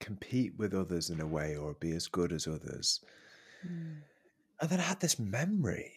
compete 0.00 0.54
with 0.56 0.74
others 0.74 1.10
in 1.10 1.20
a 1.20 1.26
way 1.26 1.56
or 1.56 1.74
be 1.74 1.92
as 1.92 2.08
good 2.08 2.32
as 2.32 2.46
others. 2.46 3.00
Mm. 3.66 3.98
And 4.60 4.70
then 4.70 4.80
I 4.80 4.84
had 4.84 5.00
this 5.00 5.18
memory. 5.18 5.92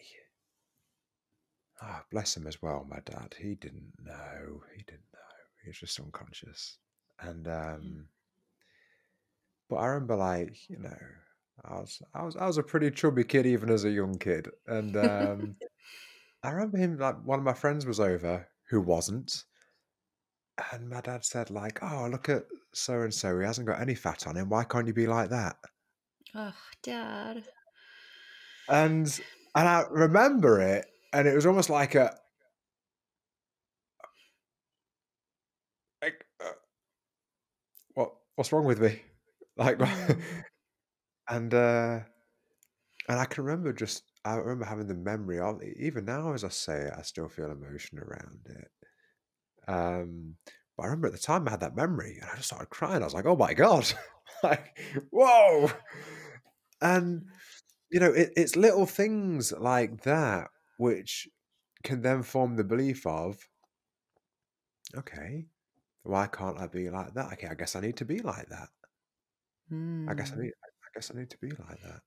Ah, 1.82 2.00
oh, 2.00 2.06
bless 2.12 2.38
him 2.38 2.48
as 2.48 2.62
well, 2.62 2.86
my 2.90 3.00
dad. 3.06 3.36
He 3.40 3.56
didn't 3.56 3.94
know. 4.02 4.62
He 4.76 4.84
didn't 4.84 5.12
know. 5.14 5.20
He 5.64 5.70
was 5.70 5.80
just 5.80 6.00
unconscious. 6.00 6.78
And 7.20 7.46
mm. 7.46 7.76
um 7.76 8.06
but 9.70 9.78
I 9.78 9.88
remember 9.88 10.16
like, 10.16 10.70
you 10.70 10.80
know, 10.80 10.98
I 11.66 11.76
was 11.76 12.02
I 12.14 12.24
was 12.24 12.36
I 12.36 12.46
was 12.46 12.58
a 12.58 12.64
pretty 12.64 12.92
chubby 12.92 13.24
kid 13.24 13.46
even 13.46 13.70
as 13.70 13.86
a 13.86 13.90
young 13.92 14.18
kid. 14.18 14.50
And 14.68 14.96
um 14.98 15.56
I 16.44 16.52
remember 16.52 16.78
him 16.78 16.98
like 16.98 17.16
one 17.24 17.40
of 17.40 17.46
my 17.46 17.54
friends 17.54 17.86
was 17.86 18.00
over 18.00 18.48
who 18.70 18.82
wasn't. 18.82 19.46
And 20.72 20.90
my 20.90 21.02
dad 21.02 21.26
said, 21.26 21.50
like, 21.50 21.80
oh, 21.82 22.08
look 22.12 22.30
at 22.30 22.44
so 22.74 23.02
and 23.02 23.14
so. 23.14 23.40
He 23.40 23.46
hasn't 23.46 23.68
got 23.68 23.82
any 23.82 23.96
fat 23.96 24.28
on 24.28 24.36
him. 24.36 24.50
Why 24.50 24.64
can't 24.64 24.86
you 24.86 24.94
be 24.94 25.08
like 25.08 25.30
that? 25.30 25.56
Oh, 26.36 26.54
dad. 26.84 27.44
And 28.70 29.08
and 29.56 29.68
I 29.68 29.84
remember 29.90 30.62
it, 30.62 30.86
and 31.14 31.28
it 31.28 31.36
was 31.36 31.46
almost 31.46 31.70
like 31.70 31.96
a 31.96 32.16
like 36.02 36.26
uh, 36.44 36.52
what 37.94 38.14
what's 38.36 38.52
wrong 38.52 38.66
with 38.66 38.80
me? 38.82 39.02
Like 39.58 39.78
mm. 39.80 40.22
and 41.30 41.54
uh 41.54 42.00
and 43.10 43.20
I 43.20 43.26
can 43.26 43.44
remember 43.44 43.74
just 43.74 44.04
I 44.26 44.36
remember 44.36 44.66
having 44.66 44.88
the 44.88 44.94
memory 44.96 45.40
of 45.40 45.62
even 45.64 46.06
now 46.06 46.34
as 46.34 46.44
I 46.44 46.50
say 46.50 46.84
it, 46.88 46.94
I 46.98 47.02
still 47.02 47.28
feel 47.28 47.52
emotion 47.52 48.00
around 48.00 48.40
it. 48.46 48.72
Um, 49.68 50.36
but 50.78 50.84
I 50.84 50.86
remember 50.88 51.08
at 51.08 51.14
the 51.14 51.20
time 51.20 51.48
I 51.48 51.52
had 51.52 51.62
that 51.62 51.76
memory 51.76 52.18
and 52.22 52.30
I 52.30 52.36
just 52.36 52.48
started 52.48 52.70
crying. 52.70 53.02
I 53.02 53.06
was 53.06 53.14
like, 53.14 53.26
oh 53.26 53.36
my 53.36 53.54
God, 53.54 53.92
like, 54.44 54.78
whoa. 55.12 55.72
And, 56.82 57.26
you 57.92 58.00
know, 58.00 58.12
it, 58.12 58.34
it's 58.38 58.56
little 58.56 58.86
things 58.88 59.54
like 59.54 60.04
that 60.04 60.50
which 60.84 61.30
can 61.84 62.02
then 62.02 62.22
form 62.24 62.58
the 62.58 62.64
belief 62.64 63.08
of, 63.08 63.38
okay, 64.98 65.46
why 66.04 66.28
can't 66.28 66.60
I 66.60 66.68
be 66.68 66.90
like 66.90 67.14
that? 67.14 67.32
Okay, 67.34 67.48
I 67.48 67.54
guess 67.54 67.78
I 67.78 67.80
need 67.80 67.96
to 67.98 68.06
be 68.06 68.20
like 68.20 68.50
that. 68.50 68.68
I 70.10 70.14
guess 70.14 70.32
I 70.32 70.36
hmm. 70.36 70.42
need, 70.42 70.52
I 70.62 70.90
guess 70.94 71.10
I 71.10 71.18
need 71.18 71.30
to 71.30 71.38
be 71.38 71.52
like 71.52 71.82
that. 71.84 72.02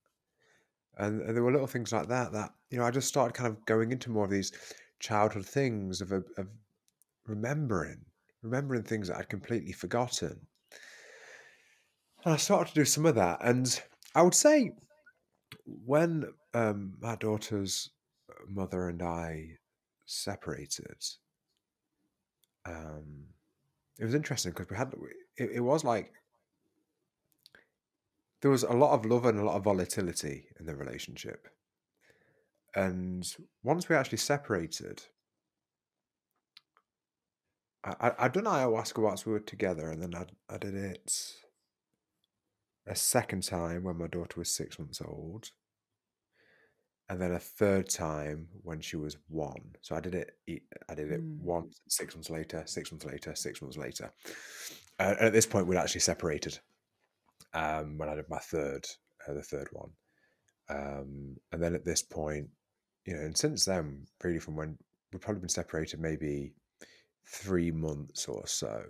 And, 0.99 1.21
and 1.21 1.35
there 1.35 1.43
were 1.43 1.51
little 1.51 1.65
things 1.65 1.91
like 1.91 2.07
that 2.09 2.31
that 2.33 2.51
you 2.69 2.77
know 2.77 2.85
I 2.85 2.91
just 2.91 3.07
started 3.07 3.33
kind 3.33 3.49
of 3.49 3.65
going 3.65 3.91
into 3.91 4.11
more 4.11 4.25
of 4.25 4.31
these 4.31 4.51
childhood 4.99 5.45
things 5.45 5.99
of, 6.01 6.11
of 6.11 6.47
remembering, 7.25 8.05
remembering 8.43 8.83
things 8.83 9.07
that 9.07 9.17
I'd 9.17 9.29
completely 9.29 9.73
forgotten. 9.73 10.39
And 12.25 12.33
I 12.35 12.37
started 12.37 12.69
to 12.69 12.79
do 12.81 12.85
some 12.85 13.07
of 13.07 13.15
that. 13.15 13.39
And 13.41 13.81
I 14.13 14.21
would 14.21 14.35
say 14.35 14.71
when 15.65 16.25
um, 16.53 16.93
my 17.01 17.15
daughter's 17.15 17.89
mother 18.47 18.89
and 18.89 19.01
I 19.01 19.57
separated, 20.05 21.03
um, 22.65 23.25
it 23.99 24.05
was 24.05 24.13
interesting 24.13 24.51
because 24.51 24.69
we 24.69 24.77
had, 24.77 24.93
it, 25.37 25.51
it 25.55 25.59
was 25.61 25.83
like, 25.83 26.11
there 28.41 28.51
was 28.51 28.63
a 28.63 28.73
lot 28.73 28.93
of 28.93 29.05
love 29.05 29.25
and 29.25 29.39
a 29.39 29.43
lot 29.43 29.55
of 29.55 29.63
volatility 29.63 30.45
in 30.59 30.65
the 30.65 30.75
relationship. 30.75 31.47
And 32.75 33.27
once 33.63 33.89
we 33.89 33.95
actually 33.95 34.19
separated, 34.19 35.01
I, 37.83 38.11
I 38.19 38.27
done 38.27 38.43
ayahuasca 38.43 39.01
whilst 39.01 39.25
we 39.25 39.31
were 39.31 39.39
together, 39.39 39.89
and 39.89 40.01
then 40.01 40.13
I, 40.13 40.25
I 40.53 40.57
did 40.57 40.75
it 40.75 41.11
a 42.85 42.95
second 42.95 43.43
time 43.43 43.83
when 43.83 43.97
my 43.97 44.07
daughter 44.07 44.39
was 44.39 44.51
six 44.51 44.77
months 44.77 45.01
old, 45.01 45.51
and 47.09 47.21
then 47.21 47.31
a 47.31 47.39
third 47.39 47.89
time 47.89 48.47
when 48.63 48.81
she 48.81 48.97
was 48.97 49.17
one. 49.29 49.61
So 49.81 49.95
I 49.95 49.99
did 50.01 50.15
it. 50.15 50.31
I 50.89 50.95
did 50.95 51.11
it 51.11 51.21
mm. 51.21 51.39
once, 51.39 51.79
six 51.87 52.15
months 52.15 52.29
later, 52.29 52.63
six 52.65 52.91
months 52.91 53.05
later, 53.05 53.33
six 53.33 53.61
months 53.61 53.77
later. 53.77 54.11
Uh, 54.99 55.15
at 55.19 55.33
this 55.33 55.45
point, 55.45 55.67
we'd 55.67 55.77
actually 55.77 56.01
separated. 56.01 56.59
Um, 57.53 57.97
when 57.97 58.09
I 58.09 58.15
did 58.15 58.29
my 58.29 58.39
third, 58.39 58.85
uh, 59.27 59.33
the 59.33 59.41
third 59.41 59.69
one, 59.71 59.89
um, 60.69 61.37
and 61.51 61.63
then 61.63 61.75
at 61.75 61.85
this 61.85 62.01
point, 62.01 62.47
you 63.05 63.15
know, 63.15 63.21
and 63.21 63.37
since 63.37 63.63
then, 63.63 64.05
really 64.21 64.39
from 64.39 64.57
when 64.57 64.77
we've 65.11 65.21
probably 65.21 65.39
been 65.39 65.49
separated, 65.49 66.01
maybe 66.01 66.53
three 67.25 67.71
months 67.71 68.27
or 68.27 68.45
so. 68.47 68.83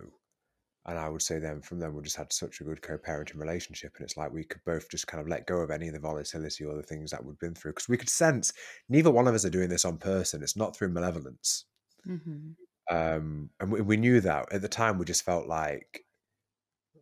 And 0.86 0.98
I 0.98 1.08
would 1.08 1.22
say 1.22 1.38
then 1.38 1.60
from 1.60 1.80
then 1.80 1.94
we 1.94 2.02
just 2.02 2.16
had 2.16 2.32
such 2.32 2.60
a 2.60 2.64
good 2.64 2.80
co-parenting 2.80 3.38
relationship, 3.38 3.92
and 3.96 4.04
it's 4.04 4.16
like 4.16 4.32
we 4.32 4.44
could 4.44 4.62
both 4.64 4.90
just 4.90 5.06
kind 5.06 5.20
of 5.20 5.28
let 5.28 5.46
go 5.46 5.58
of 5.58 5.70
any 5.70 5.88
of 5.88 5.94
the 5.94 6.00
volatility 6.00 6.64
or 6.64 6.76
the 6.76 6.82
things 6.82 7.10
that 7.10 7.22
we'd 7.22 7.38
been 7.38 7.54
through 7.54 7.72
because 7.72 7.88
we 7.88 7.96
could 7.96 8.08
sense 8.08 8.52
neither 8.88 9.10
one 9.10 9.28
of 9.28 9.34
us 9.34 9.44
are 9.44 9.50
doing 9.50 9.68
this 9.68 9.84
on 9.84 9.98
person. 9.98 10.42
It's 10.42 10.56
not 10.56 10.74
through 10.74 10.88
malevolence, 10.88 11.66
mm-hmm. 12.06 12.96
um, 12.96 13.50
and 13.60 13.70
we, 13.70 13.82
we 13.82 13.96
knew 13.98 14.20
that 14.20 14.50
at 14.52 14.62
the 14.62 14.68
time. 14.68 14.98
We 14.98 15.04
just 15.04 15.24
felt 15.24 15.46
like 15.46 16.04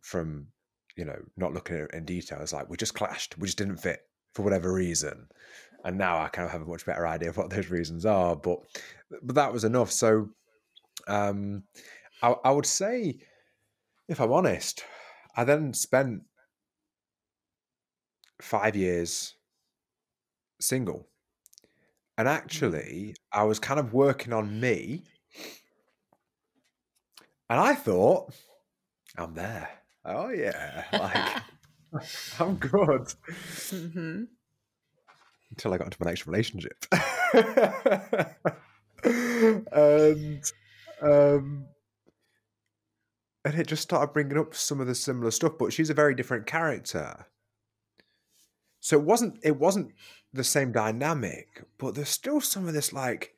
from 0.01 0.47
you 0.97 1.05
know 1.05 1.19
not 1.37 1.53
looking 1.53 1.77
at 1.77 1.83
it 1.83 1.93
in 1.93 2.03
detail, 2.03 2.39
it's 2.41 2.53
like 2.53 2.69
we 2.69 2.75
just 2.75 2.95
clashed. 2.95 3.37
We 3.37 3.47
just 3.47 3.57
didn't 3.57 3.77
fit 3.77 4.01
for 4.33 4.41
whatever 4.43 4.73
reason. 4.73 5.27
And 5.85 5.97
now 5.97 6.19
I 6.21 6.27
kind 6.27 6.45
of 6.45 6.51
have 6.51 6.61
a 6.61 6.65
much 6.65 6.85
better 6.85 7.07
idea 7.07 7.29
of 7.29 7.37
what 7.37 7.49
those 7.49 7.69
reasons 7.69 8.05
are, 8.05 8.35
but 8.35 8.59
but 9.21 9.35
that 9.35 9.53
was 9.53 9.63
enough. 9.63 9.91
So 9.91 10.29
um, 11.07 11.63
I, 12.21 12.35
I 12.43 12.51
would 12.51 12.65
say, 12.65 13.19
if 14.07 14.19
I'm 14.19 14.31
honest, 14.31 14.83
I 15.35 15.43
then 15.43 15.73
spent 15.73 16.23
five 18.41 18.75
years 18.75 19.35
single. 20.59 21.07
And 22.17 22.27
mm. 22.27 22.31
actually, 22.31 23.15
I 23.31 23.43
was 23.43 23.59
kind 23.59 23.79
of 23.79 23.93
working 23.93 24.33
on 24.33 24.59
me. 24.59 25.03
And 27.49 27.59
I 27.59 27.75
thought, 27.75 28.33
I'm 29.17 29.33
there. 29.33 29.69
Oh, 30.03 30.29
yeah. 30.29 30.83
Like, 30.91 31.43
I'm 32.39 32.55
good. 32.55 33.13
Mm-hmm. 33.69 34.23
Until 35.49 35.73
I 35.73 35.77
got 35.77 35.87
into 35.87 35.97
my 36.01 36.09
next 36.09 36.27
relationship. 36.27 36.85
and 39.71 40.43
um, 41.01 41.65
and 43.47 43.57
it 43.57 43.67
just 43.67 43.83
started 43.83 44.11
bringing 44.11 44.37
up 44.37 44.53
some 44.53 44.81
of 44.81 44.87
the 44.87 44.95
similar 44.95 45.31
stuff, 45.31 45.53
but 45.57 45.71
she's 45.71 45.89
a 45.89 45.93
very 45.93 46.13
different 46.13 46.45
character. 46.45 47.27
So 48.81 48.99
it 48.99 49.05
wasn't 49.05 49.39
it 49.41 49.57
wasn't 49.57 49.93
the 50.33 50.43
same 50.43 50.73
dynamic, 50.73 51.63
but 51.77 51.95
there's 51.95 52.09
still 52.09 52.41
some 52.41 52.67
of 52.67 52.73
this 52.73 52.91
like 52.91 53.35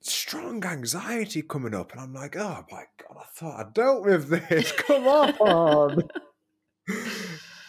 strong 0.00 0.64
anxiety 0.64 1.42
coming 1.42 1.76
up, 1.76 1.92
and 1.92 2.00
I'm 2.00 2.12
like, 2.12 2.36
oh 2.36 2.64
my 2.72 2.84
god, 2.98 3.16
I 3.20 3.24
thought 3.36 3.60
I 3.60 3.70
dealt 3.72 4.04
with 4.04 4.30
this. 4.30 4.72
Come 4.76 5.06
on. 5.06 6.02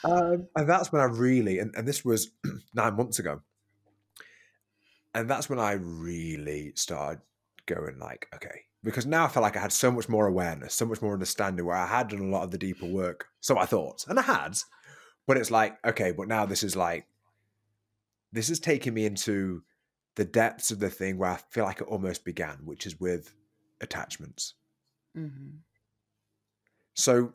um, 0.03 0.47
and 0.55 0.67
that's 0.67 0.91
when 0.91 1.03
I 1.03 1.05
really, 1.05 1.59
and, 1.59 1.75
and 1.75 1.88
this 1.88 2.03
was 2.03 2.32
nine 2.73 2.95
months 2.95 3.19
ago, 3.19 3.41
and 5.13 5.30
that's 5.30 5.47
when 5.47 5.59
I 5.59 5.73
really 5.73 6.71
started 6.75 7.21
going 7.67 7.99
like, 7.99 8.27
okay, 8.34 8.61
because 8.84 9.05
now 9.05 9.25
I 9.25 9.27
felt 9.27 9.43
like 9.43 9.57
I 9.57 9.61
had 9.61 9.73
so 9.73 9.91
much 9.91 10.07
more 10.07 10.27
awareness, 10.27 10.73
so 10.73 10.86
much 10.86 11.01
more 11.01 11.13
understanding 11.13 11.65
where 11.65 11.75
I 11.75 11.88
had 11.88 12.09
done 12.09 12.19
a 12.21 12.30
lot 12.30 12.43
of 12.43 12.51
the 12.51 12.57
deeper 12.57 12.86
work. 12.86 13.27
So 13.41 13.57
I 13.57 13.65
thought, 13.65 14.05
and 14.07 14.17
I 14.17 14.23
had, 14.23 14.57
but 15.27 15.38
it's 15.38 15.51
like, 15.51 15.75
okay, 15.86 16.11
but 16.11 16.27
now 16.27 16.45
this 16.45 16.63
is 16.63 16.75
like, 16.75 17.05
this 18.32 18.49
is 18.49 18.59
taking 18.59 18.93
me 18.93 19.05
into 19.05 19.63
the 20.15 20.25
depths 20.25 20.71
of 20.71 20.80
the 20.80 20.89
thing 20.89 21.17
where 21.17 21.32
I 21.32 21.39
feel 21.49 21.65
like 21.65 21.82
it 21.82 21.88
almost 21.88 22.23
began, 22.23 22.57
which 22.63 22.86
is 22.86 22.99
with 22.99 23.34
attachments. 23.82 24.53
Mm-hmm. 25.17 25.57
So 26.93 27.34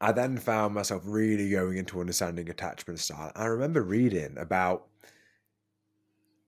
I 0.00 0.12
then 0.12 0.36
found 0.38 0.74
myself 0.74 1.02
really 1.04 1.50
going 1.50 1.76
into 1.76 2.00
understanding 2.00 2.48
attachment 2.48 2.98
style. 2.98 3.32
I 3.34 3.46
remember 3.46 3.82
reading 3.82 4.36
about 4.38 4.86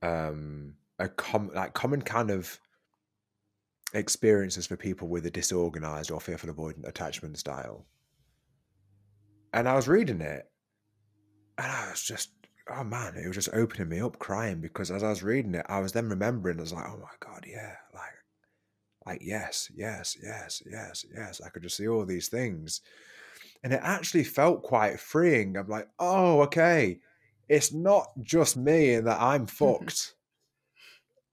um, 0.02 0.74
a 0.98 1.08
com- 1.08 1.50
like 1.54 1.74
common 1.74 2.02
kind 2.02 2.30
of 2.30 2.58
experiences 3.94 4.66
for 4.66 4.76
people 4.76 5.08
with 5.08 5.26
a 5.26 5.30
disorganized 5.30 6.10
or 6.10 6.20
fearful 6.20 6.52
avoidant 6.52 6.88
attachment 6.88 7.38
style. 7.38 7.86
And 9.52 9.68
I 9.68 9.74
was 9.74 9.88
reading 9.88 10.20
it 10.20 10.48
and 11.58 11.66
I 11.70 11.90
was 11.90 12.02
just, 12.02 12.30
oh 12.70 12.84
man, 12.84 13.16
it 13.16 13.26
was 13.26 13.36
just 13.36 13.50
opening 13.52 13.88
me 13.88 14.00
up 14.00 14.18
crying 14.18 14.60
because 14.60 14.90
as 14.90 15.02
I 15.02 15.10
was 15.10 15.22
reading 15.22 15.54
it, 15.54 15.66
I 15.68 15.80
was 15.80 15.92
then 15.92 16.08
remembering, 16.08 16.58
I 16.58 16.62
was 16.62 16.72
like, 16.72 16.86
oh 16.86 16.98
my 16.98 17.08
God, 17.20 17.44
yeah, 17.46 17.74
like, 17.94 18.12
like, 19.04 19.20
yes, 19.22 19.70
yes, 19.74 20.16
yes, 20.22 20.62
yes, 20.70 21.04
yes. 21.14 21.40
I 21.44 21.48
could 21.50 21.62
just 21.62 21.76
see 21.76 21.88
all 21.88 22.06
these 22.06 22.28
things. 22.28 22.80
And 23.64 23.72
it 23.72 23.80
actually 23.82 24.24
felt 24.24 24.62
quite 24.62 25.00
freeing. 25.00 25.56
I'm 25.56 25.68
like, 25.68 25.88
oh, 25.98 26.40
okay. 26.42 27.00
It's 27.48 27.72
not 27.72 28.08
just 28.22 28.56
me 28.56 28.94
and 28.94 29.06
that 29.06 29.20
I'm 29.20 29.46
mm-hmm. 29.46 29.84
fucked. 29.84 30.14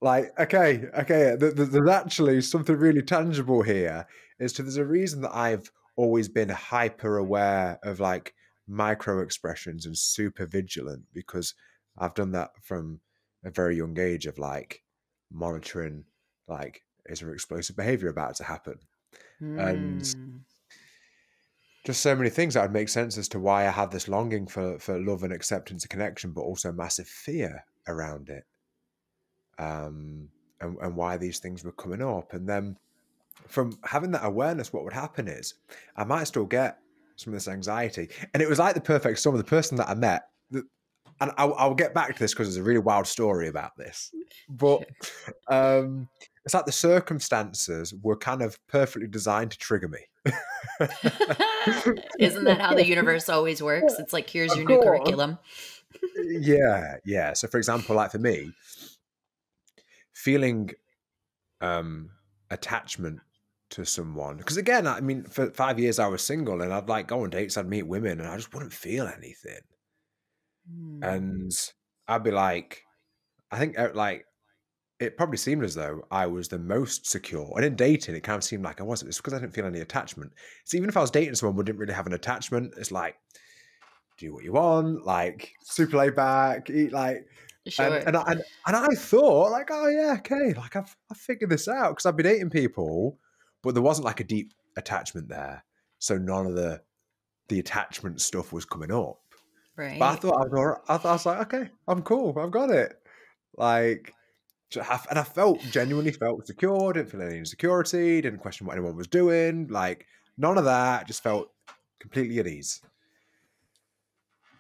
Like, 0.02 0.32
okay, 0.40 0.86
okay, 1.00 1.36
there's 1.38 1.90
actually 1.90 2.42
something 2.42 2.76
really 2.76 3.02
tangible 3.02 3.62
here. 3.62 4.08
Is 4.40 4.54
to 4.54 4.64
there's 4.64 4.78
a 4.78 4.86
reason 4.86 5.22
that 5.22 5.36
I've 5.36 5.70
always 5.98 6.30
been 6.30 6.48
hyper 6.48 7.18
aware 7.18 7.78
of 7.84 8.00
like 8.00 8.34
micro 8.68 9.22
expressions 9.22 9.86
and 9.86 9.98
super 9.98 10.46
vigilant 10.46 11.04
because 11.14 11.54
I've 11.98 12.14
done 12.14 12.32
that 12.32 12.52
from 12.62 13.02
a 13.44 13.50
very 13.50 13.76
young 13.76 14.00
age 14.00 14.26
of 14.26 14.38
like 14.38 14.84
monitoring 15.32 16.06
like 16.48 16.84
is 17.06 17.20
there 17.20 17.34
explosive 17.34 17.76
behavior 17.76 18.10
about 18.10 18.36
to 18.36 18.44
happen 18.44 18.76
mm. 19.42 19.60
and 19.60 20.06
hmm. 20.06 20.38
just 21.86 22.02
so 22.02 22.16
many 22.16 22.30
things 22.30 22.54
that 22.54 22.62
would 22.62 22.72
make 22.72 22.90
sense 22.90 23.18
as 23.18 23.28
to 23.30 23.40
why 23.40 23.68
I 23.68 23.72
had 23.72 23.92
this 23.92 24.08
longing 24.08 24.48
for 24.48 24.80
for 24.80 25.00
love 25.00 25.24
and 25.24 25.34
acceptance 25.34 25.84
and 25.84 25.90
connection, 25.90 26.32
but 26.32 26.42
also 26.42 26.72
massive 26.72 27.08
fear 27.08 27.66
around 27.88 28.30
it. 28.30 28.44
Um, 29.60 30.30
and, 30.62 30.78
and 30.82 30.96
why 30.96 31.18
these 31.18 31.40
things 31.40 31.64
were 31.64 31.72
coming 31.72 32.02
up. 32.02 32.34
And 32.34 32.48
then 32.48 32.76
from 33.48 33.78
having 33.84 34.12
that 34.12 34.26
awareness, 34.26 34.74
what 34.74 34.84
would 34.84 34.94
happen 34.94 35.28
is 35.28 35.54
I 35.96 36.04
might 36.04 36.26
still 36.26 36.46
get 36.46 36.80
some 37.16 37.34
of 37.34 37.38
this 37.38 37.48
anxiety. 37.48 38.10
And 38.34 38.42
it 38.42 38.50
was 38.50 38.60
like 38.60 38.76
the 38.76 38.82
perfect 38.82 39.20
storm. 39.20 39.38
The 39.38 39.44
person 39.44 39.78
that 39.78 39.90
I 39.90 39.96
met, 39.96 40.24
and 41.22 41.32
I'll, 41.38 41.54
I'll 41.56 41.76
get 41.76 41.94
back 41.94 42.14
to 42.14 42.20
this 42.20 42.34
because 42.34 42.48
there's 42.48 42.58
a 42.58 42.68
really 42.68 42.80
wild 42.80 43.08
story 43.08 43.48
about 43.48 43.76
this. 43.78 44.12
But 44.48 44.86
um, 45.48 46.08
it's 46.46 46.54
like 46.54 46.66
the 46.66 46.72
circumstances 46.72 47.94
were 48.02 48.16
kind 48.16 48.42
of 48.42 48.58
perfectly 48.68 49.08
designed 49.08 49.52
to 49.52 49.58
trigger 49.58 49.90
me. 49.90 50.00
Isn't 52.20 52.46
that 52.46 52.62
how 52.62 52.74
the 52.74 52.86
universe 52.86 53.28
always 53.30 53.62
works? 53.62 53.96
It's 54.00 54.14
like, 54.14 54.30
here's 54.30 54.56
your 54.56 54.66
new 54.66 54.82
curriculum. 54.82 55.38
yeah, 56.16 56.96
yeah. 57.04 57.34
So, 57.34 57.48
for 57.48 57.58
example, 57.58 57.96
like 57.96 58.12
for 58.12 58.20
me, 58.20 58.54
feeling 60.24 60.72
um, 61.62 62.10
attachment 62.50 63.20
to 63.72 63.86
someone, 63.86 64.38
because 64.38 64.58
again, 64.58 64.88
I 64.88 65.00
mean, 65.00 65.24
for 65.24 65.52
five 65.52 65.80
years 65.80 66.00
I 66.00 66.08
was 66.08 66.22
single 66.22 66.62
and 66.62 66.74
I'd 66.74 66.90
like 66.90 67.08
go 67.08 67.24
on 67.24 67.30
dates, 67.30 67.58
I'd 67.58 67.70
meet 67.70 67.88
women, 67.88 68.20
and 68.20 68.28
I 68.28 68.36
just 68.36 68.54
wouldn't 68.54 68.74
feel 68.74 69.08
anything. 69.08 69.62
Mm. 70.70 71.16
And 71.16 71.52
I'd 72.08 72.24
be 72.24 72.32
like, 72.32 72.82
I 73.52 73.60
think 73.60 73.78
uh, 73.80 73.90
like 73.94 74.26
it 75.00 75.16
probably 75.16 75.38
seemed 75.38 75.64
as 75.64 75.76
though 75.76 76.02
I 76.12 76.26
was 76.26 76.50
the 76.50 76.60
most 76.60 77.08
secure. 77.08 77.54
And 77.56 77.66
in 77.66 77.76
dating, 77.76 78.16
it 78.16 78.24
kind 78.24 78.38
of 78.38 78.44
seemed 78.44 78.64
like 78.64 78.82
I 78.82 78.84
wasn't. 78.84 79.10
It's 79.10 79.18
because 79.18 79.34
I 79.34 79.40
didn't 79.40 79.54
feel 79.54 79.66
any 79.66 79.80
attachment. 79.80 80.34
So 80.66 80.76
even 80.76 80.90
if 80.90 80.98
I 80.98 81.02
was 81.02 81.12
dating 81.12 81.36
someone 81.36 81.56
who 81.56 81.64
didn't 81.64 81.80
really 81.80 81.94
have 81.94 82.08
an 82.08 82.14
attachment, 82.14 82.74
it's 82.78 82.92
like, 82.92 83.16
do 84.18 84.34
what 84.34 84.44
you 84.44 84.52
want, 84.52 85.06
like 85.06 85.54
super 85.64 85.98
laid 85.98 86.16
back, 86.16 86.70
eat 86.70 86.92
like. 86.92 87.26
Sure. 87.68 87.86
And, 87.86 88.08
and, 88.08 88.18
I, 88.18 88.24
and, 88.32 88.44
and 88.68 88.76
I 88.76 88.88
thought, 88.96 89.52
like, 89.52 89.70
oh 89.72 89.88
yeah, 89.88 90.16
okay, 90.20 90.54
like 90.54 90.76
I've, 90.76 90.96
I've 91.12 91.18
figured 91.18 91.50
this 91.50 91.68
out 91.68 91.92
because 91.92 92.06
I've 92.06 92.16
been 92.16 92.26
dating 92.26 92.50
people, 92.50 93.18
but 93.62 93.74
there 93.74 93.84
wasn't 93.84 94.06
like 94.06 94.20
a 94.20 94.24
deep 94.24 94.54
attachment 94.78 95.28
there. 95.28 95.64
So 96.00 96.18
none 96.18 96.46
of 96.46 96.56
the 96.56 96.82
the 97.50 97.60
attachment 97.60 98.22
stuff 98.22 98.54
was 98.54 98.64
coming 98.66 98.92
up. 98.92 99.20
Right. 99.76 100.00
But 100.00 100.06
I 100.06 100.16
thought 100.16 100.36
I 100.36 100.48
was, 100.48 100.80
I, 100.88 100.98
thought, 100.98 101.10
I 101.10 101.14
was 101.14 101.26
like, 101.26 101.54
okay, 101.54 101.70
I'm 101.88 102.02
cool. 102.04 102.38
I've 102.38 102.52
got 102.52 102.70
it. 102.70 102.94
Like, 103.58 104.14
and 104.76 105.18
I 105.18 105.24
felt 105.24 105.62
genuinely 105.72 106.12
felt 106.12 106.46
secure. 106.46 106.94
Didn't 106.94 107.10
feel 107.10 107.22
any 107.22 107.38
insecurity. 107.38 108.22
Didn't 108.22 108.40
question 108.40 108.68
what 108.68 108.74
anyone 108.74 108.96
was 108.96 109.08
doing. 109.08 109.68
Like 109.68 110.06
none 110.38 110.58
of 110.58 110.66
that. 110.66 111.08
Just 111.08 111.24
felt 111.24 111.52
completely 112.00 112.40
at 112.40 112.48
ease. 112.48 112.82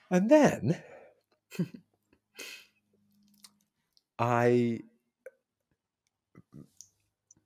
And 0.10 0.30
then 0.30 0.82
I 4.20 4.82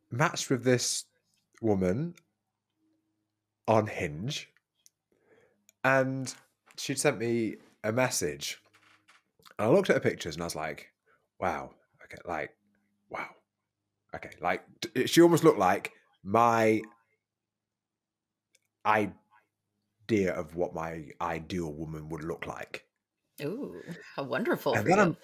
matched 0.10 0.50
with 0.50 0.64
this 0.64 1.06
woman 1.62 2.16
on 3.68 3.86
Hinge, 3.86 4.50
and 5.84 6.34
she'd 6.78 7.00
sent 7.00 7.20
me 7.20 7.58
a 7.84 7.92
message. 7.92 8.60
And 9.60 9.68
I 9.68 9.72
looked 9.72 9.92
at 9.92 9.96
her 9.96 10.10
pictures 10.10 10.36
and 10.36 10.42
I 10.42 10.46
was 10.46 10.56
like, 10.56 10.90
wow, 11.40 11.70
okay, 12.04 12.18
like, 12.26 12.50
wow, 13.10 13.30
okay, 14.16 14.32
like, 14.42 14.64
she 15.06 15.22
almost 15.22 15.44
looked 15.44 15.60
like 15.60 15.92
my 16.24 16.82
idea 18.86 20.34
of 20.34 20.56
what 20.56 20.74
my 20.74 21.06
ideal 21.22 21.72
woman 21.72 22.10
would 22.10 22.24
look 22.24 22.48
like. 22.48 22.86
Ooh, 23.42 23.82
how 24.16 24.24
wonderful! 24.24 24.74
And 24.74 24.88
then. 24.88 25.00
I'm 25.00 25.18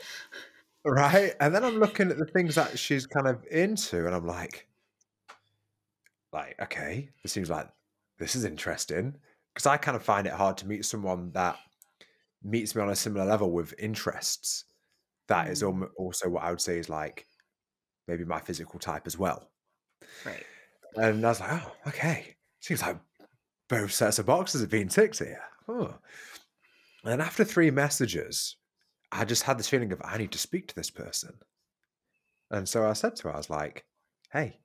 right, 0.85 1.33
and 1.39 1.53
then 1.53 1.63
I'm 1.63 1.79
looking 1.79 2.09
at 2.09 2.17
the 2.17 2.25
things 2.25 2.55
that 2.55 2.77
she's 2.79 3.05
kind 3.05 3.27
of 3.27 3.45
into, 3.51 4.05
and 4.05 4.15
I'm 4.15 4.25
like, 4.25 4.67
like, 6.31 6.55
okay, 6.61 7.09
this 7.23 7.31
seems 7.31 7.49
like 7.49 7.67
this 8.17 8.35
is 8.35 8.45
interesting 8.45 9.15
because 9.53 9.65
I 9.65 9.77
kind 9.77 9.95
of 9.95 10.03
find 10.03 10.27
it 10.27 10.33
hard 10.33 10.57
to 10.57 10.67
meet 10.67 10.85
someone 10.85 11.31
that 11.33 11.57
meets 12.43 12.75
me 12.75 12.81
on 12.81 12.89
a 12.89 12.95
similar 12.95 13.25
level 13.25 13.51
with 13.51 13.73
interests. 13.79 14.65
That 15.27 15.47
mm. 15.47 15.87
also 15.97 16.29
what 16.29 16.43
I 16.43 16.51
would 16.51 16.61
say 16.61 16.77
is 16.77 16.89
like 16.89 17.25
maybe 18.07 18.25
my 18.25 18.39
physical 18.39 18.79
type 18.79 19.03
as 19.05 19.17
well. 19.17 19.49
Right. 20.25 20.43
And 20.95 21.25
I 21.25 21.29
was 21.29 21.39
like, 21.39 21.51
oh, 21.51 21.71
okay. 21.87 22.35
Seems 22.61 22.81
like 22.81 22.97
both 23.67 23.91
sets 23.91 24.19
of 24.19 24.25
boxes 24.25 24.61
have 24.61 24.69
been 24.69 24.89
ticked 24.89 25.19
here. 25.19 25.41
Oh. 25.67 25.95
And 27.03 27.21
after 27.21 27.43
three 27.43 27.71
messages, 27.71 28.57
I 29.11 29.25
just 29.25 29.43
had 29.43 29.57
this 29.57 29.69
feeling 29.69 29.91
of 29.91 30.01
I 30.03 30.17
need 30.17 30.31
to 30.31 30.37
speak 30.37 30.67
to 30.67 30.75
this 30.75 30.89
person. 30.89 31.33
And 32.51 32.67
so 32.67 32.87
I 32.87 32.93
said 32.93 33.15
to 33.17 33.23
her, 33.27 33.33
I 33.33 33.37
was 33.37 33.49
like, 33.49 33.85
hey, 34.31 34.59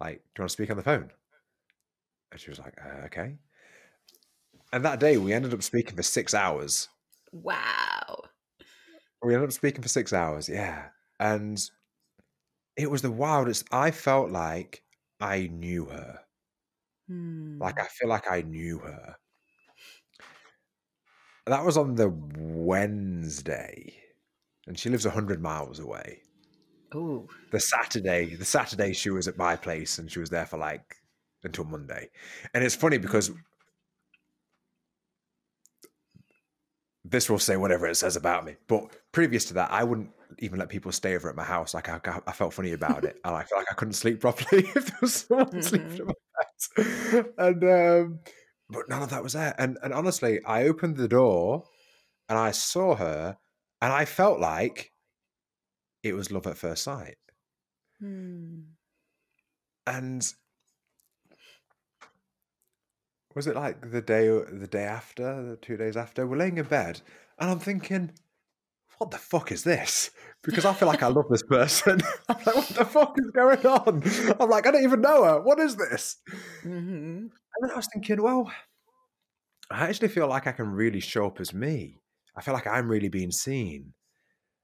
like, 0.00 0.16
do 0.16 0.40
you 0.40 0.42
want 0.42 0.50
to 0.50 0.52
speak 0.52 0.70
on 0.70 0.76
the 0.76 0.82
phone? 0.82 1.10
And 2.32 2.40
she 2.40 2.50
was 2.50 2.58
like, 2.58 2.74
uh, 2.84 3.06
okay. 3.06 3.36
And 4.72 4.84
that 4.84 5.00
day 5.00 5.16
we 5.16 5.32
ended 5.32 5.54
up 5.54 5.62
speaking 5.62 5.96
for 5.96 6.02
six 6.02 6.34
hours. 6.34 6.88
Wow. 7.32 8.22
We 9.22 9.34
ended 9.34 9.48
up 9.48 9.52
speaking 9.52 9.82
for 9.82 9.88
six 9.88 10.12
hours, 10.12 10.48
yeah. 10.48 10.86
And 11.20 11.62
it 12.76 12.90
was 12.90 13.02
the 13.02 13.10
wildest. 13.10 13.66
I 13.70 13.90
felt 13.90 14.30
like 14.30 14.82
I 15.20 15.48
knew 15.52 15.86
her. 15.86 16.20
Hmm. 17.08 17.58
Like 17.60 17.80
I 17.80 17.86
feel 17.86 18.08
like 18.08 18.30
I 18.30 18.42
knew 18.42 18.78
her. 18.78 19.16
That 21.46 21.64
was 21.64 21.76
on 21.76 21.94
the 21.94 22.08
Wednesday, 22.38 23.94
and 24.66 24.78
she 24.78 24.88
lives 24.88 25.04
hundred 25.04 25.42
miles 25.42 25.78
away. 25.78 26.22
Oh. 26.94 27.26
The 27.50 27.60
Saturday, 27.60 28.34
the 28.34 28.44
Saturday 28.44 28.92
she 28.92 29.10
was 29.10 29.28
at 29.28 29.36
my 29.36 29.56
place, 29.56 29.98
and 29.98 30.10
she 30.10 30.20
was 30.20 30.30
there 30.30 30.46
for 30.46 30.56
like 30.56 30.96
until 31.42 31.64
Monday. 31.64 32.08
And 32.54 32.64
it's 32.64 32.74
funny 32.74 32.98
because 32.98 33.30
this 37.04 37.28
will 37.28 37.38
say 37.38 37.56
whatever 37.56 37.86
it 37.86 37.96
says 37.96 38.16
about 38.16 38.44
me. 38.44 38.56
But 38.66 38.96
previous 39.12 39.44
to 39.46 39.54
that, 39.54 39.70
I 39.70 39.84
wouldn't 39.84 40.10
even 40.38 40.58
let 40.58 40.68
people 40.68 40.90
stay 40.92 41.14
over 41.14 41.28
at 41.28 41.36
my 41.36 41.44
house. 41.44 41.74
Like 41.74 41.88
I, 41.88 42.00
I 42.26 42.32
felt 42.32 42.54
funny 42.54 42.72
about 42.72 43.04
it, 43.04 43.20
and 43.24 43.34
I 43.34 43.42
felt 43.42 43.60
like 43.60 43.70
I 43.70 43.74
couldn't 43.74 43.94
sleep 43.94 44.20
properly 44.20 44.64
if 44.74 44.86
there 44.86 44.98
was 45.00 45.14
someone 45.14 45.46
mm-hmm. 45.46 45.60
sleeping 45.60 45.98
in 45.98 46.06
my 46.06 46.14
bed. 46.76 47.26
And 47.36 47.64
um, 47.64 48.18
but 48.74 48.88
none 48.88 49.02
of 49.02 49.10
that 49.10 49.22
was 49.22 49.32
there. 49.32 49.54
And 49.58 49.78
and 49.82 49.92
honestly, 49.92 50.40
I 50.44 50.64
opened 50.64 50.96
the 50.96 51.08
door 51.08 51.64
and 52.28 52.38
I 52.38 52.50
saw 52.50 52.96
her, 52.96 53.38
and 53.80 53.92
I 53.92 54.04
felt 54.04 54.40
like 54.40 54.92
it 56.02 56.14
was 56.14 56.30
love 56.30 56.46
at 56.46 56.58
first 56.58 56.82
sight. 56.82 57.16
Hmm. 58.00 58.60
And 59.86 60.26
was 63.34 63.46
it 63.46 63.56
like 63.56 63.90
the 63.90 64.00
day 64.02 64.28
the 64.28 64.68
day 64.70 64.84
after, 64.84 65.42
the 65.50 65.56
two 65.56 65.76
days 65.76 65.96
after? 65.96 66.26
We're 66.26 66.36
laying 66.36 66.58
in 66.58 66.66
bed, 66.66 67.00
and 67.38 67.50
I'm 67.50 67.58
thinking, 67.58 68.12
what 68.98 69.10
the 69.10 69.18
fuck 69.18 69.52
is 69.52 69.64
this? 69.64 70.10
Because 70.42 70.64
I 70.64 70.72
feel 70.72 70.88
like 70.88 71.02
I 71.02 71.08
love 71.08 71.26
this 71.28 71.42
person. 71.42 72.00
I'm 72.28 72.36
like, 72.44 72.54
what 72.54 72.68
the 72.68 72.84
fuck 72.84 73.16
is 73.18 73.30
going 73.30 73.66
on? 73.66 74.02
I'm 74.40 74.50
like, 74.50 74.66
I 74.66 74.70
don't 74.70 74.84
even 74.84 75.00
know 75.00 75.24
her. 75.24 75.40
What 75.40 75.58
is 75.58 75.76
this? 75.76 76.16
Mm-hmm. 76.64 77.26
And 77.56 77.68
then 77.68 77.70
I 77.72 77.76
was 77.76 77.88
thinking, 77.92 78.22
well, 78.22 78.50
I 79.70 79.88
actually 79.88 80.08
feel 80.08 80.28
like 80.28 80.46
I 80.46 80.52
can 80.52 80.68
really 80.68 81.00
show 81.00 81.26
up 81.26 81.40
as 81.40 81.54
me. 81.54 82.00
I 82.36 82.42
feel 82.42 82.54
like 82.54 82.66
I'm 82.66 82.88
really 82.88 83.08
being 83.08 83.30
seen. 83.30 83.94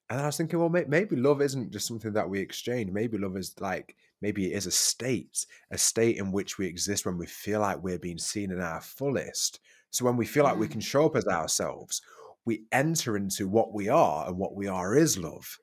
And 0.09 0.18
then 0.18 0.24
I 0.24 0.28
was 0.28 0.36
thinking, 0.36 0.59
well, 0.59 0.68
maybe 0.68 1.14
love 1.14 1.41
isn't 1.41 1.72
just 1.72 1.86
something 1.86 2.12
that 2.14 2.28
we 2.28 2.41
exchange. 2.41 2.91
Maybe 2.91 3.16
love 3.16 3.36
is 3.36 3.55
like 3.61 3.95
maybe 4.20 4.53
it 4.53 4.57
is 4.57 4.66
a 4.66 4.72
state, 4.72 5.47
a 5.70 5.78
state 5.78 6.16
in 6.16 6.32
which 6.32 6.59
we 6.59 6.66
exist 6.66 7.07
when 7.07 7.16
we 7.16 7.26
feel 7.26 7.61
like 7.61 7.82
we're 7.82 7.99
being 7.99 8.18
seen 8.18 8.51
in 8.51 8.61
our 8.61 8.80
fullest. 8.80 9.61
So 9.91 10.05
when 10.05 10.16
we 10.16 10.26
feel 10.26 10.43
like 10.43 10.59
we 10.59 10.68
can 10.68 10.80
show 10.80 11.07
up 11.07 11.14
as 11.14 11.26
ourselves, 11.26 12.03
we 12.45 12.64
enter 12.72 13.16
into 13.16 13.47
what 13.47 13.72
we 13.72 13.88
are, 13.88 14.26
and 14.26 14.36
what 14.36 14.57
we 14.57 14.66
are 14.66 14.97
is 14.97 15.16
love. 15.16 15.59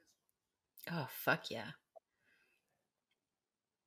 Oh, 0.92 1.08
fuck 1.10 1.52
yeah. 1.52 1.72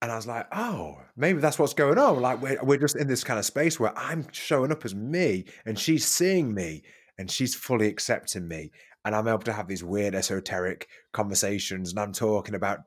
And 0.03 0.11
I 0.11 0.17
was 0.17 0.27
like, 0.27 0.47
oh, 0.53 0.99
maybe 1.17 1.41
that's 1.41 1.59
what's 1.59 1.75
going 1.75 1.99
on. 1.99 2.21
Like 2.21 2.41
we're, 2.41 2.63
we're 2.63 2.79
just 2.79 2.97
in 2.97 3.07
this 3.07 3.23
kind 3.23 3.39
of 3.39 3.45
space 3.45 3.79
where 3.79 3.97
I'm 3.99 4.27
showing 4.33 4.73
up 4.73 4.85
as 4.85 4.95
me 4.95 5.45
and 5.67 5.79
she's 5.79 6.07
seeing 6.07 6.55
me 6.55 6.83
and 7.19 7.31
she's 7.31 7.55
fully 7.55 7.87
accepting 7.87 8.49
me. 8.49 8.71
And 9.05 9.15
I'm 9.15 9.29
able 9.29 9.41
to 9.41 9.53
have 9.53 9.69
these 9.69 9.85
weird 9.85 10.15
esoteric 10.15 10.89
conversations. 11.13 11.91
And 11.91 12.01
I'm 12.01 12.13
talking 12.13 12.55
about 12.55 12.81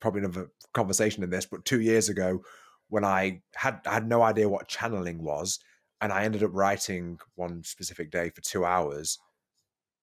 probably 0.00 0.20
another 0.22 0.50
conversation 0.72 1.22
in 1.22 1.30
this, 1.30 1.46
but 1.46 1.64
two 1.64 1.80
years 1.80 2.08
ago, 2.08 2.42
when 2.88 3.04
I 3.04 3.42
had 3.54 3.80
I 3.86 3.94
had 3.94 4.08
no 4.08 4.22
idea 4.22 4.48
what 4.48 4.68
channeling 4.68 5.22
was, 5.22 5.58
and 6.00 6.12
I 6.12 6.24
ended 6.24 6.42
up 6.42 6.50
writing 6.52 7.18
one 7.34 7.64
specific 7.64 8.10
day 8.10 8.30
for 8.30 8.42
two 8.42 8.64
hours, 8.64 9.18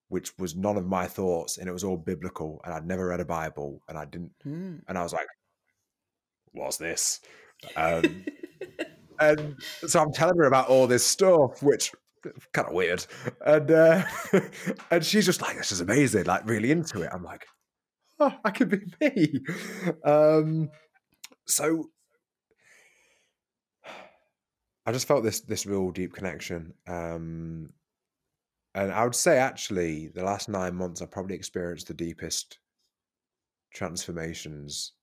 which 0.09 0.37
was 0.37 0.55
none 0.55 0.75
of 0.77 0.85
my 0.85 1.07
thoughts, 1.07 1.57
and 1.57 1.69
it 1.69 1.71
was 1.71 1.83
all 1.83 1.97
biblical, 1.97 2.59
and 2.65 2.73
I'd 2.73 2.85
never 2.85 3.07
read 3.07 3.19
a 3.21 3.25
Bible, 3.25 3.81
and 3.87 3.97
I 3.97 4.05
didn't, 4.05 4.33
Mm. 4.45 4.81
and 4.87 4.97
I 4.97 5.03
was 5.03 5.13
like, 5.13 5.27
"What's 6.53 6.77
this?" 6.77 7.19
Um, 7.75 8.25
and 9.19 9.55
so 9.87 10.01
I'm 10.01 10.13
telling 10.13 10.37
her 10.37 10.45
about 10.45 10.69
all 10.69 10.87
this 10.87 11.05
stuff, 11.05 11.61
which 11.61 11.91
kind 12.53 12.67
of 12.67 12.73
weird, 12.73 13.05
and 13.45 13.71
uh, 13.71 14.03
and 14.91 15.05
she's 15.05 15.25
just 15.25 15.41
like, 15.41 15.57
"This 15.57 15.71
is 15.71 15.81
amazing!" 15.81 16.25
Like 16.25 16.47
really 16.47 16.71
into 16.71 17.01
it. 17.01 17.09
I'm 17.13 17.23
like, 17.23 17.45
"Oh, 18.19 18.33
I 18.43 18.51
could 18.51 18.69
be 18.69 18.79
me." 19.01 19.41
Um, 20.03 20.69
so 21.45 21.89
I 24.85 24.91
just 24.91 25.07
felt 25.07 25.23
this 25.23 25.41
this 25.41 25.65
real 25.65 25.91
deep 25.91 26.13
connection. 26.13 26.73
Um, 26.87 27.69
and 28.75 28.91
I 28.91 29.03
would 29.03 29.15
say 29.15 29.37
actually 29.37 30.07
the 30.07 30.23
last 30.23 30.49
nine 30.49 30.75
months 30.75 31.01
I've 31.01 31.11
probably 31.11 31.35
experienced 31.35 31.87
the 31.87 31.93
deepest 31.93 32.59
transformations 33.73 34.93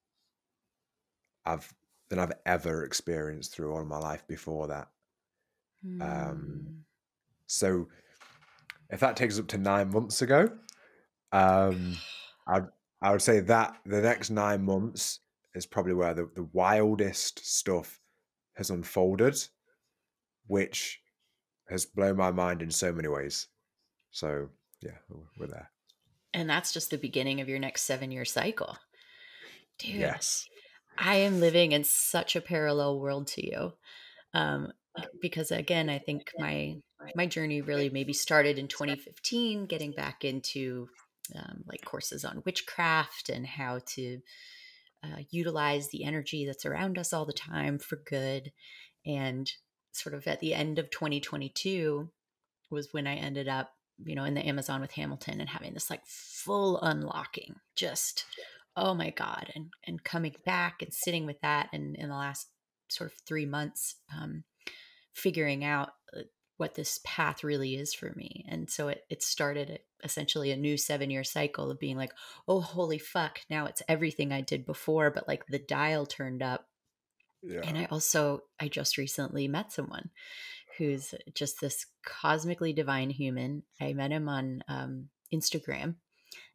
I've 1.52 1.72
than 2.08 2.18
I've 2.18 2.32
ever 2.44 2.84
experienced 2.84 3.52
through 3.54 3.72
all 3.72 3.80
of 3.82 3.86
my 3.86 3.98
life 3.98 4.26
before 4.26 4.66
that. 4.68 4.88
Um, 6.00 6.00
Mm. 6.02 6.76
So 7.46 7.88
if 8.90 9.00
that 9.00 9.16
takes 9.16 9.34
us 9.34 9.40
up 9.40 9.48
to 9.48 9.58
nine 9.58 9.90
months 9.90 10.22
ago, 10.22 10.50
um, 11.32 11.96
I 12.46 12.62
I 13.02 13.12
would 13.12 13.22
say 13.22 13.40
that 13.40 13.76
the 13.86 14.00
next 14.02 14.30
nine 14.30 14.62
months 14.64 15.20
is 15.54 15.66
probably 15.66 15.94
where 15.94 16.14
the, 16.14 16.28
the 16.34 16.48
wildest 16.52 17.44
stuff 17.44 17.98
has 18.56 18.70
unfolded, 18.70 19.36
which 20.46 21.00
has 21.68 21.86
blown 21.86 22.16
my 22.16 22.30
mind 22.30 22.60
in 22.62 22.70
so 22.70 22.92
many 22.92 23.08
ways. 23.08 23.46
So 24.10 24.48
yeah, 24.82 24.98
we're- 25.08 25.26
we're 25.38 25.46
there. 25.46 25.70
And 26.34 26.48
that's 26.50 26.72
just 26.72 26.90
the 26.90 26.98
beginning 26.98 27.40
of 27.40 27.48
your 27.48 27.58
next 27.58 27.82
seven 27.82 28.10
year 28.12 28.24
cycle. 28.24 28.76
Dude, 29.78 29.94
Yes. 29.96 30.46
I 31.00 31.16
am 31.16 31.40
living 31.40 31.72
in 31.72 31.84
such 31.84 32.36
a 32.36 32.40
parallel 32.40 33.00
world 33.00 33.26
to 33.28 33.46
you. 33.46 33.72
Um, 34.34 34.72
because 35.20 35.50
again, 35.50 35.88
I 35.88 35.98
think 35.98 36.30
my 36.38 36.76
my 37.14 37.26
journey 37.26 37.62
really 37.62 37.88
maybe 37.88 38.12
started 38.12 38.58
in 38.58 38.68
2015, 38.68 39.66
getting 39.66 39.92
back 39.92 40.24
into 40.24 40.88
um, 41.34 41.64
like 41.66 41.84
courses 41.84 42.24
on 42.24 42.42
witchcraft 42.44 43.30
and 43.30 43.46
how 43.46 43.80
to 43.86 44.20
uh, 45.02 45.22
utilize 45.30 45.88
the 45.88 46.04
energy 46.04 46.44
that's 46.44 46.66
around 46.66 46.98
us 46.98 47.12
all 47.12 47.24
the 47.24 47.32
time 47.32 47.78
for 47.78 47.96
good. 47.96 48.52
And 49.06 49.50
sort 49.92 50.14
of 50.14 50.26
at 50.26 50.40
the 50.40 50.52
end 50.52 50.78
of 50.78 50.90
2022 50.90 52.10
was 52.70 52.88
when 52.92 53.06
I 53.06 53.14
ended 53.14 53.48
up, 53.48 53.72
you 54.04 54.14
know, 54.14 54.24
in 54.24 54.34
the 54.34 54.46
Amazon 54.46 54.80
with 54.80 54.92
Hamilton 54.92 55.40
and 55.40 55.48
having 55.48 55.72
this 55.72 55.88
like 55.88 56.02
full 56.06 56.80
unlocking, 56.80 57.56
just 57.74 58.24
oh 58.76 58.94
my 58.94 59.10
god, 59.10 59.50
and 59.54 59.66
and 59.86 60.02
coming 60.04 60.34
back 60.44 60.82
and 60.82 60.92
sitting 60.92 61.26
with 61.26 61.40
that, 61.42 61.68
and 61.72 61.96
in 61.96 62.08
the 62.08 62.14
last 62.14 62.48
sort 62.88 63.10
of 63.12 63.18
three 63.26 63.46
months, 63.46 63.96
um, 64.16 64.44
figuring 65.14 65.64
out 65.64 65.90
uh, 66.16 66.22
what 66.56 66.74
this 66.74 67.00
path 67.04 67.42
really 67.42 67.74
is 67.76 67.94
for 67.94 68.12
me. 68.16 68.44
And 68.48 68.70
so 68.70 68.88
it 68.88 69.04
it 69.08 69.22
started 69.22 69.80
essentially 70.02 70.50
a 70.50 70.56
new 70.56 70.76
seven 70.76 71.10
year 71.10 71.24
cycle 71.24 71.70
of 71.70 71.78
being 71.78 71.96
like, 71.96 72.12
oh 72.48 72.60
holy 72.60 72.98
fuck, 72.98 73.40
now 73.50 73.66
it's 73.66 73.82
everything 73.88 74.32
I 74.32 74.40
did 74.40 74.64
before, 74.66 75.10
but 75.10 75.28
like 75.28 75.46
the 75.46 75.58
dial 75.58 76.06
turned 76.06 76.42
up 76.42 76.66
Yeah. 77.42 77.60
and 77.64 77.78
I 77.78 77.86
also 77.90 78.42
I 78.60 78.68
just 78.68 78.98
recently 78.98 79.48
met 79.48 79.72
someone 79.72 80.10
who's 80.78 81.14
just 81.34 81.60
this 81.60 81.86
cosmically 82.04 82.72
divine 82.72 83.10
human. 83.10 83.62
I 83.80 83.92
met 83.92 84.10
him 84.10 84.28
on 84.28 84.62
um, 84.68 85.08
Instagram, 85.34 85.96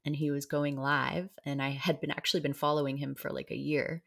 and 0.06 0.16
he 0.16 0.32
was 0.32 0.46
going 0.46 0.78
live, 0.78 1.30
and 1.46 1.62
I 1.62 1.70
had 1.70 2.00
been 2.00 2.12
actually 2.12 2.42
been 2.42 2.54
following 2.54 2.98
him 2.98 3.16
for 3.16 3.32
like 3.32 3.52
a 3.52 3.58
year, 3.58 4.04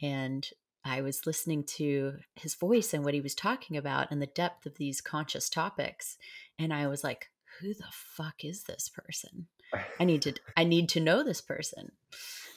and 0.00 0.48
I 0.84 1.02
was 1.02 1.26
listening 1.26 1.64
to 1.76 2.18
his 2.34 2.54
voice 2.54 2.94
and 2.94 3.04
what 3.04 3.14
he 3.14 3.20
was 3.20 3.34
talking 3.34 3.76
about 3.76 4.10
and 4.10 4.20
the 4.20 4.26
depth 4.26 4.66
of 4.66 4.76
these 4.76 5.00
conscious 5.00 5.48
topics, 5.48 6.16
and 6.58 6.72
I 6.72 6.86
was 6.86 7.04
like, 7.04 7.30
"Who 7.60 7.74
the 7.74 7.90
fuck 7.90 8.44
is 8.44 8.64
this 8.64 8.88
person? 8.88 9.48
I 9.98 10.04
need 10.04 10.22
to 10.22 10.34
I 10.56 10.64
need 10.64 10.88
to 10.90 11.00
know 11.00 11.22
this 11.22 11.40
person." 11.40 11.92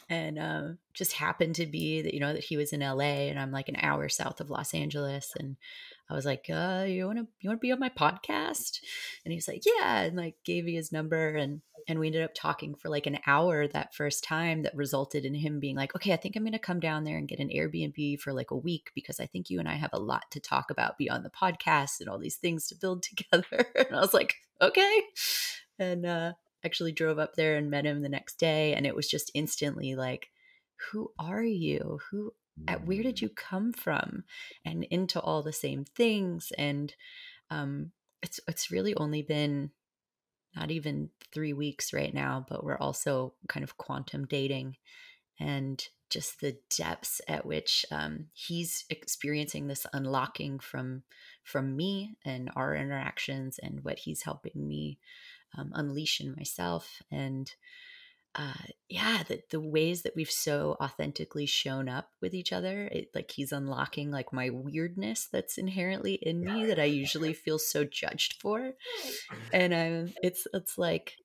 and 0.09 0.38
um, 0.38 0.78
just 0.93 1.14
happened 1.14 1.55
to 1.55 1.66
be 1.66 2.01
that 2.01 2.14
you 2.14 2.20
know 2.20 2.34
that 2.34 2.43
he 2.43 2.57
was 2.57 2.74
in 2.74 2.82
LA 2.82 3.30
and 3.30 3.39
I'm 3.39 3.51
like 3.51 3.70
an 3.70 3.78
hour 3.82 4.09
south 4.09 4.41
of 4.41 4.49
Los 4.49 4.74
Angeles 4.74 5.34
and 5.39 5.55
I 6.09 6.14
was 6.14 6.26
like 6.26 6.45
uh 6.51 6.86
you 6.88 7.05
want 7.05 7.20
to 7.20 7.28
you 7.39 7.49
want 7.49 7.59
to 7.59 7.66
be 7.66 7.72
on 7.72 7.80
my 7.80 7.89
podcast? 7.89 8.80
And 9.24 9.32
he 9.32 9.38
was 9.38 9.47
like 9.47 9.64
yeah 9.66 10.01
and 10.01 10.18
like 10.18 10.36
gave 10.43 10.66
me 10.66 10.76
his 10.76 10.91
number 10.91 11.36
and 11.36 11.61
and 11.88 11.99
we 11.99 12.07
ended 12.07 12.24
up 12.24 12.34
talking 12.34 12.76
for 12.76 12.89
like 12.89 13.07
an 13.07 13.20
hour 13.28 13.68
that 13.68 13.93
first 13.95 14.24
time 14.24 14.64
that 14.64 14.76
resulted 14.76 15.26
in 15.26 15.34
him 15.34 15.59
being 15.59 15.76
like 15.76 15.95
okay 15.95 16.14
I 16.14 16.18
think 16.18 16.36
I'm 16.36 16.45
to 16.45 16.59
come 16.59 16.80
down 16.80 17.05
there 17.05 17.18
and 17.18 17.28
get 17.28 17.39
an 17.39 17.49
Airbnb 17.49 18.20
for 18.20 18.34
like 18.34 18.51
a 18.51 18.57
week 18.57 18.91
because 18.93 19.20
I 19.20 19.26
think 19.26 19.49
you 19.49 19.59
and 19.59 19.70
I 19.70 19.76
have 19.76 19.93
a 19.93 19.99
lot 19.99 20.26
to 20.32 20.39
talk 20.39 20.70
about 20.70 20.97
beyond 20.97 21.26
the 21.26 21.30
podcast 21.30 21.99
and 21.99 22.09
all 22.09 22.20
these 22.20 22.38
things 22.38 22.68
to 22.68 22.76
build 22.76 23.03
together. 23.18 23.66
And 23.76 23.95
I 23.95 23.99
was 23.99 24.14
like 24.14 24.36
okay. 24.61 25.01
And 25.80 26.05
uh 26.05 26.34
actually 26.66 26.91
drove 26.91 27.20
up 27.20 27.36
there 27.36 27.55
and 27.55 27.70
met 27.70 27.86
him 27.86 28.01
the 28.01 28.09
next 28.09 28.36
day 28.36 28.74
and 28.74 28.86
it 28.86 28.95
was 28.95 29.07
just 29.07 29.32
instantly 29.34 29.95
like 29.95 30.28
who 30.91 31.11
are 31.18 31.43
you? 31.43 31.99
Who 32.11 32.34
at 32.68 32.86
where 32.86 33.03
did 33.03 33.22
you 33.22 33.30
come 33.30 33.74
from? 33.74 34.24
and 34.66 34.84
into 34.86 35.20
all 35.20 35.41
the 35.41 35.53
same 35.53 35.86
things 35.86 36.51
and 36.57 36.93
um 37.49 37.91
it's 38.22 38.39
it's 38.47 38.72
really 38.72 38.95
only 38.95 39.22
been 39.22 39.72
not 40.55 40.72
even 40.72 41.09
3 41.34 41.53
weeks 41.53 41.93
right 41.93 42.14
now 42.14 42.45
but 42.47 42.64
we're 42.64 42.78
also 42.78 43.34
kind 43.47 43.64
of 43.64 43.78
quantum 43.78 44.26
dating 44.26 44.78
and 45.39 45.88
just 46.14 46.41
the 46.41 46.55
depths 46.78 47.22
at 47.28 47.43
which 47.43 47.88
um, 47.89 48.28
he's 48.34 48.86
experiencing 48.91 49.68
this 49.68 49.88
unlocking 49.93 50.59
from 50.59 51.01
from 51.43 51.76
me 51.76 52.16
and 52.24 52.51
our 52.55 52.76
interactions 52.76 53.59
and 53.61 53.84
what 53.84 53.97
he's 53.97 54.22
helping 54.22 54.68
me 54.68 54.99
um, 55.58 55.72
unleash 55.74 56.20
in 56.22 56.36
myself 56.36 57.01
and 57.12 57.54
uh, 58.36 58.54
yeah 58.89 59.22
the, 59.28 59.41
the 59.51 59.60
ways 59.60 60.01
that 60.01 60.16
we've 60.16 60.32
so 60.32 60.76
authentically 60.82 61.45
shown 61.45 61.88
up 61.88 62.10
with 62.20 62.34
each 62.34 62.51
other 62.51 62.88
it, 62.91 63.10
like 63.14 63.30
he's 63.30 63.51
unlocking 63.51 64.10
like 64.10 64.34
my 64.34 64.49
weirdness 64.49 65.28
that's 65.32 65.58
inherently 65.60 66.16
in 66.16 66.43
me 66.43 66.66
that 66.66 66.80
i 66.80 66.84
usually 66.84 67.34
feel 67.34 67.60
so 67.60 67.84
judged 67.84 68.41
for. 68.41 68.74
And 69.51 69.74
i'm 69.74 70.14
it's 70.24 70.47
it's 70.54 70.80
like 70.80 71.18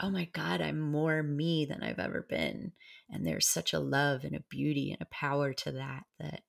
oh 0.00 0.10
my 0.10 0.26
god 0.32 0.60
i'm 0.60 0.80
more 0.80 1.22
me 1.22 1.64
than 1.64 1.82
i've 1.82 1.98
ever 1.98 2.24
been. 2.28 2.72
And 3.10 3.26
there's 3.26 3.46
such 3.46 3.72
a 3.72 3.80
love 3.80 4.24
and 4.24 4.34
a 4.34 4.44
beauty 4.48 4.92
and 4.92 5.02
a 5.02 5.06
power 5.06 5.52
to 5.52 5.72
that 5.72 6.04
that 6.20 6.42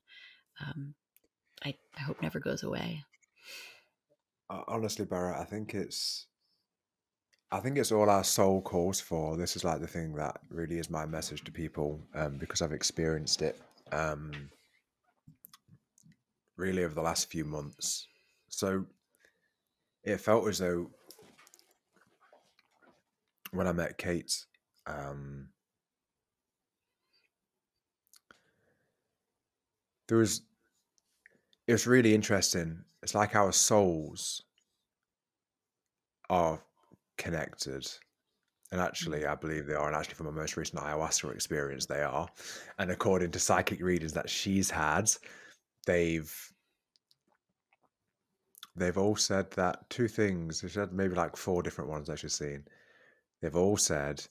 um, 0.61 0.93
I, 1.63 1.75
I 1.97 2.01
hope 2.01 2.21
never 2.21 2.39
goes 2.39 2.63
away. 2.63 3.03
Honestly, 4.49 5.05
Barrett, 5.05 5.39
I 5.39 5.43
think 5.43 5.73
it's 5.73 6.27
I 7.51 7.59
think 7.59 7.77
it's 7.77 7.91
all 7.91 8.09
our 8.09 8.23
soul 8.23 8.61
calls 8.61 8.99
for. 8.99 9.37
This 9.37 9.55
is 9.55 9.63
like 9.63 9.79
the 9.79 9.87
thing 9.87 10.13
that 10.15 10.39
really 10.49 10.77
is 10.77 10.89
my 10.89 11.05
message 11.05 11.43
to 11.43 11.51
people 11.51 11.99
um, 12.13 12.37
because 12.37 12.61
I've 12.61 12.71
experienced 12.73 13.41
it 13.41 13.61
um, 13.91 14.31
really 16.57 16.83
over 16.83 16.95
the 16.95 17.01
last 17.01 17.29
few 17.29 17.45
months. 17.45 18.07
So 18.49 18.85
it 20.03 20.17
felt 20.17 20.47
as 20.47 20.59
though 20.59 20.89
when 23.51 23.67
I 23.67 23.71
met 23.71 23.97
Kate, 23.97 24.45
um, 24.87 25.47
there 30.07 30.17
was 30.17 30.41
it 31.67 31.71
was 31.71 31.87
really 31.87 32.13
interesting. 32.13 32.83
It's 33.01 33.15
like 33.15 33.35
our 33.35 33.51
souls 33.51 34.43
are 36.29 36.61
connected. 37.17 37.87
And 38.71 38.81
actually, 38.81 39.25
I 39.25 39.35
believe 39.35 39.67
they 39.67 39.75
are. 39.75 39.87
And 39.87 39.95
actually, 39.95 40.15
from 40.15 40.25
my 40.25 40.31
most 40.31 40.57
recent 40.57 40.81
ayahuasca 40.81 41.33
experience, 41.33 41.85
they 41.85 42.01
are. 42.01 42.27
And 42.79 42.91
according 42.91 43.31
to 43.31 43.39
psychic 43.39 43.81
readings 43.81 44.13
that 44.13 44.29
she's 44.29 44.69
had, 44.69 45.11
they've 45.85 46.33
they've 48.75 48.97
all 48.97 49.15
said 49.15 49.51
that 49.51 49.89
two 49.89 50.07
things. 50.07 50.59
She 50.59 50.67
said 50.69 50.91
maybe 50.91 51.15
like 51.15 51.37
four 51.37 51.63
different 51.63 51.89
ones 51.89 52.07
that 52.07 52.19
she's 52.19 52.33
seen. 52.33 52.65
They've 53.41 53.55
all 53.55 53.77
said, 53.77 54.25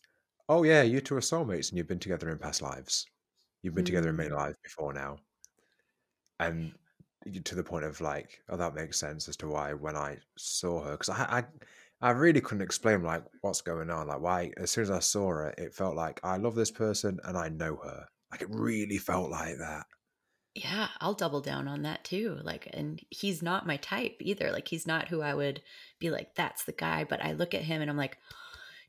"Oh 0.48 0.64
yeah, 0.64 0.82
you 0.82 1.00
two 1.00 1.16
are 1.16 1.20
soulmates, 1.20 1.70
and 1.70 1.78
you've 1.78 1.88
been 1.88 1.98
together 1.98 2.28
in 2.30 2.38
past 2.38 2.60
lives. 2.60 3.06
You've 3.62 3.74
been 3.74 3.84
together 3.84 4.10
in 4.10 4.16
many 4.16 4.30
Mm. 4.30 4.36
lives 4.36 4.58
before 4.62 4.92
now." 4.92 5.18
And 6.40 6.74
to 7.44 7.54
the 7.54 7.64
point 7.64 7.84
of 7.84 8.00
like, 8.00 8.42
oh, 8.48 8.56
that 8.56 8.74
makes 8.74 8.98
sense 8.98 9.28
as 9.28 9.36
to 9.38 9.48
why 9.48 9.72
when 9.72 9.96
I 9.96 10.18
saw 10.36 10.84
her, 10.84 10.92
because 10.92 11.08
I, 11.08 11.38
I 11.38 11.44
I 12.04 12.10
really 12.10 12.42
couldn't 12.42 12.62
explain 12.62 13.02
like 13.02 13.24
what's 13.40 13.62
going 13.62 13.88
on. 13.88 14.08
Like 14.08 14.20
why 14.20 14.52
as 14.58 14.70
soon 14.70 14.82
as 14.82 14.90
I 14.90 14.98
saw 14.98 15.28
her, 15.28 15.54
it 15.56 15.74
felt 15.74 15.96
like 15.96 16.20
I 16.22 16.36
love 16.36 16.54
this 16.54 16.70
person 16.70 17.18
and 17.24 17.36
I 17.38 17.48
know 17.48 17.76
her. 17.76 18.06
Like 18.30 18.42
it 18.42 18.50
really 18.50 18.98
felt 18.98 19.30
like 19.30 19.56
that. 19.58 19.86
Yeah, 20.54 20.88
I'll 21.00 21.14
double 21.14 21.40
down 21.40 21.66
on 21.66 21.82
that 21.82 22.04
too. 22.04 22.38
Like, 22.42 22.68
and 22.72 23.00
he's 23.10 23.42
not 23.42 23.66
my 23.66 23.76
type 23.78 24.16
either. 24.20 24.52
Like, 24.52 24.68
he's 24.68 24.86
not 24.86 25.08
who 25.08 25.20
I 25.20 25.34
would 25.34 25.62
be 25.98 26.10
like, 26.10 26.34
that's 26.36 26.64
the 26.64 26.72
guy. 26.72 27.04
But 27.04 27.24
I 27.24 27.32
look 27.32 27.54
at 27.54 27.62
him 27.62 27.80
and 27.80 27.90
I'm 27.90 27.96
like, 27.96 28.18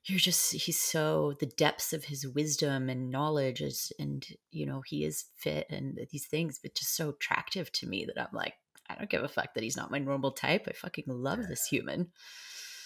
you're 0.03 0.19
just, 0.19 0.53
he's 0.53 0.79
so, 0.79 1.33
the 1.39 1.47
depths 1.47 1.91
of 1.93 2.05
his 2.05 2.27
wisdom 2.27 2.89
and 2.89 3.09
knowledge 3.09 3.61
is, 3.61 3.91
and, 3.97 4.27
you 4.51 4.67
know, 4.67 4.81
he 4.85 5.03
is 5.05 5.25
fit 5.37 5.65
and 5.71 5.99
these 6.11 6.27
things, 6.27 6.59
but 6.61 6.75
just 6.75 6.95
so 6.95 7.09
attractive 7.09 7.71
to 7.71 7.87
me 7.87 8.05
that 8.05 8.21
I'm 8.21 8.33
like, 8.33 8.53
I 8.87 8.93
don't 8.93 9.09
give 9.09 9.23
a 9.23 9.27
fuck 9.27 9.55
that 9.55 9.63
he's 9.63 9.77
not 9.77 9.89
my 9.89 9.97
normal 9.97 10.33
type. 10.33 10.67
I 10.67 10.73
fucking 10.73 11.05
love 11.07 11.39
Yeah. 11.39 11.47
this 11.49 11.65
human. 11.65 12.11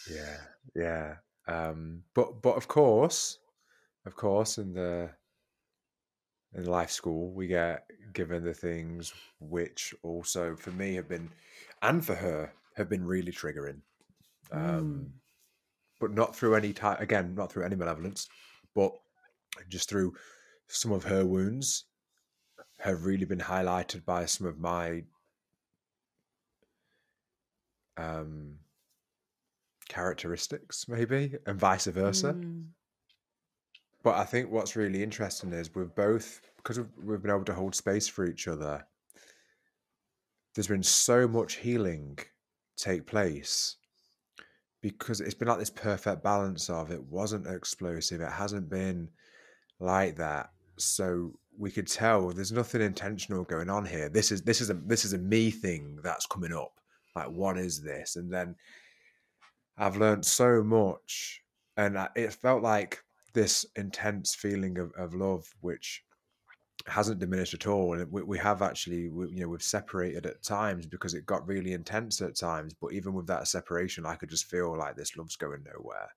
Yeah, 0.10 0.38
yeah. 0.76 1.16
Um, 1.47 2.03
but 2.14 2.41
but 2.41 2.55
of 2.55 2.68
course, 2.68 3.39
of 4.05 4.16
course, 4.16 4.57
in 4.57 4.74
the 4.74 5.12
in 6.53 6.66
life 6.66 6.89
school, 6.91 7.32
we 7.32 7.47
get 7.47 7.86
given 8.14 8.43
the 8.43 8.53
things 8.53 9.14
which 9.39 9.93
also 10.03 10.55
for 10.55 10.72
me 10.72 10.95
have 10.95 11.07
been, 11.07 11.30
and 11.82 12.03
for 12.05 12.16
her 12.16 12.51
have 12.76 12.89
been 12.89 13.05
really 13.05 13.32
triggering. 13.32 13.82
Um, 14.51 15.14
but 15.99 16.12
not 16.14 16.36
through 16.36 16.55
any 16.55 16.74
type 16.74 17.01
again, 17.01 17.36
not 17.36 17.51
through 17.51 17.66
any 17.66 17.76
malevolence, 17.76 18.28
but 18.76 18.93
just 19.70 19.89
through 19.89 20.16
some 20.68 20.91
of 20.91 21.03
her 21.05 21.26
wounds 21.26 21.86
have 22.80 23.05
really 23.05 23.26
been 23.26 23.39
highlighted 23.39 24.05
by 24.05 24.26
some 24.26 24.47
of 24.47 24.60
my 24.60 25.03
um 27.97 28.60
characteristics 29.89 30.85
maybe 30.87 31.33
and 31.45 31.59
vice 31.59 31.87
versa. 31.87 32.33
Mm. 32.33 32.65
but 34.03 34.15
i 34.15 34.23
think 34.23 34.49
what's 34.49 34.75
really 34.75 35.03
interesting 35.03 35.51
is 35.51 35.73
we've 35.75 35.93
both 35.95 36.41
because 36.57 36.77
we've, 36.77 36.89
we've 37.03 37.21
been 37.21 37.31
able 37.31 37.43
to 37.43 37.53
hold 37.53 37.75
space 37.75 38.07
for 38.07 38.25
each 38.25 38.47
other 38.47 38.85
there's 40.55 40.67
been 40.67 40.83
so 40.83 41.27
much 41.27 41.55
healing 41.55 42.17
take 42.77 43.05
place 43.05 43.75
because 44.81 45.19
it's 45.19 45.33
been 45.33 45.49
like 45.49 45.59
this 45.59 45.69
perfect 45.69 46.23
balance 46.23 46.69
of 46.69 46.91
it 46.91 47.03
wasn't 47.03 47.45
explosive 47.47 48.21
it 48.21 48.31
hasn't 48.31 48.69
been 48.69 49.09
like 49.79 50.15
that. 50.17 50.51
So 50.77 51.33
we 51.57 51.71
could 51.71 51.87
tell 51.87 52.29
there's 52.29 52.51
nothing 52.51 52.81
intentional 52.81 53.43
going 53.43 53.69
on 53.69 53.85
here. 53.85 54.09
This 54.09 54.31
is 54.31 54.41
this 54.41 54.61
is 54.61 54.69
a 54.69 54.73
this 54.73 55.05
is 55.05 55.13
a 55.13 55.17
me 55.17 55.51
thing 55.51 55.99
that's 56.03 56.25
coming 56.25 56.53
up. 56.53 56.73
Like 57.15 57.29
what 57.29 57.57
is 57.57 57.81
this? 57.81 58.15
And 58.15 58.31
then 58.31 58.55
i've 59.80 59.97
learned 59.97 60.25
so 60.25 60.63
much 60.63 61.41
and 61.77 61.97
I- 61.97 62.09
it 62.15 62.34
felt 62.34 62.61
like 62.61 63.03
this 63.34 63.65
intense 63.75 64.36
feeling 64.36 64.77
of, 64.77 64.91
of 64.93 65.13
love 65.13 65.45
which 65.61 66.03
hasn't 66.88 67.19
diminished 67.19 67.53
at 67.53 67.67
all 67.67 67.93
and 67.93 68.11
we, 68.11 68.23
we 68.23 68.38
have 68.38 68.61
actually 68.61 69.09
we, 69.09 69.30
you 69.30 69.41
know 69.41 69.49
we've 69.49 69.61
separated 69.61 70.25
at 70.25 70.43
times 70.43 70.86
because 70.86 71.13
it 71.13 71.25
got 71.25 71.47
really 71.47 71.73
intense 71.73 72.21
at 72.21 72.36
times 72.36 72.73
but 72.73 72.93
even 72.93 73.13
with 73.13 73.27
that 73.27 73.47
separation 73.47 74.05
i 74.05 74.15
could 74.15 74.30
just 74.30 74.45
feel 74.45 74.77
like 74.77 74.95
this 74.95 75.17
love's 75.17 75.36
going 75.36 75.63
nowhere. 75.63 76.09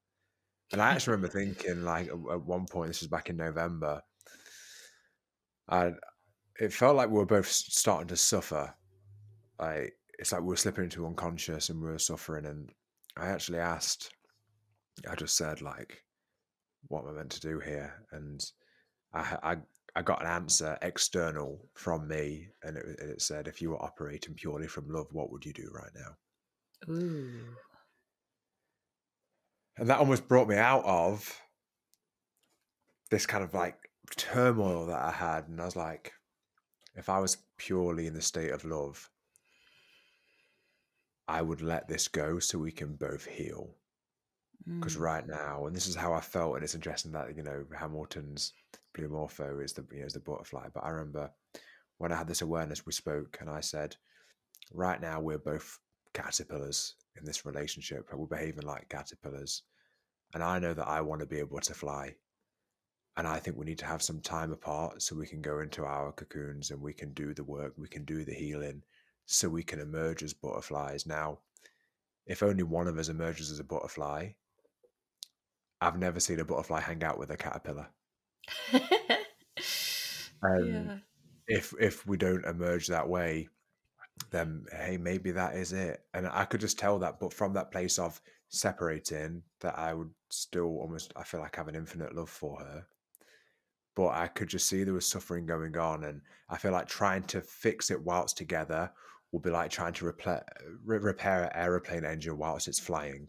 And 0.73 0.81
i 0.81 0.91
actually 0.91 1.13
remember 1.13 1.39
thinking 1.39 1.85
like 1.85 2.09
at, 2.09 2.43
one 2.43 2.67
point 2.67 2.89
this 2.89 3.01
was 3.01 3.09
back 3.09 3.29
in 3.29 3.37
november 3.37 4.03
and 5.69 5.97
it 6.61 6.73
felt 6.73 6.97
like 6.97 7.09
we 7.09 7.17
were 7.17 7.27
both 7.27 7.49
starting 7.49 8.09
to 8.09 8.17
suffer. 8.17 8.75
Like 9.59 9.95
it's 10.19 10.33
like 10.33 10.43
we 10.43 10.49
were 10.49 10.57
slipping 10.57 10.85
into 10.85 11.07
unconscious 11.07 11.71
and 11.71 11.81
we 11.81 11.89
were 11.89 11.99
suffering 11.99 12.47
and 12.47 12.71
i 13.17 13.27
actually 13.27 13.59
asked 13.59 14.11
i 15.09 15.15
just 15.15 15.37
said 15.37 15.61
like 15.61 16.03
what 16.89 17.05
am 17.05 17.11
i 17.11 17.13
meant 17.13 17.31
to 17.31 17.41
do 17.41 17.59
here 17.59 17.93
and 18.13 18.45
i 19.13 19.37
i, 19.43 19.57
I 19.95 20.03
got 20.03 20.23
an 20.23 20.29
answer 20.29 20.79
external 20.83 21.69
from 21.75 22.09
me 22.09 22.49
and 22.63 22.77
it, 22.77 22.85
it 22.99 23.23
said 23.23 23.47
if 23.47 23.61
you 23.61 23.71
were 23.71 23.83
operating 23.83 24.35
purely 24.35 24.67
from 24.67 24.89
love 24.89 25.09
what 25.13 25.31
would 25.31 25.45
you 25.45 25.53
do 25.53 25.71
right 25.73 25.91
now 25.95 26.93
Ooh. 26.93 27.57
and 29.77 29.89
that 29.89 29.99
almost 29.99 30.29
brought 30.29 30.49
me 30.49 30.57
out 30.57 30.85
of 30.85 31.41
this 33.11 33.27
kind 33.27 33.45
of 33.45 33.55
like 33.55 33.77
turmoil 34.17 34.87
that 34.87 35.01
i 35.01 35.11
had 35.11 35.49
and 35.49 35.61
i 35.61 35.65
was 35.65 35.77
like 35.77 36.13
if 36.97 37.09
i 37.09 37.19
was 37.19 37.37
purely 37.57 38.07
in 38.07 38.15
the 38.15 38.23
state 38.23 38.51
of 38.51 38.65
love 38.65 39.09
i 41.33 41.41
would 41.43 41.63
let 41.63 41.89
this 41.89 42.09
go 42.09 42.39
so 42.39 42.59
we 42.59 42.73
can 42.73 42.95
both 42.95 43.25
heal 43.27 43.75
because 44.79 44.97
Mm. 44.97 45.01
right 45.01 45.27
now, 45.27 45.67
and 45.67 45.75
this 45.75 45.87
is 45.89 45.97
how 45.97 46.13
I 46.13 46.21
felt, 46.21 46.55
and 46.55 46.65
it's 46.65 46.75
interesting 46.75 47.13
that 47.13 47.37
you 47.37 47.43
know 47.43 47.65
Hamilton's 47.77 48.53
blue 48.95 49.09
morpho 49.09 49.59
is 49.61 49.73
the 49.73 49.85
you 49.93 50.01
know 50.01 50.07
is 50.07 50.13
the 50.13 50.21
butterfly. 50.21 50.69
But 50.73 50.85
I 50.85 50.91
remember 50.91 51.31
when 51.99 52.13
I 52.13 52.17
had 52.17 52.29
this 52.29 52.43
awareness, 52.43 52.87
we 52.87 52.93
spoke, 52.93 53.39
and 53.41 53.51
I 53.51 53.61
said, 53.61 53.97
right 54.73 55.01
now 55.01 55.21
we're 55.21 55.39
both 55.39 55.79
caterpillars 56.15 56.95
in 57.17 57.25
this 57.25 57.45
relationship. 57.47 58.09
We're 58.13 58.27
behaving 58.27 58.67
like 58.67 58.89
caterpillars, 58.89 59.63
and 60.35 60.43
I 60.43 60.59
know 60.59 60.75
that 60.75 60.89
I 60.89 61.01
want 61.01 61.21
to 61.21 61.27
be 61.27 61.41
a 61.41 61.47
butterfly, 61.47 62.11
and 63.17 63.27
I 63.27 63.39
think 63.41 63.57
we 63.57 63.67
need 63.67 63.79
to 63.81 63.87
have 63.87 64.03
some 64.03 64.21
time 64.21 64.53
apart 64.53 65.03
so 65.03 65.17
we 65.17 65.27
can 65.27 65.43
go 65.43 65.61
into 65.61 65.85
our 65.85 66.13
cocoons 66.13 66.71
and 66.71 66.81
we 66.81 66.93
can 66.93 67.13
do 67.15 67.35
the 67.35 67.45
work, 67.45 67.75
we 67.77 67.89
can 67.89 68.05
do 68.05 68.25
the 68.25 68.35
healing, 68.35 68.83
so 69.27 69.49
we 69.49 69.63
can 69.63 69.81
emerge 69.81 70.23
as 70.23 70.35
butterflies. 70.35 71.07
Now, 71.07 71.39
if 72.27 72.43
only 72.43 72.63
one 72.63 72.89
of 72.89 72.99
us 72.99 73.09
emerges 73.09 73.51
as 73.51 73.59
a 73.59 73.65
butterfly, 73.65 74.31
I've 75.81 75.99
never 75.99 76.21
seen 76.21 76.41
a 76.41 76.45
butterfly 76.45 76.81
hang 76.81 77.03
out 77.03 77.19
with 77.19 77.31
a 77.31 77.37
caterpillar. 77.37 77.89
Um, 80.43 80.67
yeah. 80.67 80.97
If 81.47 81.75
if 81.81 82.07
we 82.07 82.17
don't 82.17 82.45
emerge 82.45 82.89
that 82.89 83.09
way, 83.09 83.49
then 84.31 84.67
hey, 84.73 84.97
maybe 84.97 85.31
that 85.33 85.57
is 85.57 85.73
it. 85.73 86.05
And 86.15 86.27
I 86.27 86.45
could 86.45 86.61
just 86.61 86.79
tell 86.79 86.99
that, 87.01 87.21
but 87.21 87.33
from 87.33 87.53
that 87.55 87.71
place 87.71 87.99
of 87.99 88.21
separating, 88.49 89.43
that 89.61 89.79
I 89.79 89.95
would 89.95 90.11
still 90.31 90.79
almost 90.79 91.13
I 91.17 91.25
feel 91.25 91.41
like 91.41 91.57
I 91.57 91.61
have 91.61 91.69
an 91.69 91.77
infinite 91.77 92.15
love 92.15 92.31
for 92.31 92.59
her. 92.61 92.87
But 93.95 94.09
I 94.09 94.27
could 94.29 94.49
just 94.49 94.69
see 94.69 94.85
there 94.85 94.95
was 94.95 95.07
suffering 95.07 95.47
going 95.47 95.77
on, 95.77 96.05
and 96.05 96.23
I 96.49 96.57
feel 96.57 96.73
like 96.73 96.89
trying 96.89 97.25
to 97.25 97.41
fix 97.41 97.91
it 97.91 98.03
whilst 98.03 98.37
together 98.37 98.91
will 99.33 99.41
be 99.41 99.51
like 99.51 99.71
trying 99.71 99.95
to 99.95 100.05
repla- 100.05 100.45
re- 100.85 100.99
repair 100.99 101.45
an 101.45 101.51
aeroplane 101.55 102.05
engine 102.05 102.37
whilst 102.37 102.69
it's 102.69 102.79
flying. 102.79 103.29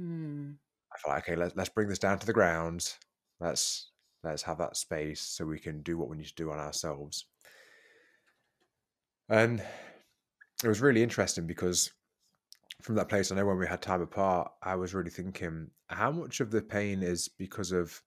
Mm. 0.00 0.54
I 0.92 0.98
feel 0.98 1.14
like 1.14 1.24
okay, 1.24 1.36
let's 1.36 1.54
let's 1.56 1.68
bring 1.68 1.88
this 1.88 1.98
down 1.98 2.18
to 2.18 2.26
the 2.26 2.32
ground. 2.32 2.94
Let's 3.40 3.90
let's 4.24 4.42
have 4.42 4.58
that 4.58 4.76
space 4.76 5.20
so 5.20 5.44
we 5.44 5.58
can 5.58 5.82
do 5.82 5.98
what 5.98 6.08
we 6.08 6.16
need 6.16 6.26
to 6.26 6.34
do 6.34 6.50
on 6.50 6.58
ourselves. 6.58 7.26
And 9.28 9.62
it 10.64 10.68
was 10.68 10.80
really 10.80 11.02
interesting 11.02 11.46
because 11.46 11.92
from 12.82 12.94
that 12.94 13.08
place, 13.08 13.30
I 13.30 13.34
know 13.34 13.46
when 13.46 13.58
we 13.58 13.66
had 13.66 13.82
time 13.82 14.00
apart, 14.00 14.52
I 14.62 14.76
was 14.76 14.94
really 14.94 15.10
thinking 15.10 15.70
how 15.88 16.10
much 16.10 16.40
of 16.40 16.50
the 16.50 16.62
pain 16.62 17.02
is 17.02 17.28
because 17.28 17.72
of 17.72 18.00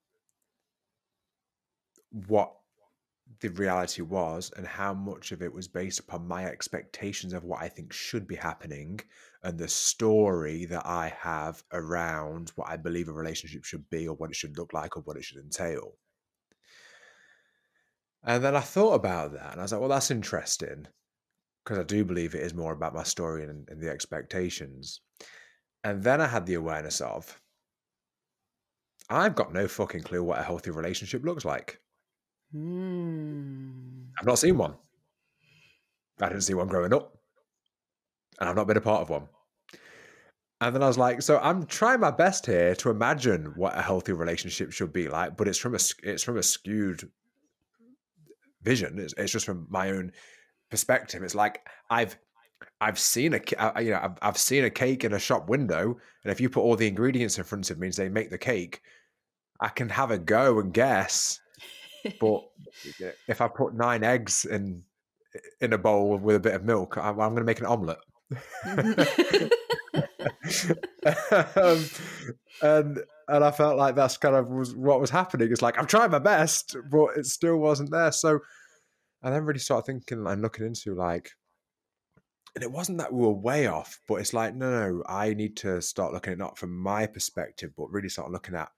what 2.27 2.53
the 3.39 3.49
reality 3.49 4.01
was 4.01 4.51
and 4.57 4.65
how 4.65 4.93
much 4.93 5.31
of 5.31 5.41
it 5.41 5.53
was 5.53 5.67
based 5.67 5.99
upon 5.99 6.27
my 6.27 6.45
expectations 6.45 7.33
of 7.33 7.43
what 7.43 7.61
I 7.61 7.69
think 7.69 7.93
should 7.93 8.27
be 8.27 8.35
happening 8.35 8.99
and 9.43 9.57
the 9.57 9.67
story 9.67 10.65
that 10.65 10.85
I 10.85 11.13
have 11.19 11.63
around 11.71 12.51
what 12.55 12.69
I 12.69 12.77
believe 12.77 13.07
a 13.07 13.13
relationship 13.13 13.63
should 13.63 13.89
be 13.89 14.07
or 14.07 14.15
what 14.15 14.29
it 14.29 14.35
should 14.35 14.57
look 14.57 14.73
like 14.73 14.97
or 14.97 15.01
what 15.01 15.17
it 15.17 15.23
should 15.23 15.37
entail. 15.37 15.93
And 18.23 18.43
then 18.43 18.55
I 18.55 18.61
thought 18.61 18.93
about 18.93 19.33
that 19.33 19.51
and 19.51 19.59
I 19.59 19.63
was 19.63 19.71
like, 19.71 19.81
well, 19.81 19.89
that's 19.89 20.11
interesting 20.11 20.87
because 21.63 21.79
I 21.79 21.83
do 21.83 22.03
believe 22.03 22.35
it 22.35 22.43
is 22.43 22.53
more 22.53 22.73
about 22.73 22.93
my 22.93 23.03
story 23.03 23.43
and, 23.43 23.67
and 23.69 23.81
the 23.81 23.89
expectations. 23.89 25.01
And 25.83 26.03
then 26.03 26.21
I 26.21 26.27
had 26.27 26.45
the 26.45 26.55
awareness 26.55 27.01
of 27.01 27.39
I've 29.09 29.35
got 29.35 29.53
no 29.53 29.67
fucking 29.67 30.03
clue 30.03 30.23
what 30.23 30.39
a 30.39 30.43
healthy 30.43 30.71
relationship 30.71 31.23
looks 31.25 31.43
like. 31.43 31.79
Mm. 32.55 34.07
I've 34.19 34.25
not 34.25 34.39
seen 34.39 34.57
one. 34.57 34.75
I 36.21 36.27
didn't 36.27 36.43
see 36.43 36.53
one 36.53 36.67
growing 36.67 36.93
up. 36.93 37.17
And 38.39 38.49
I've 38.49 38.55
not 38.55 38.67
been 38.67 38.77
a 38.77 38.81
part 38.81 39.01
of 39.01 39.09
one. 39.09 39.27
And 40.61 40.75
then 40.75 40.83
I 40.83 40.87
was 40.87 40.97
like, 40.97 41.23
so 41.23 41.39
I'm 41.39 41.65
trying 41.65 41.99
my 41.99 42.11
best 42.11 42.45
here 42.45 42.75
to 42.75 42.91
imagine 42.91 43.53
what 43.55 43.77
a 43.77 43.81
healthy 43.81 44.13
relationship 44.13 44.71
should 44.71 44.93
be 44.93 45.09
like, 45.09 45.35
but 45.35 45.47
it's 45.47 45.57
from 45.57 45.73
a 45.73 45.79
it's 46.03 46.23
from 46.23 46.37
a 46.37 46.43
skewed 46.43 47.09
vision. 48.61 48.99
It's, 48.99 49.15
it's 49.17 49.31
just 49.31 49.45
from 49.47 49.65
my 49.69 49.89
own 49.89 50.11
perspective. 50.69 51.23
It's 51.23 51.33
like 51.33 51.67
I've 51.89 52.15
I've 52.79 52.99
seen 52.99 53.33
a 53.33 53.41
you 53.81 53.89
know 53.89 54.01
I've, 54.03 54.17
I've 54.21 54.37
seen 54.37 54.63
a 54.63 54.69
cake 54.69 55.03
in 55.03 55.13
a 55.13 55.19
shop 55.19 55.49
window, 55.49 55.97
and 56.23 56.31
if 56.31 56.39
you 56.39 56.47
put 56.47 56.61
all 56.61 56.75
the 56.75 56.87
ingredients 56.87 57.39
in 57.39 57.43
front 57.43 57.71
of 57.71 57.79
me 57.79 57.87
and 57.87 57.95
say 57.95 58.07
make 58.07 58.29
the 58.29 58.37
cake, 58.37 58.81
I 59.59 59.69
can 59.69 59.89
have 59.89 60.11
a 60.11 60.19
go 60.19 60.59
and 60.59 60.71
guess. 60.71 61.39
But 62.19 62.43
if 63.27 63.41
I 63.41 63.47
put 63.47 63.73
nine 63.73 64.03
eggs 64.03 64.45
in 64.45 64.83
in 65.61 65.73
a 65.73 65.77
bowl 65.77 66.17
with 66.17 66.35
a 66.35 66.39
bit 66.39 66.55
of 66.55 66.63
milk, 66.63 66.97
I'm, 66.97 67.19
I'm 67.19 67.33
going 67.33 67.37
to 67.37 67.43
make 67.43 67.59
an 67.59 67.65
omelette. 67.65 67.99
um, 71.55 71.85
and 72.61 72.99
and 73.27 73.45
I 73.45 73.51
felt 73.51 73.77
like 73.77 73.95
that's 73.95 74.17
kind 74.17 74.35
of 74.35 74.47
was 74.47 74.75
what 74.75 74.99
was 74.99 75.09
happening. 75.09 75.51
It's 75.51 75.61
like 75.61 75.79
I'm 75.79 75.87
trying 75.87 76.11
my 76.11 76.19
best, 76.19 76.75
but 76.89 77.17
it 77.17 77.25
still 77.25 77.57
wasn't 77.57 77.91
there. 77.91 78.11
So 78.11 78.39
I 79.23 79.29
then 79.29 79.45
really 79.45 79.59
started 79.59 79.85
thinking 79.85 80.25
and 80.25 80.41
looking 80.41 80.65
into 80.65 80.95
like, 80.95 81.31
and 82.55 82.63
it 82.63 82.71
wasn't 82.71 82.97
that 82.97 83.13
we 83.13 83.21
were 83.21 83.33
way 83.33 83.67
off, 83.67 83.99
but 84.07 84.15
it's 84.15 84.33
like, 84.33 84.55
no, 84.55 84.69
no, 84.69 85.03
I 85.07 85.33
need 85.33 85.57
to 85.57 85.81
start 85.81 86.13
looking 86.13 86.33
at 86.33 86.39
not 86.39 86.57
from 86.57 86.77
my 86.77 87.07
perspective, 87.07 87.71
but 87.77 87.91
really 87.91 88.09
start 88.09 88.31
looking 88.31 88.55
at 88.55 88.69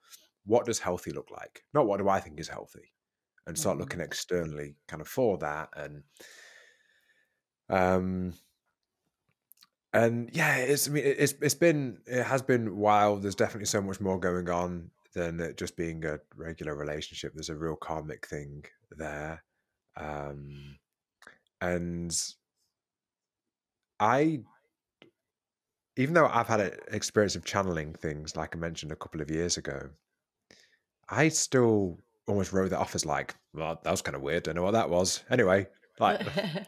what 0.46 0.66
does 0.66 0.80
healthy 0.80 1.12
look 1.12 1.32
like? 1.32 1.64
Not 1.74 1.88
what 1.88 2.00
do 2.00 2.10
I 2.10 2.20
think 2.20 2.40
is 2.40 2.50
healthy, 2.50 2.92
and 3.48 3.58
start 3.58 3.74
mm-hmm. 3.74 3.82
looking 3.82 4.00
externally 4.00 4.76
kind 4.88 5.02
of 5.02 5.08
for 5.08 5.38
that. 5.40 5.70
And 5.76 6.04
um, 7.70 8.34
and 9.94 10.30
yeah, 10.34 10.58
it's 10.58 10.88
I 10.88 10.92
mean 10.92 11.04
it's 11.06 11.34
it's 11.42 11.56
been 11.56 12.00
it 12.06 12.24
has 12.24 12.42
been 12.42 12.78
wild. 12.78 13.22
There's 13.22 13.36
definitely 13.36 13.68
so 13.68 13.82
much 13.82 14.00
more 14.02 14.20
going 14.20 14.50
on 14.50 14.90
than 15.14 15.40
it 15.40 15.58
just 15.58 15.78
being 15.78 16.04
a 16.06 16.20
regular 16.36 16.76
relationship. 16.76 17.34
There's 17.34 17.50
a 17.50 17.56
real 17.56 17.76
karmic 17.76 18.28
thing 18.28 18.64
there, 18.92 19.44
um, 19.96 20.78
and 21.62 22.16
I, 24.00 24.40
even 25.96 26.14
though 26.16 26.28
I've 26.28 26.48
had 26.48 26.60
an 26.60 26.72
experience 26.92 27.36
of 27.36 27.46
channeling 27.46 27.94
things, 27.94 28.36
like 28.36 28.56
I 28.56 28.60
mentioned 28.60 28.92
a 28.92 28.98
couple 28.98 29.22
of 29.22 29.30
years 29.30 29.58
ago, 29.58 29.90
I 31.08 31.30
still 31.30 32.00
almost 32.28 32.54
wrote 32.54 32.70
that 32.70 32.80
off 32.80 32.96
as 32.96 33.06
like, 33.06 33.36
well, 33.54 33.80
that 33.84 33.92
was 33.92 34.02
kind 34.02 34.16
of 34.16 34.22
weird. 34.22 34.48
I 34.48 34.52
don't 34.52 34.56
know 34.56 34.64
what 34.64 34.72
that 34.72 34.90
was. 34.90 35.24
Anyway, 35.30 35.68
like 36.00 36.26
kind 36.36 36.66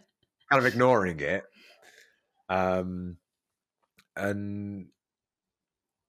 of 0.52 0.66
ignoring 0.66 1.20
it 1.20 1.44
um, 2.50 3.18
and 4.16 4.88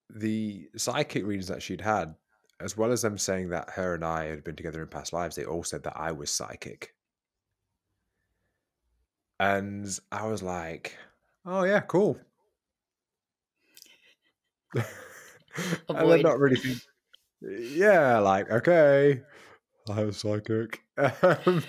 the 0.09 0.69
psychic 0.75 1.25
readings 1.25 1.47
that 1.47 1.61
she'd 1.61 1.81
had, 1.81 2.15
as 2.59 2.77
well 2.77 2.91
as 2.91 3.01
them 3.01 3.17
saying 3.17 3.49
that 3.49 3.71
her 3.71 3.95
and 3.95 4.05
I 4.05 4.25
had 4.25 4.43
been 4.43 4.55
together 4.55 4.81
in 4.81 4.87
past 4.87 5.13
lives, 5.13 5.35
they 5.35 5.45
all 5.45 5.63
said 5.63 5.83
that 5.83 5.97
I 5.97 6.11
was 6.11 6.31
psychic. 6.31 6.93
And 9.39 9.87
I 10.11 10.25
was 10.27 10.41
like, 10.41 10.97
oh, 11.45 11.63
yeah, 11.63 11.81
cool. 11.81 12.17
Avoid. 15.89 16.23
not 16.23 16.39
really 16.39 16.55
think, 16.55 16.79
yeah, 17.41 18.17
like, 18.19 18.49
okay, 18.49 19.21
I 19.89 20.03
was 20.03 20.17
psychic. 20.17 20.81
Um, 20.97 21.63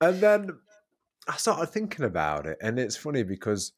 and 0.00 0.20
then 0.20 0.58
I 1.28 1.36
started 1.36 1.66
thinking 1.66 2.04
about 2.04 2.46
it, 2.46 2.58
and 2.62 2.78
it's 2.78 2.96
funny 2.96 3.22
because 3.22 3.72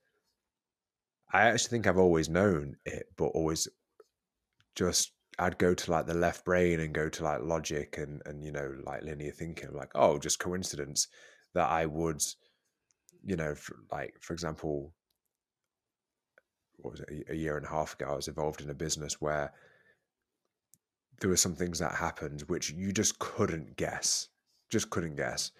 I 1.33 1.43
actually 1.43 1.71
think 1.71 1.87
I've 1.87 1.99
always 1.99 2.29
known 2.29 2.77
it, 2.85 3.07
but 3.17 3.27
always 3.27 3.69
just 4.75 5.13
I'd 5.39 5.59
go 5.59 5.75
to 5.75 5.91
like 5.91 6.07
the 6.07 6.15
left 6.15 6.45
brain 6.45 6.81
and 6.81 6.95
go 6.95 7.09
to 7.09 7.25
like 7.25 7.41
logic 7.43 7.99
and 7.99 8.23
and 8.27 8.45
you 8.45 8.53
know 8.53 8.75
like 8.85 9.03
linear 9.03 9.33
thinking, 9.33 9.69
I'm 9.69 9.75
like 9.77 9.91
oh, 9.95 10.19
just 10.19 10.39
coincidence 10.39 11.09
that 11.55 11.69
I 11.69 11.87
would, 11.87 12.23
you 13.25 13.37
know, 13.37 13.55
like 13.91 14.15
for 14.21 14.33
example, 14.33 14.93
what 16.77 16.93
was 16.93 17.01
it 17.01 17.27
a 17.31 17.37
year 17.37 17.57
and 17.57 17.67
a 17.67 17.71
half 17.71 17.95
ago? 17.95 18.07
I 18.11 18.17
was 18.17 18.29
involved 18.29 18.61
in 18.61 18.71
a 18.71 18.75
business 18.75 19.21
where 19.21 19.53
there 21.23 21.31
were 21.31 21.37
some 21.37 21.55
things 21.55 21.79
that 21.79 21.95
happened 21.95 22.43
which 22.49 22.71
you 22.71 22.93
just 22.93 23.19
couldn't 23.19 23.77
guess, 23.77 24.29
just 24.71 24.91
couldn't 24.91 25.17
guess, 25.17 25.53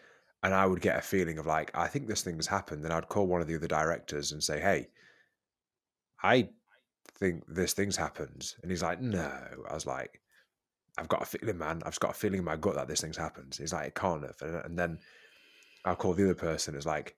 and 0.43 0.53
I 0.53 0.67
would 0.67 0.83
get 0.83 0.99
a 0.99 1.03
feeling 1.03 1.39
of 1.39 1.47
like 1.47 1.71
I 1.75 1.87
think 1.87 2.07
this 2.07 2.23
thing's 2.23 2.47
happened. 2.47 2.85
Then 2.85 2.93
I'd 2.93 3.09
call 3.09 3.27
one 3.27 3.41
of 3.41 3.49
the 3.49 3.57
other 3.57 3.69
directors 3.69 4.33
and 4.33 4.45
say, 4.45 4.61
hey 4.61 4.89
I 6.23 6.51
think 7.19 7.45
this 7.49 7.73
thing's 7.73 7.97
happened. 7.97 8.55
And 8.63 8.71
he's 8.71 8.83
like, 8.83 9.01
no. 9.01 9.33
I 9.69 9.75
was 9.75 9.87
like, 9.87 10.21
I've 10.99 11.09
got 11.09 11.23
a 11.23 11.27
feeling, 11.27 11.59
man. 11.59 11.83
I've 11.85 11.99
got 11.99 12.13
a 12.13 12.15
feeling 12.15 12.39
in 12.39 12.45
my 12.45 12.57
gut 12.57 12.75
that 12.77 12.89
this 12.89 13.01
thing's 13.01 13.17
happened. 13.17 13.57
He's 13.59 13.73
like, 13.73 13.89
it 13.89 13.95
can't 13.95 14.23
have. 14.23 14.65
And 14.65 14.79
then 14.79 14.99
I'll 15.85 15.97
call 15.97 16.15
the 16.15 16.25
other 16.25 16.35
person. 16.35 16.77
It's 16.77 16.87
like, 16.87 17.17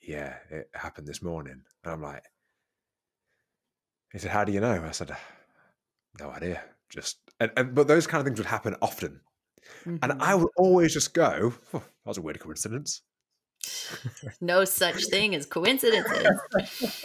yeah, 0.00 0.36
it 0.50 0.70
happened 0.74 1.06
this 1.06 1.22
morning. 1.22 1.62
And 1.84 1.92
I'm 1.92 2.02
like, 2.02 2.24
he 4.12 4.18
said, 4.18 4.30
how 4.30 4.44
do 4.44 4.52
you 4.52 4.60
know? 4.60 4.82
I 4.86 4.90
said, 4.92 5.14
no 6.18 6.30
idea. 6.30 6.62
Just, 6.90 7.18
and, 7.40 7.50
and 7.56 7.74
but 7.74 7.88
those 7.88 8.06
kind 8.06 8.20
of 8.20 8.26
things 8.26 8.38
would 8.38 8.46
happen 8.46 8.76
often. 8.80 9.20
Mm-hmm. 9.80 9.96
And 10.02 10.12
I 10.12 10.32
mm-hmm. 10.32 10.42
would 10.42 10.50
always 10.56 10.92
just 10.92 11.14
go, 11.14 11.54
oh, 11.74 11.78
that 11.78 12.06
was 12.06 12.18
a 12.18 12.22
weird 12.22 12.40
coincidence. 12.40 13.02
no 14.40 14.64
such 14.64 15.06
thing 15.06 15.34
as 15.34 15.46
coincidences. 15.46 17.04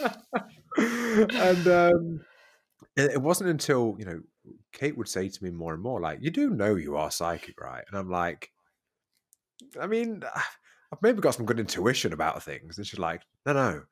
and 0.78 1.68
um, 1.68 2.20
it 2.96 3.20
wasn't 3.20 3.50
until 3.50 3.96
you 3.98 4.04
know 4.04 4.20
Kate 4.72 4.96
would 4.96 5.08
say 5.08 5.28
to 5.28 5.44
me 5.44 5.50
more 5.50 5.74
and 5.74 5.82
more, 5.82 6.00
like, 6.00 6.18
"You 6.20 6.30
do 6.30 6.50
know 6.50 6.74
you 6.74 6.96
are 6.96 7.10
psychic, 7.10 7.60
right?" 7.60 7.84
And 7.88 7.98
I'm 7.98 8.10
like, 8.10 8.50
"I 9.80 9.86
mean, 9.86 10.22
I've 10.92 11.02
maybe 11.02 11.20
got 11.20 11.34
some 11.34 11.46
good 11.46 11.60
intuition 11.60 12.12
about 12.12 12.42
things." 12.42 12.78
And 12.78 12.86
she's 12.86 13.00
like, 13.00 13.22
"No, 13.46 13.52
no, 13.52 13.82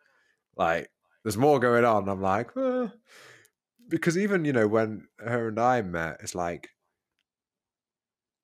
like, 0.57 0.90
there's 1.24 1.36
more 1.36 1.59
going 1.59 1.84
on." 1.84 2.03
And 2.03 2.11
I'm 2.11 2.22
like, 2.22 2.51
because 3.93 4.16
even 4.16 4.45
you 4.47 4.55
know 4.55 4.66
when 4.66 5.07
her 5.18 5.49
and 5.49 5.61
I 5.61 5.82
met, 5.82 6.16
it's 6.20 6.34
like 6.34 6.70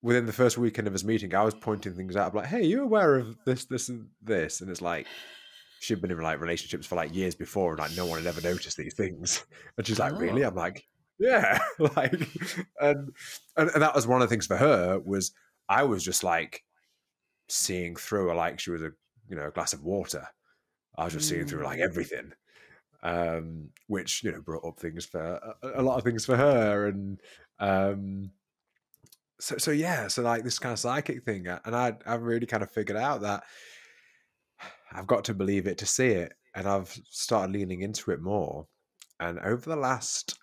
within 0.03 0.27
the 0.27 0.33
first 0.33 0.59
weekend 0.59 0.87
of 0.87 0.93
his 0.93 1.05
meeting, 1.05 1.35
I 1.35 1.43
was 1.43 1.55
pointing 1.55 1.95
things 1.95 2.17
out. 2.17 2.31
I'm 2.31 2.37
like, 2.37 2.47
"Hey, 2.47 2.65
you 2.65 2.83
aware 2.83 3.17
of 3.17 3.37
this, 3.47 3.65
this, 3.65 3.89
and 3.89 4.09
this?" 4.23 4.61
And 4.61 4.71
it's 4.71 4.83
like 4.83 5.07
she'd 5.81 6.03
been 6.03 6.11
in 6.11 6.21
like 6.21 6.41
relationships 6.41 6.87
for 6.87 6.97
like 6.97 7.15
years 7.15 7.35
before, 7.35 7.73
and 7.73 7.81
like 7.81 7.97
no 7.97 8.05
one 8.05 8.19
had 8.19 8.27
ever 8.27 8.43
noticed 8.43 8.77
these 8.77 8.95
things. 8.95 9.45
And 9.79 9.87
she's 9.87 9.99
like, 9.99 10.13
oh. 10.13 10.19
"Really?" 10.19 10.43
I'm 10.43 10.55
like, 10.55 10.85
"Yeah." 11.19 11.59
like, 11.97 12.13
and, 12.81 13.11
and 13.57 13.71
and 13.71 13.83
that 13.83 13.95
was 13.95 14.07
one 14.07 14.21
of 14.21 14.29
the 14.29 14.33
things 14.33 14.47
for 14.47 14.59
her 14.59 15.01
was 15.01 15.33
I 15.69 15.85
was 15.85 16.05
just 16.05 16.23
like 16.23 16.63
seeing 17.49 17.97
through 17.97 18.29
her 18.29 18.35
like 18.35 18.61
she 18.61 18.71
was 18.71 18.83
a 18.83 18.91
you 19.31 19.37
know 19.37 19.49
a 19.49 19.51
glass 19.51 19.73
of 19.73 19.83
water. 19.83 20.29
I 20.99 21.05
was 21.05 21.15
just 21.15 21.27
mm. 21.27 21.31
seeing 21.31 21.47
through 21.47 21.65
like 21.65 21.79
mm. 21.79 21.85
everything, 21.85 22.33
um, 23.03 23.71
which 23.87 24.23
you 24.25 24.33
know 24.33 24.41
brought 24.41 24.65
up 24.65 24.79
things 24.79 25.07
for 25.07 25.21
a, 25.63 25.81
a 25.81 25.83
lot 25.83 25.99
of 25.99 26.05
things 26.05 26.25
for 26.25 26.37
her, 26.37 26.87
and 26.89 27.21
um, 27.61 28.31
so 29.41 29.57
so 29.59 29.71
yeah, 29.71 30.09
so 30.09 30.23
like 30.23 30.45
this 30.45 30.59
kind 30.59 30.73
of 30.73 30.79
psychic 30.79 31.25
thing, 31.25 31.47
and 31.47 31.77
I 31.77 31.97
I 32.07 32.15
really 32.15 32.47
kind 32.47 32.63
of 32.63 32.71
figured 32.71 32.99
out 32.99 33.23
that 33.23 33.45
I've 34.93 35.07
got 35.07 35.25
to 35.25 35.35
believe 35.35 35.67
it 35.67 35.79
to 35.79 35.87
see 35.87 36.09
it. 36.09 36.33
And 36.55 36.67
I've 36.67 36.99
started 37.11 37.53
leaning 37.53 37.83
into 37.83 38.11
it 38.11 38.21
more. 38.21 38.67
And 39.21 39.39
over 39.41 39.69
the 39.69 39.77
last 39.77 40.39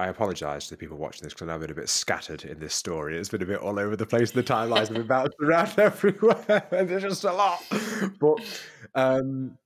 I 0.00 0.06
apologize 0.06 0.64
to 0.64 0.70
the 0.70 0.78
people 0.78 0.96
watching 0.96 1.24
this 1.24 1.34
because 1.34 1.50
I've 1.50 1.60
been 1.60 1.70
a 1.70 1.74
bit 1.74 1.90
scattered 1.90 2.44
in 2.44 2.58
this 2.58 2.74
story. 2.74 3.18
It's 3.18 3.28
been 3.28 3.42
a 3.42 3.46
bit 3.46 3.58
all 3.58 3.78
over 3.78 3.96
the 3.96 4.06
place. 4.06 4.30
The 4.30 4.42
timelines 4.42 4.86
have 4.86 4.94
been 4.94 5.06
bounced 5.06 5.36
around 5.42 5.78
everywhere, 5.78 6.66
and 6.70 6.88
there's 6.88 7.02
just 7.02 7.24
a 7.24 7.32
lot. 7.32 7.62
But 8.18 8.38
um, 8.94 9.58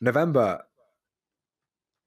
November 0.00 0.62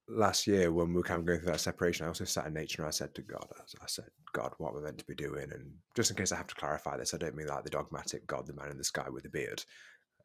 last 0.08 0.47
year 0.47 0.72
when 0.72 0.89
we 0.89 0.95
were 0.95 1.04
kind 1.04 1.20
of 1.20 1.28
going 1.28 1.41
through 1.41 1.51
that 1.51 1.60
separation, 1.60 2.06
I 2.06 2.08
also 2.08 2.26
sat 2.26 2.47
in 2.47 2.56
nature 2.56 2.82
and 2.82 2.88
I 2.88 2.91
said 2.91 3.14
to 3.14 3.22
God, 3.22 3.45
I 3.60 3.86
said, 3.86 4.06
God, 4.34 4.54
what 4.58 4.74
we're 4.74 4.82
meant 4.82 4.97
to 4.97 5.06
be 5.06 5.14
doing. 5.14 5.51
And 5.51 5.74
just 5.95 6.10
in 6.10 6.18
case 6.18 6.32
I 6.32 6.38
have 6.38 6.47
to 6.47 6.56
clarify 6.56 6.97
this, 6.97 7.14
I 7.14 7.18
don't 7.18 7.36
mean 7.36 7.47
like 7.47 7.64
the 7.64 7.70
dogmatic 7.70 8.26
God, 8.26 8.47
the 8.47 8.54
man 8.54 8.72
in 8.72 8.80
the 8.80 8.84
sky 8.84 9.10
with 9.12 9.24
the 9.24 9.30
beard. 9.30 9.64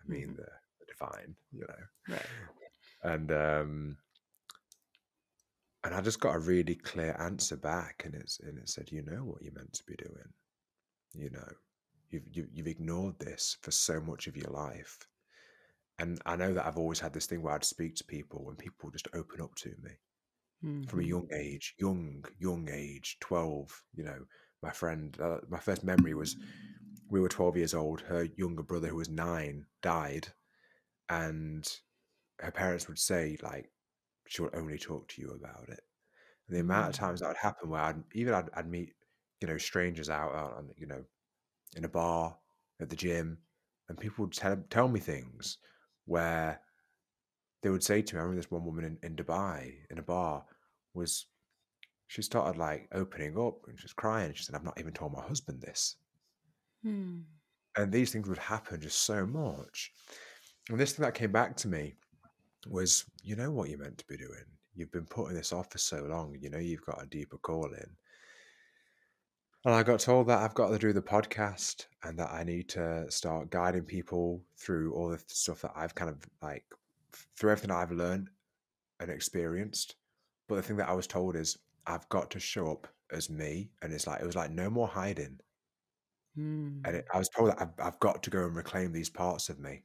I 0.02 0.10
mean 0.10 0.28
mm-hmm. 0.28 0.36
the, 0.36 0.48
the, 0.80 0.86
divine, 0.86 1.34
you 1.52 1.66
know. 1.68 2.14
Right. 2.16 2.26
And 3.02 3.32
um 3.32 3.96
and 5.88 5.96
I 5.96 6.00
just 6.02 6.20
got 6.20 6.36
a 6.36 6.38
really 6.38 6.74
clear 6.74 7.16
answer 7.18 7.56
back 7.56 8.02
and 8.04 8.14
it's 8.14 8.38
and 8.40 8.58
it 8.58 8.68
said, 8.68 8.92
you 8.92 9.02
know 9.02 9.24
what 9.24 9.42
you're 9.42 9.54
meant 9.54 9.72
to 9.74 9.84
be 9.84 9.96
doing. 9.96 10.32
You 11.14 11.30
know. 11.30 11.48
You've, 12.10 12.22
you've, 12.32 12.46
you've 12.54 12.66
ignored 12.68 13.18
this 13.18 13.58
for 13.60 13.70
so 13.70 14.00
much 14.00 14.28
of 14.28 14.34
your 14.34 14.50
life 14.50 15.06
and 15.98 16.20
I 16.26 16.36
know 16.36 16.54
that 16.54 16.66
I've 16.66 16.78
always 16.78 17.00
had 17.00 17.12
this 17.12 17.26
thing 17.26 17.42
where 17.42 17.54
I'd 17.54 17.64
speak 17.64 17.96
to 17.96 18.04
people 18.04 18.46
and 18.48 18.58
people 18.58 18.76
would 18.84 18.94
just 18.94 19.08
open 19.14 19.40
up 19.40 19.54
to 19.56 19.70
me 19.82 19.90
mm-hmm. 20.64 20.84
from 20.84 21.00
a 21.00 21.02
mm-hmm. 21.02 21.10
young 21.10 21.28
age, 21.34 21.74
young, 21.78 22.24
young 22.38 22.68
age, 22.72 23.16
12. 23.20 23.82
You 23.94 24.04
know, 24.04 24.18
my 24.62 24.70
friend, 24.70 25.16
uh, 25.20 25.38
my 25.48 25.58
first 25.58 25.82
memory 25.82 26.14
was 26.14 26.36
we 27.10 27.20
were 27.20 27.28
12 27.28 27.56
years 27.56 27.74
old. 27.74 28.00
Her 28.02 28.28
younger 28.36 28.62
brother, 28.62 28.88
who 28.88 28.96
was 28.96 29.08
nine, 29.08 29.66
died. 29.82 30.28
And 31.08 31.68
her 32.38 32.52
parents 32.52 32.86
would 32.86 32.98
say, 32.98 33.36
like, 33.42 33.70
she 34.28 34.42
will 34.42 34.50
only 34.54 34.78
talk 34.78 35.08
to 35.08 35.22
you 35.22 35.30
about 35.30 35.68
it. 35.68 35.80
And 36.46 36.56
the 36.56 36.60
amount 36.60 36.88
of 36.88 36.94
mm. 36.94 36.98
times 36.98 37.20
that 37.20 37.28
would 37.28 37.36
happen 37.36 37.70
where 37.70 37.80
I'd 37.80 38.02
even 38.14 38.34
I'd, 38.34 38.50
I'd 38.54 38.70
meet, 38.70 38.94
you 39.40 39.48
know, 39.48 39.58
strangers 39.58 40.10
out 40.10 40.34
on, 40.34 40.70
you 40.76 40.86
know, 40.86 41.04
in 41.76 41.84
a 41.84 41.88
bar, 41.88 42.36
at 42.80 42.88
the 42.88 42.96
gym, 42.96 43.38
and 43.88 43.98
people 43.98 44.24
would 44.24 44.32
tell, 44.32 44.56
tell 44.70 44.88
me 44.88 45.00
things 45.00 45.58
where 46.06 46.60
they 47.62 47.70
would 47.70 47.82
say 47.82 48.02
to 48.02 48.14
me, 48.14 48.20
I 48.20 48.22
remember 48.22 48.40
this 48.40 48.50
one 48.50 48.64
woman 48.64 48.84
in, 48.84 48.98
in 49.02 49.16
Dubai 49.16 49.74
in 49.90 49.98
a 49.98 50.02
bar 50.02 50.44
was 50.94 51.26
she 52.06 52.22
started 52.22 52.58
like 52.58 52.88
opening 52.92 53.38
up 53.38 53.58
and 53.66 53.78
she 53.78 53.84
was 53.84 53.92
crying. 53.92 54.32
She 54.34 54.44
said, 54.44 54.54
I've 54.54 54.64
not 54.64 54.78
even 54.78 54.92
told 54.92 55.12
my 55.12 55.22
husband 55.22 55.60
this. 55.60 55.96
Hmm. 56.82 57.20
And 57.76 57.92
these 57.92 58.12
things 58.12 58.28
would 58.28 58.38
happen 58.38 58.80
just 58.80 59.00
so 59.04 59.26
much. 59.26 59.92
And 60.70 60.78
this 60.78 60.92
thing 60.92 61.04
that 61.04 61.14
came 61.14 61.32
back 61.32 61.56
to 61.58 61.68
me 61.68 61.94
was, 62.68 63.04
you 63.22 63.36
know 63.36 63.50
what 63.50 63.68
you're 63.68 63.78
meant 63.78 63.98
to 63.98 64.06
be 64.06 64.16
doing. 64.16 64.44
You've 64.74 64.92
been 64.92 65.06
putting 65.06 65.36
this 65.36 65.52
off 65.52 65.72
for 65.72 65.78
so 65.78 66.04
long. 66.04 66.36
You 66.40 66.50
know 66.50 66.58
you've 66.58 66.84
got 66.84 67.02
a 67.02 67.06
deeper 67.06 67.38
calling. 67.38 67.96
And 69.64 69.74
I 69.74 69.82
got 69.82 70.00
told 70.00 70.28
that 70.28 70.38
I've 70.38 70.54
got 70.54 70.68
to 70.68 70.78
do 70.78 70.92
the 70.92 71.02
podcast 71.02 71.86
and 72.04 72.18
that 72.18 72.30
I 72.30 72.44
need 72.44 72.68
to 72.70 73.10
start 73.10 73.50
guiding 73.50 73.82
people 73.82 74.42
through 74.56 74.94
all 74.94 75.08
the 75.08 75.22
stuff 75.26 75.62
that 75.62 75.72
I've 75.74 75.94
kind 75.94 76.10
of 76.10 76.18
like 76.40 76.64
through 77.36 77.50
everything 77.50 77.72
I've 77.72 77.90
learned 77.90 78.30
and 79.00 79.10
experienced. 79.10 79.96
But 80.48 80.56
the 80.56 80.62
thing 80.62 80.76
that 80.76 80.88
I 80.88 80.94
was 80.94 81.06
told 81.06 81.36
is 81.36 81.58
I've 81.86 82.08
got 82.08 82.30
to 82.30 82.40
show 82.40 82.70
up 82.70 82.86
as 83.12 83.28
me, 83.28 83.70
and 83.82 83.92
it's 83.92 84.06
like 84.06 84.20
it 84.20 84.26
was 84.26 84.36
like 84.36 84.50
no 84.50 84.70
more 84.70 84.88
hiding. 84.88 85.38
Mm. 86.38 86.86
And 86.86 86.96
it, 86.96 87.06
I 87.12 87.18
was 87.18 87.28
told 87.28 87.50
that 87.50 87.60
I've, 87.60 87.86
I've 87.86 87.98
got 87.98 88.22
to 88.22 88.30
go 88.30 88.44
and 88.44 88.54
reclaim 88.54 88.92
these 88.92 89.10
parts 89.10 89.48
of 89.48 89.58
me. 89.58 89.82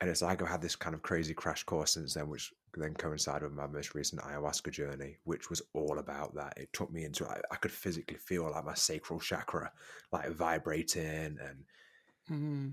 And 0.00 0.10
it's 0.10 0.22
like 0.22 0.42
I've 0.42 0.48
had 0.48 0.62
this 0.62 0.76
kind 0.76 0.94
of 0.94 1.02
crazy 1.02 1.34
crash 1.34 1.62
course 1.64 1.92
since 1.94 2.14
then, 2.14 2.28
which 2.28 2.52
then 2.76 2.94
coincided 2.94 3.44
with 3.44 3.52
my 3.52 3.66
most 3.66 3.94
recent 3.94 4.20
ayahuasca 4.22 4.70
journey, 4.72 5.16
which 5.24 5.48
was 5.48 5.62
all 5.72 5.98
about 5.98 6.34
that. 6.34 6.54
It 6.56 6.72
took 6.72 6.92
me 6.92 7.04
into 7.04 7.26
I, 7.26 7.40
I 7.50 7.56
could 7.56 7.72
physically 7.72 8.18
feel 8.18 8.50
like 8.50 8.64
my 8.64 8.74
sacral 8.74 9.20
chakra 9.20 9.72
like 10.12 10.30
vibrating 10.30 11.38
and 11.40 11.64
Mm. 12.30 12.72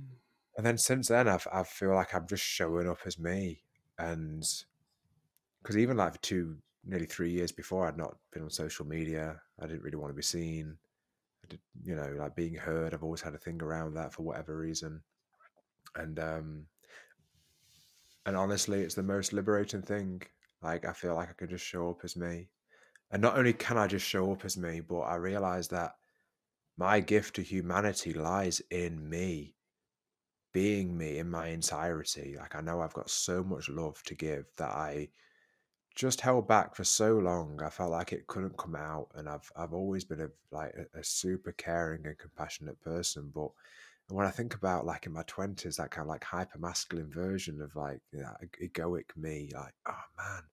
and 0.58 0.66
then 0.66 0.78
since 0.78 1.10
then 1.10 1.28
I've 1.28 1.48
I 1.52 1.64
feel 1.64 1.94
like 1.94 2.14
I'm 2.14 2.28
just 2.28 2.44
showing 2.44 2.88
up 2.90 3.00
as 3.06 3.20
me 3.20 3.64
and 3.98 4.44
because 5.62 5.78
even 5.78 5.98
like 5.98 6.14
for 6.14 6.22
two 6.22 6.58
nearly 6.84 7.06
three 7.06 7.32
years 7.32 7.52
before 7.52 7.88
I'd 7.88 7.98
not 7.98 8.18
been 8.32 8.44
on 8.44 8.50
social 8.50 8.86
media. 8.86 9.42
I 9.60 9.68
didn't 9.68 9.84
really 9.84 9.98
want 9.98 10.12
to 10.12 10.16
be 10.16 10.24
seen. 10.24 10.78
I 11.44 11.48
did 11.50 11.62
you 11.84 11.96
know, 11.96 12.16
like 12.18 12.36
being 12.36 12.56
heard, 12.56 12.94
I've 12.94 13.04
always 13.04 13.22
had 13.22 13.36
a 13.36 13.40
thing 13.40 13.62
around 13.62 13.94
that 13.96 14.14
for 14.14 14.24
whatever 14.24 14.58
reason. 14.58 15.04
And 15.96 16.20
um 16.20 16.68
and 18.26 18.36
honestly 18.36 18.82
it's 18.82 18.96
the 18.96 19.04
most 19.04 19.34
liberating 19.34 19.82
thing. 19.82 20.22
Like 20.62 20.86
I 20.86 20.94
feel 20.94 21.16
like 21.16 21.30
I 21.30 21.34
can 21.34 21.50
just 21.50 21.66
show 21.66 21.90
up 21.90 22.02
as 22.04 22.16
me. 22.16 22.50
And 23.12 23.22
not 23.22 23.38
only 23.38 23.54
can 23.54 23.78
I 23.78 23.88
just 23.88 24.08
show 24.08 24.32
up 24.32 24.46
as 24.46 24.58
me, 24.58 24.80
but 24.80 25.02
I 25.02 25.16
realize 25.16 25.68
that 25.70 25.96
my 26.78 27.00
gift 27.00 27.36
to 27.36 27.42
humanity 27.42 28.14
lies 28.14 28.62
in 28.72 29.10
me, 29.10 29.56
being 30.54 30.98
me 30.98 31.18
in 31.20 31.30
my 31.30 31.48
entirety. 31.48 32.36
Like 32.38 32.56
I 32.56 32.62
know 32.62 32.82
I've 32.82 32.94
got 32.94 33.10
so 33.10 33.44
much 33.44 33.70
love 33.70 34.02
to 34.04 34.16
give 34.16 34.46
that 34.58 34.70
I 34.70 35.10
just 35.96 36.22
held 36.22 36.48
back 36.48 36.76
for 36.76 36.84
so 36.84 37.18
long. 37.18 37.62
I 37.62 37.70
felt 37.70 37.92
like 37.92 38.14
it 38.14 38.28
couldn't 38.28 38.58
come 38.58 38.76
out, 38.76 39.10
and 39.16 39.28
I've 39.28 39.52
I've 39.56 39.74
always 39.74 40.06
been 40.06 40.22
a 40.22 40.30
like 40.52 40.74
a, 40.76 41.00
a 41.00 41.04
super 41.04 41.52
caring 41.52 42.06
and 42.06 42.18
compassionate 42.18 42.80
person. 42.82 43.32
But 43.34 43.52
when 44.12 44.26
I 44.26 44.32
think 44.32 44.56
about 44.56 44.86
like 44.86 45.06
in 45.06 45.14
my 45.14 45.24
twenties, 45.24 45.78
that 45.78 45.92
kind 45.92 46.06
of 46.06 46.10
like 46.10 46.24
hyper 46.24 46.60
masculine 46.60 47.12
version 47.12 47.62
of 47.62 47.76
like 47.76 48.00
you 48.12 48.22
know, 48.22 48.34
egoic 48.62 49.16
me, 49.16 49.50
like 49.54 49.74
oh 49.88 50.04
man, 50.18 50.44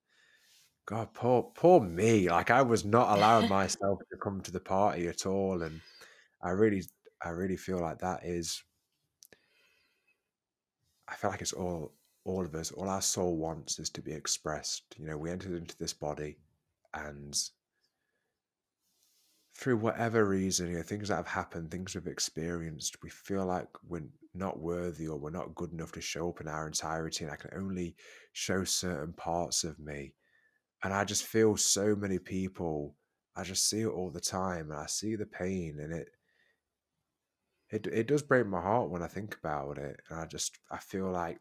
God, 0.87 1.13
poor 1.15 1.51
poor 1.55 1.81
me. 1.81 2.31
Like 2.31 2.51
I 2.51 2.63
was 2.63 2.85
not 2.85 3.17
allowing 3.17 3.49
myself 3.51 4.01
to 4.11 4.17
come 4.17 4.41
to 4.43 4.51
the 4.53 4.61
party 4.61 5.09
at 5.09 5.27
all, 5.27 5.63
and 5.63 5.81
I 6.43 6.51
really 6.51 6.85
I 7.23 7.31
really 7.31 7.57
feel 7.57 7.79
like 7.79 7.99
that 7.99 8.25
is. 8.25 8.63
I 11.09 11.15
feel 11.17 11.31
like 11.31 11.41
it's 11.41 11.55
all 11.55 11.93
all 12.25 12.45
of 12.45 12.55
us, 12.55 12.71
all 12.71 12.89
our 12.89 13.03
soul 13.03 13.37
wants 13.37 13.79
is 13.79 13.91
to 13.91 14.03
be 14.03 14.13
expressed. 14.13 14.85
You 14.99 15.07
know, 15.07 15.17
we 15.17 15.31
entered 15.31 15.57
into 15.57 15.77
this 15.79 15.95
body 15.95 16.37
and 16.95 17.35
through 19.59 19.77
whatever 19.77 20.25
reason, 20.25 20.71
you 20.71 20.77
know, 20.77 20.83
things 20.83 21.09
that 21.09 21.17
have 21.17 21.27
happened, 21.27 21.69
things 21.69 21.95
we've 21.95 22.07
experienced, 22.07 23.03
we 23.03 23.11
feel 23.11 23.45
like 23.45 23.67
we're 23.89 24.07
not 24.33 24.61
worthy 24.61 25.09
or 25.09 25.19
we're 25.19 25.31
not 25.31 25.55
good 25.57 25.73
enough 25.73 25.91
to 25.91 26.01
show 26.01 26.29
up 26.29 26.41
in 26.41 26.47
our 26.47 26.69
entirety. 26.69 27.25
And 27.25 27.33
I 27.33 27.37
can 27.37 27.51
only 27.57 27.97
show 28.33 28.63
certain 28.63 29.13
parts 29.15 29.65
of 29.65 29.81
me. 29.81 30.15
And 30.85 30.95
I 30.95 31.05
just 31.05 31.25
feel 31.25 31.57
so 31.57 31.97
many 31.97 32.21
people, 32.21 32.95
I 33.35 33.43
just 33.43 33.69
see 33.69 33.81
it 33.81 33.89
all 33.89 34.11
the 34.11 34.21
time 34.21 34.71
and 34.71 34.79
I 34.79 34.87
see 34.87 35.17
the 35.17 35.27
pain 35.27 35.81
and 35.81 35.93
it 35.93 36.09
it 37.71 37.87
it 37.89 38.07
does 38.07 38.23
break 38.23 38.47
my 38.47 38.61
heart 38.61 38.91
when 38.91 39.03
I 39.03 39.09
think 39.09 39.37
about 39.43 39.77
it. 39.77 40.01
And 40.09 40.21
I 40.21 40.27
just 40.27 40.57
I 40.71 40.79
feel 40.79 41.11
like 41.11 41.39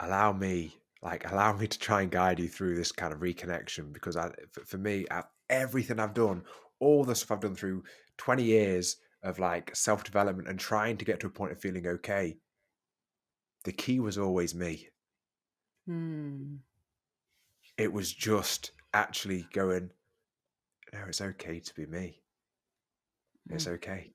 allow 0.00 0.32
me 0.32 0.76
like 1.06 1.30
allow 1.30 1.52
me 1.52 1.68
to 1.68 1.78
try 1.78 2.02
and 2.02 2.10
guide 2.10 2.40
you 2.40 2.48
through 2.48 2.74
this 2.74 2.90
kind 2.90 3.12
of 3.12 3.20
reconnection 3.20 3.92
because 3.92 4.16
I, 4.16 4.32
for, 4.66 4.76
me 4.76 5.06
everything 5.48 6.00
I've 6.00 6.14
done 6.14 6.42
all 6.80 7.04
the 7.04 7.14
stuff 7.14 7.30
I've 7.30 7.40
done 7.40 7.54
through 7.54 7.84
20 8.18 8.42
years 8.42 8.96
of 9.22 9.38
like 9.38 9.74
self-development 9.74 10.48
and 10.48 10.58
trying 10.58 10.96
to 10.96 11.04
get 11.04 11.20
to 11.20 11.28
a 11.28 11.30
point 11.30 11.52
of 11.52 11.60
feeling 11.60 11.86
okay 11.86 12.36
the 13.62 13.72
key 13.72 14.00
was 14.00 14.18
always 14.18 14.54
me 14.54 14.88
Mm. 15.88 16.58
it 17.78 17.92
was 17.92 18.12
just 18.12 18.72
actually 18.92 19.46
going 19.52 19.92
no 20.92 20.98
it's 21.06 21.20
okay 21.20 21.60
to 21.60 21.74
be 21.76 21.86
me 21.86 22.20
it's 23.50 23.68
okay 23.68 24.12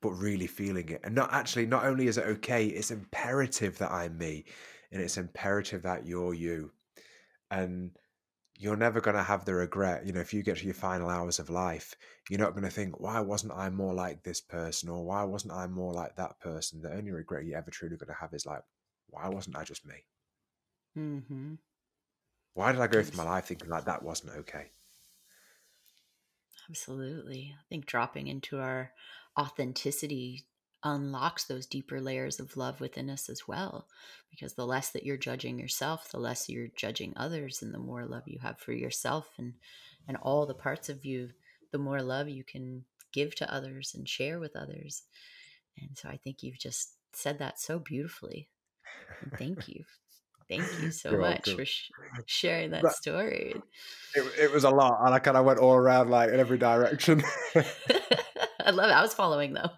but 0.00 0.12
really 0.12 0.46
feeling 0.46 0.88
it. 0.88 1.00
And 1.04 1.14
not 1.14 1.32
actually, 1.32 1.66
not 1.66 1.84
only 1.84 2.06
is 2.06 2.16
it 2.16 2.24
okay, 2.26 2.66
it's 2.66 2.90
imperative 2.90 3.76
that 3.78 3.90
I'm 3.90 4.16
me 4.16 4.44
and 4.92 5.00
it's 5.00 5.16
imperative 5.16 5.82
that 5.82 6.06
you're 6.06 6.34
you. 6.34 6.72
And 7.50 7.92
you're 8.56 8.76
never 8.76 9.00
going 9.00 9.16
to 9.16 9.22
have 9.22 9.44
the 9.46 9.54
regret. 9.54 10.06
You 10.06 10.12
know, 10.12 10.20
if 10.20 10.34
you 10.34 10.42
get 10.42 10.58
to 10.58 10.64
your 10.64 10.74
final 10.74 11.08
hours 11.08 11.38
of 11.38 11.48
life, 11.48 11.94
you're 12.28 12.38
not 12.38 12.52
going 12.52 12.64
to 12.64 12.70
think, 12.70 13.00
why 13.00 13.20
wasn't 13.20 13.54
I 13.54 13.70
more 13.70 13.94
like 13.94 14.22
this 14.22 14.40
person 14.40 14.90
or 14.90 15.04
why 15.04 15.24
wasn't 15.24 15.54
I 15.54 15.66
more 15.66 15.94
like 15.94 16.16
that 16.16 16.38
person? 16.40 16.82
The 16.82 16.92
only 16.92 17.10
regret 17.10 17.46
you're 17.46 17.56
ever 17.56 17.70
truly 17.70 17.96
going 17.96 18.08
to 18.08 18.20
have 18.20 18.34
is 18.34 18.44
like, 18.44 18.62
why 19.08 19.28
wasn't 19.28 19.56
I 19.56 19.64
just 19.64 19.86
me? 19.86 20.04
Mm-hmm. 20.96 21.54
Why 22.52 22.72
did 22.72 22.82
I 22.82 22.86
go 22.86 23.02
through 23.02 23.16
my 23.16 23.30
life 23.30 23.46
thinking 23.46 23.70
like 23.70 23.86
that 23.86 24.02
wasn't 24.02 24.36
okay? 24.40 24.66
Absolutely. 26.68 27.54
I 27.58 27.62
think 27.68 27.86
dropping 27.86 28.26
into 28.26 28.58
our 28.58 28.92
authenticity 29.38 30.44
unlocks 30.82 31.44
those 31.44 31.66
deeper 31.66 32.00
layers 32.00 32.40
of 32.40 32.56
love 32.56 32.80
within 32.80 33.10
us 33.10 33.28
as 33.28 33.46
well. 33.46 33.86
Because 34.30 34.54
the 34.54 34.66
less 34.66 34.90
that 34.90 35.04
you're 35.04 35.16
judging 35.16 35.58
yourself, 35.58 36.10
the 36.10 36.18
less 36.18 36.48
you're 36.48 36.68
judging 36.76 37.12
others, 37.16 37.62
and 37.62 37.74
the 37.74 37.78
more 37.78 38.04
love 38.06 38.22
you 38.26 38.38
have 38.40 38.58
for 38.58 38.72
yourself 38.72 39.28
and 39.38 39.54
and 40.08 40.16
all 40.22 40.46
the 40.46 40.54
parts 40.54 40.88
of 40.88 41.04
you, 41.04 41.30
the 41.72 41.78
more 41.78 42.00
love 42.02 42.28
you 42.28 42.42
can 42.44 42.84
give 43.12 43.34
to 43.36 43.52
others 43.52 43.92
and 43.94 44.08
share 44.08 44.40
with 44.40 44.56
others. 44.56 45.02
And 45.78 45.90
so 45.96 46.08
I 46.08 46.16
think 46.16 46.42
you've 46.42 46.58
just 46.58 46.94
said 47.12 47.38
that 47.40 47.60
so 47.60 47.78
beautifully. 47.78 48.48
And 49.22 49.32
thank 49.38 49.68
you. 49.68 49.84
Thank 50.48 50.64
you 50.82 50.90
so 50.92 51.10
You're 51.10 51.20
much 51.20 51.46
welcome. 51.46 51.56
for 51.56 51.64
sh- 51.64 51.90
sharing 52.26 52.70
that 52.70 52.82
That- 52.82 52.94
story. 52.96 53.54
It, 54.14 54.24
it 54.38 54.52
was 54.52 54.64
a 54.64 54.70
lot, 54.70 54.98
and 55.04 55.14
I 55.14 55.18
kind 55.20 55.36
of 55.36 55.44
went 55.44 55.58
all 55.60 55.74
around 55.74 56.10
like 56.10 56.30
in 56.30 56.40
every 56.40 56.58
direction. 56.58 57.22
I 57.54 58.70
love 58.72 58.90
it. 58.90 58.94
I 58.94 59.02
was 59.02 59.14
following 59.14 59.52
though. 59.52 59.70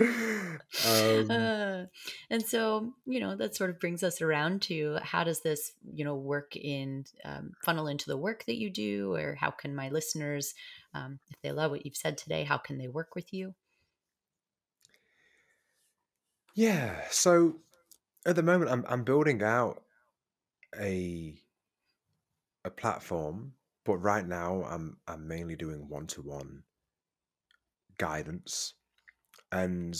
um, 0.86 1.30
Uh, 1.30 1.86
and 2.30 2.42
so, 2.44 2.94
you 3.06 3.20
know, 3.20 3.36
that 3.36 3.54
sort 3.56 3.70
of 3.70 3.80
brings 3.80 4.02
us 4.02 4.20
around 4.22 4.62
to 4.62 4.98
how 5.02 5.24
does 5.24 5.40
this, 5.42 5.72
you 5.92 6.04
know, 6.04 6.14
work 6.14 6.56
in 6.56 7.04
um, 7.24 7.52
funnel 7.64 7.86
into 7.86 8.06
the 8.06 8.16
work 8.16 8.44
that 8.46 8.56
you 8.58 8.70
do, 8.70 9.14
or 9.14 9.34
how 9.34 9.50
can 9.50 9.74
my 9.74 9.88
listeners, 9.88 10.54
um, 10.94 11.18
if 11.30 11.40
they 11.42 11.52
love 11.52 11.70
what 11.70 11.84
you've 11.84 11.96
said 11.96 12.16
today, 12.18 12.44
how 12.44 12.58
can 12.58 12.78
they 12.78 12.88
work 12.88 13.14
with 13.14 13.32
you? 13.32 13.54
Yeah. 16.54 17.04
So 17.10 17.60
at 18.26 18.36
the 18.36 18.42
moment, 18.42 18.70
I'm 18.70 18.84
I'm 18.88 19.04
building 19.04 19.42
out 19.42 19.82
a 20.78 21.42
a 22.64 22.70
platform, 22.70 23.54
but 23.84 23.98
right 23.98 24.26
now 24.26 24.64
I'm 24.64 24.98
I'm 25.06 25.26
mainly 25.28 25.56
doing 25.56 25.88
one 25.88 26.06
to 26.08 26.22
one 26.22 26.64
guidance, 27.98 28.74
and 29.52 29.96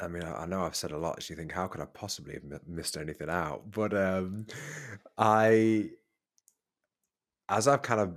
I 0.00 0.08
mean 0.08 0.22
I, 0.22 0.42
I 0.42 0.46
know 0.46 0.64
I've 0.64 0.76
said 0.76 0.92
a 0.92 0.98
lot. 0.98 1.22
So 1.22 1.32
you 1.32 1.36
think 1.36 1.52
how 1.52 1.66
could 1.66 1.80
I 1.80 1.86
possibly 1.86 2.34
have 2.34 2.44
mi- 2.44 2.58
missed 2.66 2.96
anything 2.96 3.30
out? 3.30 3.70
But 3.70 3.94
um, 3.94 4.46
I 5.18 5.90
as 7.48 7.66
I've 7.68 7.82
kind 7.82 8.00
of 8.00 8.14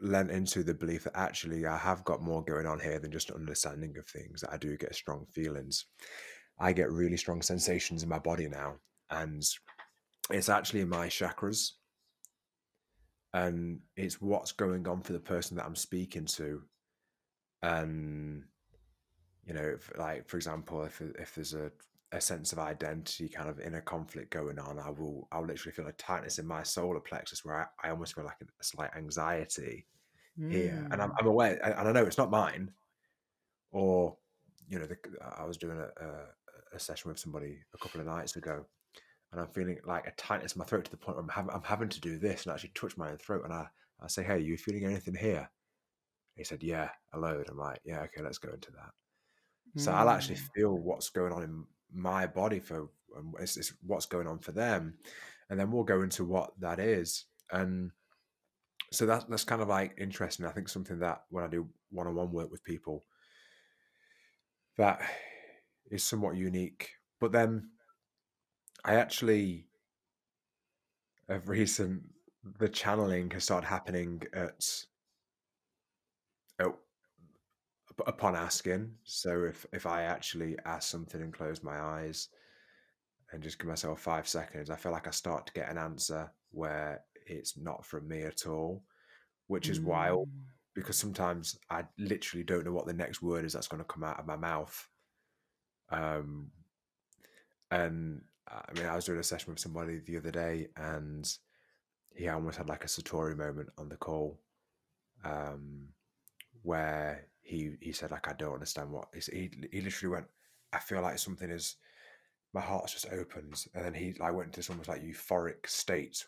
lent 0.00 0.30
into 0.30 0.62
the 0.62 0.74
belief 0.74 1.04
that 1.04 1.16
actually 1.16 1.66
I 1.66 1.76
have 1.76 2.04
got 2.04 2.22
more 2.22 2.42
going 2.44 2.66
on 2.66 2.78
here 2.78 2.98
than 2.98 3.10
just 3.10 3.30
an 3.30 3.36
understanding 3.36 3.96
of 3.98 4.06
things. 4.06 4.44
I 4.50 4.56
do 4.56 4.76
get 4.76 4.94
strong 4.94 5.26
feelings. 5.26 5.86
I 6.58 6.72
get 6.72 6.90
really 6.90 7.16
strong 7.16 7.42
sensations 7.42 8.02
in 8.02 8.08
my 8.08 8.18
body 8.18 8.48
now, 8.48 8.74
and 9.10 9.42
it's 10.30 10.48
actually 10.48 10.84
my 10.84 11.08
chakras, 11.08 11.72
and 13.32 13.80
it's 13.96 14.20
what's 14.20 14.52
going 14.52 14.86
on 14.88 15.02
for 15.02 15.12
the 15.12 15.20
person 15.20 15.56
that 15.56 15.66
I'm 15.66 15.76
speaking 15.76 16.26
to, 16.26 16.62
and 17.62 18.44
you 19.48 19.54
know, 19.54 19.64
if, 19.64 19.96
like 19.98 20.28
for 20.30 20.38
example, 20.38 20.84
if 20.84 21.02
if 21.02 21.36
there's 21.36 21.54
a 21.54 21.72
a 22.12 22.20
sense 22.22 22.52
of 22.54 22.60
identity 22.60 23.28
kind 23.30 23.50
of 23.50 23.60
inner 23.60 23.82
conflict 23.82 24.30
going 24.32 24.60
on, 24.60 24.80
I 24.80 24.90
will 24.90 25.28
I'll 25.32 25.46
literally 25.46 25.74
feel 25.74 25.88
a 25.88 25.94
tightness 25.94 26.40
in 26.40 26.46
my 26.48 26.64
solar 26.64 27.00
plexus 27.00 27.44
where 27.46 27.56
I, 27.84 27.88
I 27.88 27.90
almost 27.92 28.16
feel 28.16 28.24
like 28.26 28.42
a 28.42 28.64
slight 28.64 28.96
anxiety 28.96 29.88
here, 30.48 30.86
and 30.92 31.02
I'm, 31.02 31.10
Mm. 31.10 31.18
I'm 31.20 31.26
aware, 31.28 31.60
and 31.64 31.88
I 31.88 31.92
know 31.92 32.06
it's 32.06 32.18
not 32.18 32.30
mine. 32.30 32.74
Or, 33.70 34.18
you 34.66 34.78
know, 34.78 34.86
the, 34.86 34.98
I 35.20 35.44
was 35.44 35.56
doing 35.58 35.78
a, 35.78 35.88
a, 36.04 36.28
a 36.72 36.78
session 36.78 37.10
with 37.10 37.18
somebody 37.18 37.64
a 37.74 37.78
couple 37.78 38.00
of 38.00 38.06
nights 38.06 38.36
ago, 38.36 38.66
and 39.32 39.40
I'm 39.40 39.52
feeling 39.52 39.80
like 39.84 40.06
a 40.06 40.12
tightness 40.12 40.54
in 40.54 40.60
my 40.60 40.66
throat 40.66 40.86
to 40.86 40.92
the 40.92 40.98
point 40.98 41.16
where 41.16 41.24
I'm 41.24 41.30
having, 41.30 41.52
I'm 41.52 41.64
having 41.64 41.90
to 41.90 42.00
do 42.00 42.18
this 42.18 42.44
and 42.46 42.52
actually 42.54 42.70
touch 42.70 42.96
my 42.98 43.10
own 43.10 43.18
throat, 43.18 43.44
and 43.44 43.52
I 43.54 43.68
I 44.00 44.08
say, 44.08 44.24
"Hey, 44.24 44.34
are 44.34 44.38
you 44.38 44.58
feeling 44.58 44.84
anything 44.86 45.14
here?" 45.16 45.50
He 46.36 46.44
said, 46.44 46.62
"Yeah, 46.64 46.92
a 47.12 47.18
load." 47.20 47.48
I'm 47.50 47.58
like, 47.58 47.80
"Yeah, 47.84 48.02
okay, 48.04 48.22
let's 48.22 48.38
go 48.38 48.52
into 48.52 48.72
that." 48.72 48.94
So 49.76 49.92
I'll 49.92 50.10
actually 50.10 50.36
Mm. 50.36 50.50
feel 50.54 50.78
what's 50.78 51.10
going 51.10 51.32
on 51.32 51.42
in 51.42 51.64
my 51.92 52.26
body 52.26 52.60
for 52.60 52.90
um, 53.16 53.34
it's, 53.40 53.56
it's 53.56 53.72
what's 53.82 54.06
going 54.06 54.26
on 54.26 54.38
for 54.38 54.52
them, 54.52 54.98
and 55.48 55.58
then 55.58 55.70
we'll 55.70 55.84
go 55.84 56.02
into 56.02 56.24
what 56.24 56.58
that 56.60 56.78
is. 56.78 57.26
And 57.50 57.92
so 58.92 59.06
that 59.06 59.28
that's 59.28 59.44
kind 59.44 59.62
of 59.62 59.68
like 59.68 59.94
interesting. 59.98 60.46
I 60.46 60.50
think 60.50 60.68
something 60.68 60.98
that 61.00 61.22
when 61.30 61.44
I 61.44 61.48
do 61.48 61.68
one-on-one 61.90 62.32
work 62.32 62.50
with 62.50 62.64
people, 62.64 63.04
that 64.76 65.00
is 65.90 66.04
somewhat 66.04 66.36
unique. 66.36 66.90
But 67.20 67.32
then 67.32 67.70
I 68.84 68.94
actually 68.96 69.66
of 71.28 71.48
recent 71.48 72.02
the 72.58 72.68
channeling 72.68 73.30
has 73.30 73.44
started 73.44 73.66
happening 73.66 74.22
at, 74.32 74.64
at 76.58 76.66
upon 78.06 78.36
asking. 78.36 78.94
So 79.04 79.44
if 79.44 79.66
if 79.72 79.86
I 79.86 80.02
actually 80.02 80.56
ask 80.64 80.88
something 80.90 81.20
and 81.20 81.32
close 81.32 81.62
my 81.62 81.78
eyes 81.80 82.28
and 83.32 83.42
just 83.42 83.58
give 83.58 83.68
myself 83.68 84.00
five 84.00 84.26
seconds, 84.28 84.70
I 84.70 84.76
feel 84.76 84.92
like 84.92 85.06
I 85.06 85.10
start 85.10 85.46
to 85.46 85.52
get 85.52 85.70
an 85.70 85.78
answer 85.78 86.32
where 86.50 87.02
it's 87.26 87.56
not 87.58 87.84
from 87.84 88.08
me 88.08 88.22
at 88.22 88.46
all, 88.46 88.82
which 89.48 89.68
is 89.68 89.80
wild 89.80 90.28
Mm. 90.28 90.44
because 90.74 90.96
sometimes 90.96 91.58
I 91.70 91.84
literally 91.98 92.44
don't 92.44 92.64
know 92.64 92.72
what 92.72 92.86
the 92.86 92.92
next 92.92 93.20
word 93.22 93.44
is 93.44 93.52
that's 93.52 93.68
going 93.68 93.82
to 93.82 93.92
come 93.92 94.04
out 94.04 94.18
of 94.18 94.26
my 94.26 94.36
mouth. 94.36 94.88
Um, 95.90 96.50
and 97.70 98.22
I 98.46 98.72
mean, 98.74 98.86
I 98.86 98.94
was 98.96 99.04
doing 99.04 99.18
a 99.18 99.22
session 99.22 99.52
with 99.52 99.60
somebody 99.60 99.98
the 99.98 100.16
other 100.16 100.30
day, 100.30 100.68
and 100.76 101.30
he 102.14 102.28
almost 102.28 102.56
had 102.58 102.68
like 102.68 102.84
a 102.84 102.88
Satori 102.88 103.36
moment 103.36 103.68
on 103.76 103.88
the 103.88 103.96
call, 103.96 104.38
um, 105.24 105.88
where 106.62 107.26
he 107.48 107.72
he 107.80 107.92
said 107.92 108.10
like 108.10 108.28
I 108.28 108.34
don't 108.34 108.54
understand 108.54 108.90
what 108.90 109.08
he 109.14 109.50
he, 109.72 109.80
literally 109.80 110.14
went. 110.14 110.26
I 110.72 110.78
feel 110.78 111.00
like 111.00 111.18
something 111.18 111.50
is 111.50 111.76
my 112.52 112.60
heart 112.60 112.88
just 112.88 113.06
opens, 113.10 113.66
and 113.74 113.84
then 113.84 113.94
he 113.94 114.14
like 114.18 114.34
went 114.34 114.46
into 114.48 114.58
this 114.60 114.70
almost 114.70 114.88
like 114.88 115.02
euphoric 115.02 115.66
state. 115.66 116.26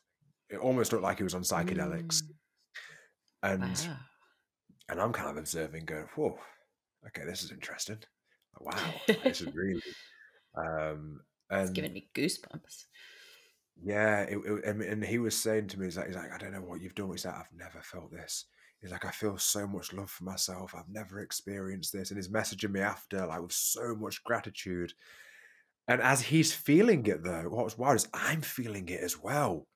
It 0.49 0.59
almost 0.59 0.93
looked 0.93 1.05
like 1.05 1.19
he 1.19 1.25
was 1.25 1.35
on 1.35 1.43
psychedelics, 1.43 2.23
Mm. 2.23 3.53
and 3.53 3.63
Wow. 3.89 3.97
and 4.89 5.01
I'm 5.01 5.13
kind 5.13 5.31
of 5.31 5.37
observing, 5.37 5.85
going, 5.85 6.09
"Whoa, 6.17 6.39
okay, 7.07 7.25
this 7.25 7.43
is 7.43 7.53
interesting. 7.53 7.99
Wow, 8.59 8.93
this 9.25 9.41
is 9.43 9.49
really." 9.55 9.83
Um, 10.57 11.21
It's 11.51 11.67
and 11.69 11.75
giving 11.75 11.93
me 11.93 12.11
goosebumps. 12.15 12.87
yeah, 13.83 14.23
it, 14.23 14.39
it, 14.45 14.65
and, 14.65 14.83
and 14.83 15.05
he 15.05 15.19
was 15.19 15.37
saying 15.37 15.69
to 15.69 15.79
me, 15.79 15.87
he's 15.87 15.97
like, 15.97 16.07
he's 16.09 16.17
like, 16.17 16.33
I 16.33 16.39
don't 16.39 16.53
know 16.53 16.61
what 16.63 16.81
you've 16.81 16.95
done. 16.95 17.11
He's 17.11 17.25
like, 17.25 17.35
I've 17.37 17.53
never 17.53 17.81
felt 17.83 18.11
this. 18.11 18.47
He's 18.81 18.93
like, 18.93 19.05
I 19.05 19.11
feel 19.11 19.37
so 19.37 19.67
much 19.67 19.93
love 19.93 20.11
for 20.11 20.25
myself. 20.25 20.75
I've 20.75 20.89
never 20.89 21.21
experienced 21.21 21.93
this. 21.93 22.11
And 22.11 22.19
he's 22.19 22.29
messaging 22.29 22.71
me 22.73 22.81
after, 22.81 23.27
like, 23.27 23.43
with 23.43 23.53
so 23.53 23.95
much 23.95 24.25
gratitude. 24.25 24.95
And 25.87 26.01
as 26.01 26.23
he's 26.23 26.53
feeling 26.53 27.05
it, 27.07 27.23
though, 27.23 27.49
what 27.51 27.65
was 27.65 27.77
wild 27.77 27.97
is 27.97 28.09
I'm 28.15 28.41
feeling 28.43 28.89
it 28.89 29.01
as 29.01 29.19
well. 29.19 29.67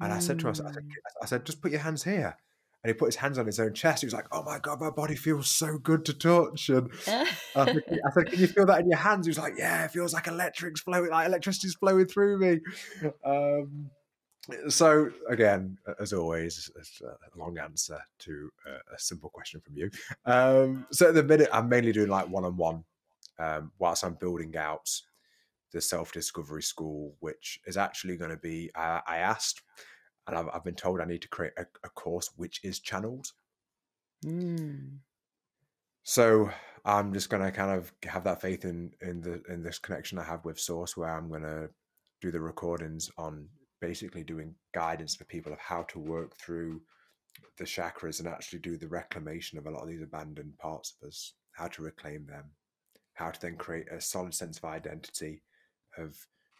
And 0.00 0.12
I 0.12 0.18
said 0.18 0.38
to 0.40 0.46
him, 0.46 0.50
I 0.50 0.54
said, 0.54 0.66
I 0.66 0.72
said, 0.72 0.82
Mm. 0.84 1.22
I 1.22 1.26
said, 1.26 1.46
just 1.46 1.62
put 1.62 1.70
your 1.72 1.80
hands 1.80 2.04
here. 2.04 2.36
And 2.84 2.90
he 2.90 2.94
put 2.94 3.06
his 3.06 3.16
hands 3.16 3.36
on 3.38 3.46
his 3.46 3.58
own 3.58 3.72
chest. 3.74 4.02
He 4.02 4.06
was 4.06 4.12
like, 4.14 4.26
oh 4.30 4.42
my 4.44 4.60
God, 4.60 4.80
my 4.80 4.90
body 4.90 5.16
feels 5.16 5.48
so 5.48 5.78
good 5.78 6.04
to 6.04 6.12
touch. 6.14 6.68
And 6.68 6.88
I 7.08 7.64
said, 7.64 7.84
"Can- 7.88 8.00
I 8.06 8.10
said, 8.12 8.30
can 8.30 8.38
you 8.38 8.46
feel 8.46 8.66
that 8.66 8.80
in 8.80 8.88
your 8.90 8.98
hands? 8.98 9.26
He 9.26 9.30
was 9.30 9.38
like, 9.38 9.54
yeah, 9.58 9.86
it 9.86 9.90
feels 9.90 10.12
like 10.12 10.28
electric's 10.28 10.82
flowing, 10.82 11.10
like 11.10 11.26
electricity's 11.26 11.74
flowing 11.74 12.06
through 12.06 12.38
me. 12.38 12.60
Um, 13.24 13.90
so 14.68 15.10
again, 15.28 15.78
as 16.00 16.12
always, 16.12 16.70
it's 16.76 17.00
a 17.00 17.38
long 17.38 17.58
answer 17.58 17.98
to 18.20 18.50
a, 18.66 18.98
simple 18.98 19.30
question 19.30 19.60
from 19.60 19.76
you. 19.76 19.90
Um, 20.24 20.86
so 20.90 21.08
at 21.08 21.14
the 21.14 21.22
minute, 21.22 21.48
I'm 21.52 21.68
mainly 21.68 21.92
doing 21.92 22.08
like 22.08 22.28
one-on-one 22.28 22.84
um, 23.38 23.72
whilst 23.78 24.04
I'm 24.04 24.14
building 24.14 24.56
out 24.56 24.88
the 25.72 25.80
self-discovery 25.80 26.62
school, 26.62 27.14
which 27.20 27.60
is 27.66 27.76
actually 27.76 28.16
going 28.16 28.30
to 28.30 28.36
be. 28.36 28.70
I, 28.74 29.02
I 29.06 29.16
asked, 29.18 29.62
and 30.26 30.36
I've, 30.36 30.48
I've 30.52 30.64
been 30.64 30.74
told 30.74 31.00
I 31.00 31.04
need 31.04 31.22
to 31.22 31.28
create 31.28 31.52
a, 31.58 31.66
a 31.84 31.88
course 31.88 32.30
which 32.36 32.60
is 32.64 32.80
channeled. 32.80 33.32
Mm. 34.24 34.98
So 36.02 36.50
I'm 36.84 37.12
just 37.12 37.30
gonna 37.30 37.50
kind 37.50 37.76
of 37.76 37.92
have 38.04 38.22
that 38.24 38.40
faith 38.40 38.64
in 38.64 38.92
in 39.02 39.20
the 39.20 39.42
in 39.48 39.64
this 39.64 39.78
connection 39.78 40.18
I 40.18 40.24
have 40.24 40.44
with 40.44 40.58
Source, 40.58 40.96
where 40.96 41.10
I'm 41.10 41.28
gonna 41.28 41.68
do 42.20 42.30
the 42.30 42.40
recordings 42.40 43.10
on 43.18 43.48
basically 43.80 44.24
doing 44.24 44.54
guidance 44.74 45.14
for 45.14 45.24
people 45.24 45.52
of 45.52 45.58
how 45.58 45.82
to 45.84 45.98
work 45.98 46.36
through 46.36 46.80
the 47.58 47.64
chakras 47.64 48.18
and 48.18 48.28
actually 48.28 48.58
do 48.58 48.76
the 48.76 48.88
reclamation 48.88 49.58
of 49.58 49.66
a 49.66 49.70
lot 49.70 49.82
of 49.82 49.88
these 49.88 50.02
abandoned 50.02 50.56
parts 50.58 50.94
of 51.00 51.08
us, 51.08 51.34
how 51.52 51.66
to 51.68 51.82
reclaim 51.82 52.26
them, 52.26 52.44
how 53.14 53.30
to 53.30 53.40
then 53.40 53.56
create 53.56 53.90
a 53.90 54.00
solid 54.00 54.34
sense 54.34 54.58
of 54.58 54.64
identity 54.64 55.42
of 55.98 56.16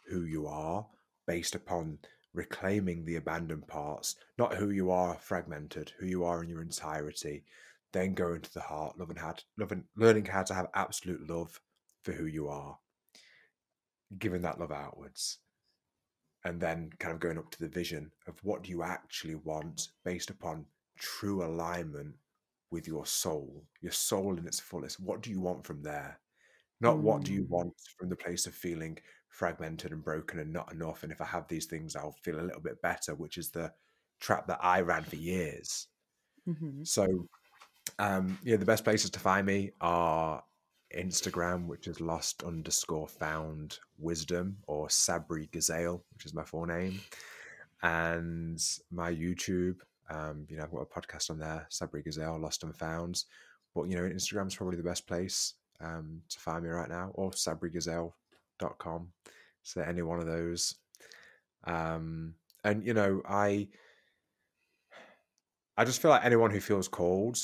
who 0.09 0.23
you 0.23 0.47
are 0.47 0.85
based 1.25 1.55
upon 1.55 1.97
reclaiming 2.33 3.03
the 3.05 3.15
abandoned 3.15 3.67
parts, 3.67 4.15
not 4.37 4.53
who 4.53 4.69
you 4.69 4.91
are 4.91 5.15
fragmented, 5.15 5.91
who 5.99 6.05
you 6.05 6.23
are 6.23 6.43
in 6.43 6.49
your 6.49 6.61
entirety, 6.61 7.43
then 7.93 8.13
go 8.13 8.33
into 8.33 8.51
the 8.53 8.61
heart, 8.61 8.97
loving 8.97 9.15
how 9.15 9.31
to, 9.31 9.43
loving, 9.57 9.83
learning 9.95 10.25
how 10.25 10.43
to 10.43 10.53
have 10.53 10.67
absolute 10.73 11.27
love 11.29 11.59
for 12.03 12.11
who 12.11 12.25
you 12.25 12.47
are, 12.47 12.77
giving 14.19 14.41
that 14.41 14.59
love 14.59 14.71
outwards, 14.71 15.39
and 16.47 16.61
then 16.61 16.91
kind 16.99 17.13
of 17.13 17.19
going 17.19 17.37
up 17.37 17.51
to 17.51 17.59
the 17.59 17.69
vision 17.69 18.11
of 18.27 18.43
what 18.43 18.63
do 18.63 18.71
you 18.71 18.83
actually 18.83 19.35
want 19.35 19.89
based 20.03 20.29
upon 20.31 20.67
true 20.97 21.43
alignment 21.45 22.15
with 22.71 22.87
your 22.87 23.05
soul, 23.05 23.67
your 23.81 23.91
soul 23.91 24.37
in 24.37 24.47
its 24.47 24.59
fullest. 24.59 24.99
What 24.99 25.21
do 25.21 25.29
you 25.31 25.41
want 25.41 25.65
from 25.65 25.83
there? 25.83 26.21
Not 26.81 27.01
what 27.01 27.23
do 27.23 27.33
you 27.33 27.43
Mm. 27.43 27.49
want 27.49 27.73
from 27.97 28.09
the 28.09 28.15
place 28.15 28.47
of 28.47 28.55
feeling 28.55 28.99
fragmented 29.29 29.91
and 29.93 30.03
broken 30.03 30.39
and 30.39 30.53
not 30.53 30.71
enough. 30.73 31.03
And 31.03 31.11
if 31.11 31.21
I 31.21 31.25
have 31.25 31.47
these 31.47 31.67
things, 31.67 31.95
I'll 31.95 32.13
feel 32.13 32.39
a 32.39 32.43
little 32.43 32.61
bit 32.61 32.81
better, 32.81 33.15
which 33.15 33.37
is 33.37 33.51
the 33.51 33.73
trap 34.19 34.47
that 34.47 34.63
I 34.63 34.81
ran 34.81 35.05
for 35.05 35.15
years. 35.17 35.87
Mhm. 36.45 36.85
So, 36.85 37.27
um, 37.99 38.39
yeah, 38.43 38.57
the 38.57 38.65
best 38.65 38.85
places 38.85 39.11
to 39.11 39.19
find 39.21 39.47
me 39.47 39.73
are 39.81 40.43
Instagram, 40.95 41.67
which 41.67 41.87
is 41.87 42.01
lost 42.01 42.43
underscore 42.43 43.07
found 43.07 43.79
wisdom, 43.97 44.57
or 44.67 44.87
Sabri 44.87 45.49
Gazail, 45.49 46.01
which 46.13 46.25
is 46.25 46.33
my 46.33 46.43
full 46.43 46.65
name, 46.65 46.99
and 47.83 48.61
my 48.91 49.11
YouTube. 49.11 49.77
Um, 50.09 50.45
you 50.49 50.57
know, 50.57 50.63
I've 50.63 50.71
got 50.71 50.81
a 50.81 51.01
podcast 51.01 51.29
on 51.29 51.39
there, 51.39 51.67
Sabri 51.69 52.05
Gazail, 52.05 52.39
Lost 52.41 52.63
and 52.63 52.75
Found. 52.77 53.23
But 53.75 53.89
you 53.89 53.95
know, 53.95 54.03
Instagram's 54.03 54.55
probably 54.55 54.77
the 54.77 54.83
best 54.83 55.07
place 55.07 55.53
um, 55.81 56.21
to 56.29 56.39
find 56.39 56.63
me 56.63 56.69
right 56.69 56.89
now, 56.89 57.11
or 57.13 57.31
sabrigazail.com. 57.31 59.07
So 59.63 59.81
any 59.81 60.01
one 60.01 60.19
of 60.19 60.25
those. 60.25 60.75
Um, 61.65 62.35
and 62.63 62.85
you 62.85 62.93
know, 62.93 63.21
I 63.27 63.67
I 65.77 65.85
just 65.85 66.01
feel 66.01 66.09
like 66.09 66.25
anyone 66.25 66.51
who 66.51 66.59
feels 66.59 66.87
called 66.87 67.37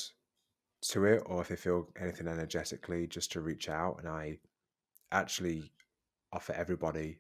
to 0.90 1.06
it, 1.06 1.24
or 1.26 1.42
if 1.42 1.48
they 1.48 1.56
feel 1.56 1.90
anything 2.00 2.28
energetically, 2.28 3.08
just 3.08 3.32
to 3.34 3.42
reach 3.42 3.70
out. 3.70 3.98
And 4.00 4.08
I 4.08 4.40
actually 5.12 5.72
offer 6.32 6.54
everybody 6.54 7.20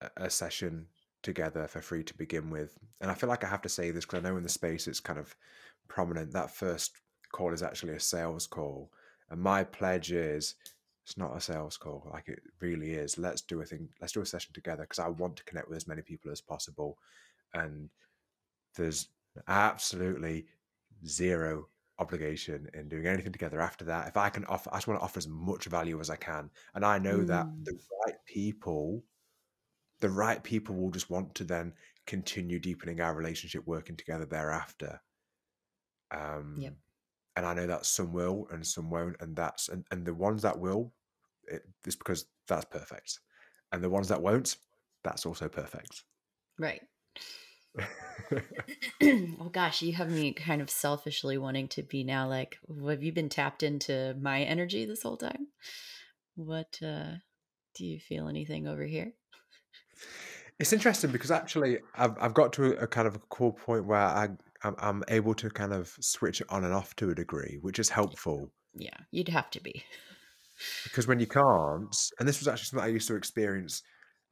a, 0.00 0.10
a 0.24 0.30
session 0.30 0.86
together 1.22 1.66
for 1.66 1.80
free 1.80 2.04
to 2.04 2.14
begin 2.16 2.50
with. 2.50 2.78
And 3.00 3.10
I 3.10 3.14
feel 3.14 3.28
like 3.28 3.44
I 3.44 3.48
have 3.48 3.62
to 3.62 3.68
say 3.68 3.90
this 3.90 4.04
because 4.04 4.24
I 4.24 4.28
know 4.28 4.36
in 4.36 4.42
the 4.42 4.48
space 4.48 4.86
it's 4.86 5.00
kind 5.00 5.18
of 5.18 5.34
prominent. 5.88 6.32
That 6.32 6.50
first 6.50 7.00
call 7.32 7.52
is 7.52 7.62
actually 7.62 7.94
a 7.94 8.00
sales 8.00 8.46
call. 8.46 8.90
And 9.30 9.40
my 9.40 9.64
pledge 9.64 10.12
is 10.12 10.54
it's 11.04 11.16
not 11.16 11.36
a 11.36 11.40
sales 11.40 11.76
call. 11.76 12.08
Like 12.12 12.28
it 12.28 12.40
really 12.60 12.92
is. 12.92 13.18
Let's 13.18 13.42
do 13.42 13.60
a 13.60 13.64
thing. 13.64 13.88
Let's 14.00 14.12
do 14.12 14.20
a 14.20 14.26
session 14.26 14.52
together 14.52 14.82
because 14.82 14.98
I 14.98 15.08
want 15.08 15.36
to 15.36 15.44
connect 15.44 15.68
with 15.68 15.76
as 15.76 15.88
many 15.88 16.02
people 16.02 16.30
as 16.30 16.40
possible. 16.40 16.98
And 17.54 17.90
there's 18.76 19.08
absolutely 19.48 20.46
zero 21.06 21.68
obligation 21.98 22.68
in 22.74 22.88
doing 22.88 23.06
anything 23.06 23.32
together 23.32 23.60
after 23.60 23.84
that. 23.86 24.08
If 24.08 24.16
I 24.16 24.28
can 24.28 24.44
offer, 24.46 24.70
I 24.72 24.76
just 24.76 24.88
want 24.88 25.00
to 25.00 25.04
offer 25.04 25.18
as 25.18 25.28
much 25.28 25.66
value 25.66 26.00
as 26.00 26.10
I 26.10 26.16
can. 26.16 26.50
And 26.74 26.84
I 26.84 26.98
know 26.98 27.24
that 27.24 27.46
Mm. 27.46 27.64
the 27.64 27.78
right 28.06 28.16
people, 28.26 29.04
the 30.00 30.10
right 30.10 30.42
people 30.42 30.76
will 30.76 30.90
just 30.90 31.10
want 31.10 31.34
to 31.36 31.44
then 31.44 31.74
continue 32.06 32.58
deepening 32.60 33.00
our 33.00 33.14
relationship, 33.14 33.66
working 33.66 33.96
together 33.96 34.26
thereafter. 34.26 35.00
Um, 36.10 36.56
Yep. 36.60 36.76
And 37.36 37.46
I 37.46 37.54
know 37.54 37.66
that 37.66 37.86
some 37.86 38.12
will 38.12 38.48
and 38.50 38.66
some 38.66 38.90
won't. 38.90 39.16
And 39.20 39.36
that's, 39.36 39.68
and, 39.68 39.86
and 39.90 40.06
the 40.06 40.14
ones 40.14 40.42
that 40.42 40.58
will, 40.58 40.94
it, 41.44 41.62
it's 41.86 41.96
because 41.96 42.26
that's 42.46 42.64
perfect. 42.64 43.20
And 43.72 43.84
the 43.84 43.90
ones 43.90 44.08
that 44.08 44.22
won't, 44.22 44.56
that's 45.04 45.26
also 45.26 45.48
perfect. 45.48 46.04
Right. 46.58 46.82
well, 49.00 49.48
gosh, 49.52 49.82
you 49.82 49.92
have 49.94 50.10
me 50.10 50.32
kind 50.32 50.60
of 50.60 50.70
selfishly 50.70 51.38
wanting 51.38 51.68
to 51.68 51.82
be 51.82 52.04
now 52.04 52.28
like, 52.28 52.58
have 52.88 53.02
you 53.02 53.12
been 53.12 53.28
tapped 53.28 53.62
into 53.62 54.16
my 54.20 54.42
energy 54.42 54.84
this 54.84 55.02
whole 55.02 55.16
time? 55.16 55.48
What, 56.34 56.78
uh, 56.82 57.16
do 57.74 57.84
you 57.84 58.00
feel 58.00 58.28
anything 58.28 58.66
over 58.66 58.84
here? 58.84 59.12
It's 60.58 60.72
interesting 60.72 61.10
because 61.10 61.30
actually 61.30 61.78
I've 61.94 62.16
I've 62.18 62.34
got 62.34 62.52
to 62.54 62.72
a, 62.78 62.86
kind 62.86 63.06
of 63.06 63.16
a 63.16 63.20
cool 63.28 63.52
point 63.52 63.84
where 63.84 63.98
I 63.98 64.28
I'm, 64.62 64.74
I'm 64.78 65.04
able 65.08 65.34
to 65.34 65.50
kind 65.50 65.72
of 65.72 65.94
switch 66.00 66.40
it 66.40 66.46
on 66.48 66.64
and 66.64 66.72
off 66.72 66.96
to 66.96 67.10
a 67.10 67.14
degree, 67.14 67.58
which 67.60 67.78
is 67.78 67.90
helpful. 67.90 68.50
Yeah, 68.74 68.96
you'd 69.10 69.28
have 69.28 69.50
to 69.50 69.60
be. 69.60 69.84
Because 70.84 71.06
when 71.06 71.20
you 71.20 71.26
can't, 71.26 71.94
and 72.18 72.26
this 72.26 72.40
was 72.40 72.48
actually 72.48 72.64
something 72.64 72.88
I 72.88 72.92
used 72.92 73.08
to 73.08 73.16
experience, 73.16 73.82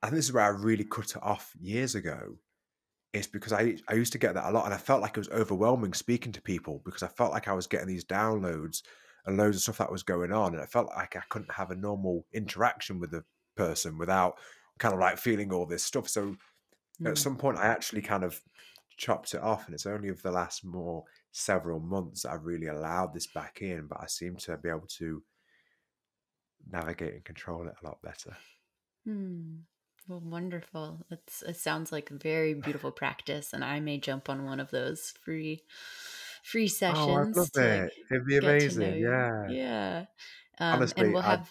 I 0.03 0.07
think 0.07 0.17
this 0.17 0.27
is 0.27 0.33
where 0.33 0.45
I 0.45 0.49
really 0.49 0.85
cut 0.85 1.11
it 1.11 1.23
off 1.23 1.53
years 1.61 1.95
ago. 1.95 2.37
It's 3.15 3.29
because 3.29 3.53
I 3.53 3.77
I 3.89 3.95
used 3.95 4.13
to 4.13 4.19
get 4.19 4.35
that 4.35 4.51
a 4.51 4.51
lot, 4.51 4.65
and 4.65 4.75
I 4.75 4.79
felt 4.79 5.01
like 5.01 5.17
it 5.17 5.21
was 5.21 5.31
overwhelming 5.31 5.95
speaking 5.95 6.33
to 6.33 6.43
people 6.43 6.83
because 6.85 7.03
I 7.03 7.09
felt 7.09 7.33
like 7.33 7.49
I 7.49 7.53
was 7.53 7.67
getting 7.67 7.87
these 7.87 8.05
downloads 8.05 8.83
and 9.25 9.37
loads 9.37 9.57
of 9.57 9.63
stuff 9.63 9.79
that 9.79 9.93
was 9.93 10.03
going 10.03 10.33
on, 10.33 10.53
and 10.53 10.63
I 10.63 10.67
felt 10.67 10.89
like 10.89 11.17
I 11.17 11.23
couldn't 11.31 11.53
have 11.53 11.71
a 11.71 11.77
normal 11.77 12.27
interaction 12.33 12.99
with 12.99 13.13
the 13.13 13.25
person 13.57 13.99
without 13.99 14.39
kind 14.79 14.93
of 14.93 15.01
like 15.01 15.19
feeling 15.19 15.53
all 15.53 15.65
this 15.65 15.85
stuff. 15.85 16.09
So 16.09 16.37
mm. 17.01 17.09
at 17.09 17.17
some 17.17 17.37
point, 17.37 17.59
I 17.59 17.67
actually 17.67 18.03
kind 18.03 18.25
of 18.25 18.41
chopped 18.97 19.33
it 19.33 19.43
off, 19.43 19.67
and 19.67 19.75
it's 19.75 19.87
only 19.87 20.09
of 20.09 20.21
the 20.23 20.33
last 20.33 20.65
more 20.65 21.05
several 21.31 21.81
months 21.81 22.25
I've 22.25 22.45
really 22.45 22.67
allowed 22.67 23.15
this 23.15 23.29
back 23.29 23.63
in. 23.63 23.87
But 23.87 24.01
I 24.03 24.07
seem 24.07 24.37
to 24.39 24.57
be 24.57 24.69
able 24.69 24.89
to 24.99 25.23
navigate 26.71 27.15
and 27.15 27.25
control 27.25 27.67
it 27.69 27.75
a 27.81 27.87
lot 27.87 28.03
better. 28.03 28.37
Hmm. 29.05 29.59
Well, 30.07 30.21
wonderful. 30.21 30.99
It's, 31.11 31.43
it 31.43 31.57
sounds 31.57 31.91
like 31.91 32.11
a 32.11 32.15
very 32.15 32.53
beautiful 32.55 32.91
practice, 32.91 33.53
and 33.53 33.65
I 33.65 33.81
may 33.81 33.99
jump 33.99 34.29
on 34.29 34.45
one 34.45 34.61
of 34.61 34.71
those 34.71 35.15
free 35.23 35.63
free 36.43 36.69
sessions. 36.69 36.99
Oh, 37.09 37.15
I 37.15 37.23
love 37.23 37.51
it. 37.55 37.93
It'd 38.11 38.27
be 38.27 38.37
amazing. 38.37 39.01
Yeah. 39.01 39.49
Yeah. 39.49 40.05
Um, 40.59 40.75
honestly, 40.75 41.05
and 41.05 41.15
we'll 41.15 41.23
have. 41.23 41.51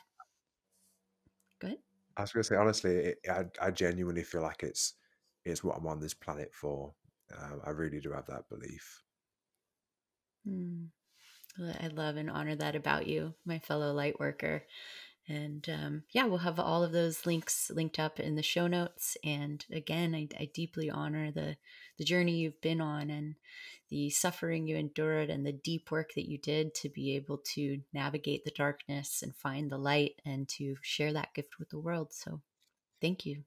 Go 1.59 1.67
ahead. 1.67 1.79
I 2.15 2.21
was 2.21 2.31
going 2.31 2.43
to 2.43 2.47
say, 2.47 2.55
honestly, 2.55 2.95
it, 2.95 3.19
I, 3.27 3.45
I 3.59 3.71
genuinely 3.71 4.23
feel 4.23 4.43
like 4.43 4.61
it's 4.61 4.93
it's 5.45 5.63
what 5.63 5.77
I'm 5.77 5.87
on 5.87 5.99
this 5.99 6.13
planet 6.13 6.53
for. 6.53 6.93
Um, 7.35 7.61
I 7.65 7.71
really 7.71 7.99
do 7.99 8.11
have 8.11 8.27
that 8.27 8.47
belief. 8.49 9.01
Mm. 10.47 10.89
I 11.59 11.87
love 11.87 12.17
and 12.17 12.31
honor 12.31 12.55
that 12.55 12.75
about 12.75 13.07
you, 13.07 13.33
my 13.45 13.59
fellow 13.59 13.93
light 13.93 14.19
worker. 14.19 14.63
And 15.27 15.67
um, 15.69 16.03
yeah, 16.11 16.25
we'll 16.25 16.39
have 16.39 16.59
all 16.59 16.83
of 16.83 16.91
those 16.91 17.25
links 17.25 17.71
linked 17.73 17.97
up 17.97 18.19
in 18.19 18.35
the 18.35 18.43
show 18.43 18.67
notes. 18.67 19.15
And 19.23 19.65
again, 19.71 20.13
I, 20.13 20.27
I 20.39 20.49
deeply 20.53 20.89
honor 20.89 21.31
the 21.31 21.57
the 21.97 22.03
journey 22.03 22.37
you've 22.37 22.61
been 22.61 22.81
on 22.81 23.09
and 23.09 23.35
the 23.89 24.09
suffering 24.09 24.65
you 24.67 24.75
endured 24.75 25.29
and 25.29 25.45
the 25.45 25.53
deep 25.53 25.91
work 25.91 26.13
that 26.15 26.27
you 26.27 26.39
did 26.39 26.73
to 26.73 26.89
be 26.89 27.15
able 27.15 27.37
to 27.53 27.79
navigate 27.93 28.43
the 28.43 28.51
darkness 28.51 29.21
and 29.21 29.35
find 29.35 29.69
the 29.69 29.77
light 29.77 30.13
and 30.25 30.49
to 30.49 30.75
share 30.81 31.13
that 31.13 31.33
gift 31.35 31.59
with 31.59 31.69
the 31.69 31.79
world. 31.79 32.11
So, 32.11 32.41
thank 32.99 33.25
you. 33.25 33.43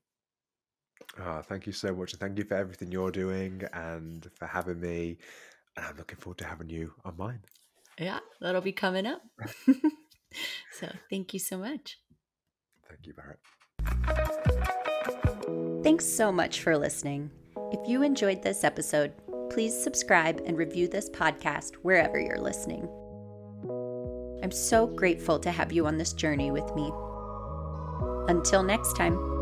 Oh, 1.19 1.43
thank 1.43 1.66
you 1.66 1.73
so 1.73 1.94
much. 1.94 2.12
And 2.12 2.20
thank 2.20 2.39
you 2.39 2.44
for 2.44 2.55
everything 2.55 2.93
you're 2.93 3.11
doing 3.11 3.62
and 3.73 4.27
for 4.39 4.47
having 4.47 4.81
me. 4.81 5.19
And 5.77 5.86
I'm 5.86 5.97
looking 5.97 6.19
forward 6.19 6.39
to 6.39 6.47
having 6.47 6.70
you 6.70 6.93
on 7.05 7.16
mine. 7.16 7.40
Yeah, 7.98 8.20
that'll 8.40 8.61
be 8.61 8.73
coming 8.73 9.07
up. 9.07 9.23
so 10.73 10.89
thank 11.11 11.32
you 11.32 11.40
so 11.40 11.59
much. 11.59 11.98
Thank 12.89 13.07
you, 13.07 13.15
Barrett. 13.15 13.40
Thanks 15.82 16.05
so 16.05 16.32
much 16.32 16.61
for 16.61 16.77
listening. 16.77 17.31
If 17.73 17.89
you 17.89 18.03
enjoyed 18.03 18.43
this 18.43 18.65
episode, 18.65 19.12
please 19.51 19.81
subscribe 19.81 20.43
and 20.47 20.57
review 20.57 20.89
this 20.89 21.09
podcast 21.11 21.74
wherever 21.82 22.20
you're 22.20 22.40
listening. 22.40 22.89
I'm 24.43 24.53
so 24.53 24.86
grateful 24.86 25.39
to 25.40 25.51
have 25.51 25.73
you 25.73 25.86
on 25.86 25.98
this 25.98 26.12
journey 26.12 26.51
with 26.51 26.74
me. 26.74 26.93
Until 28.28 28.62
next 28.62 28.97
time. 28.97 29.36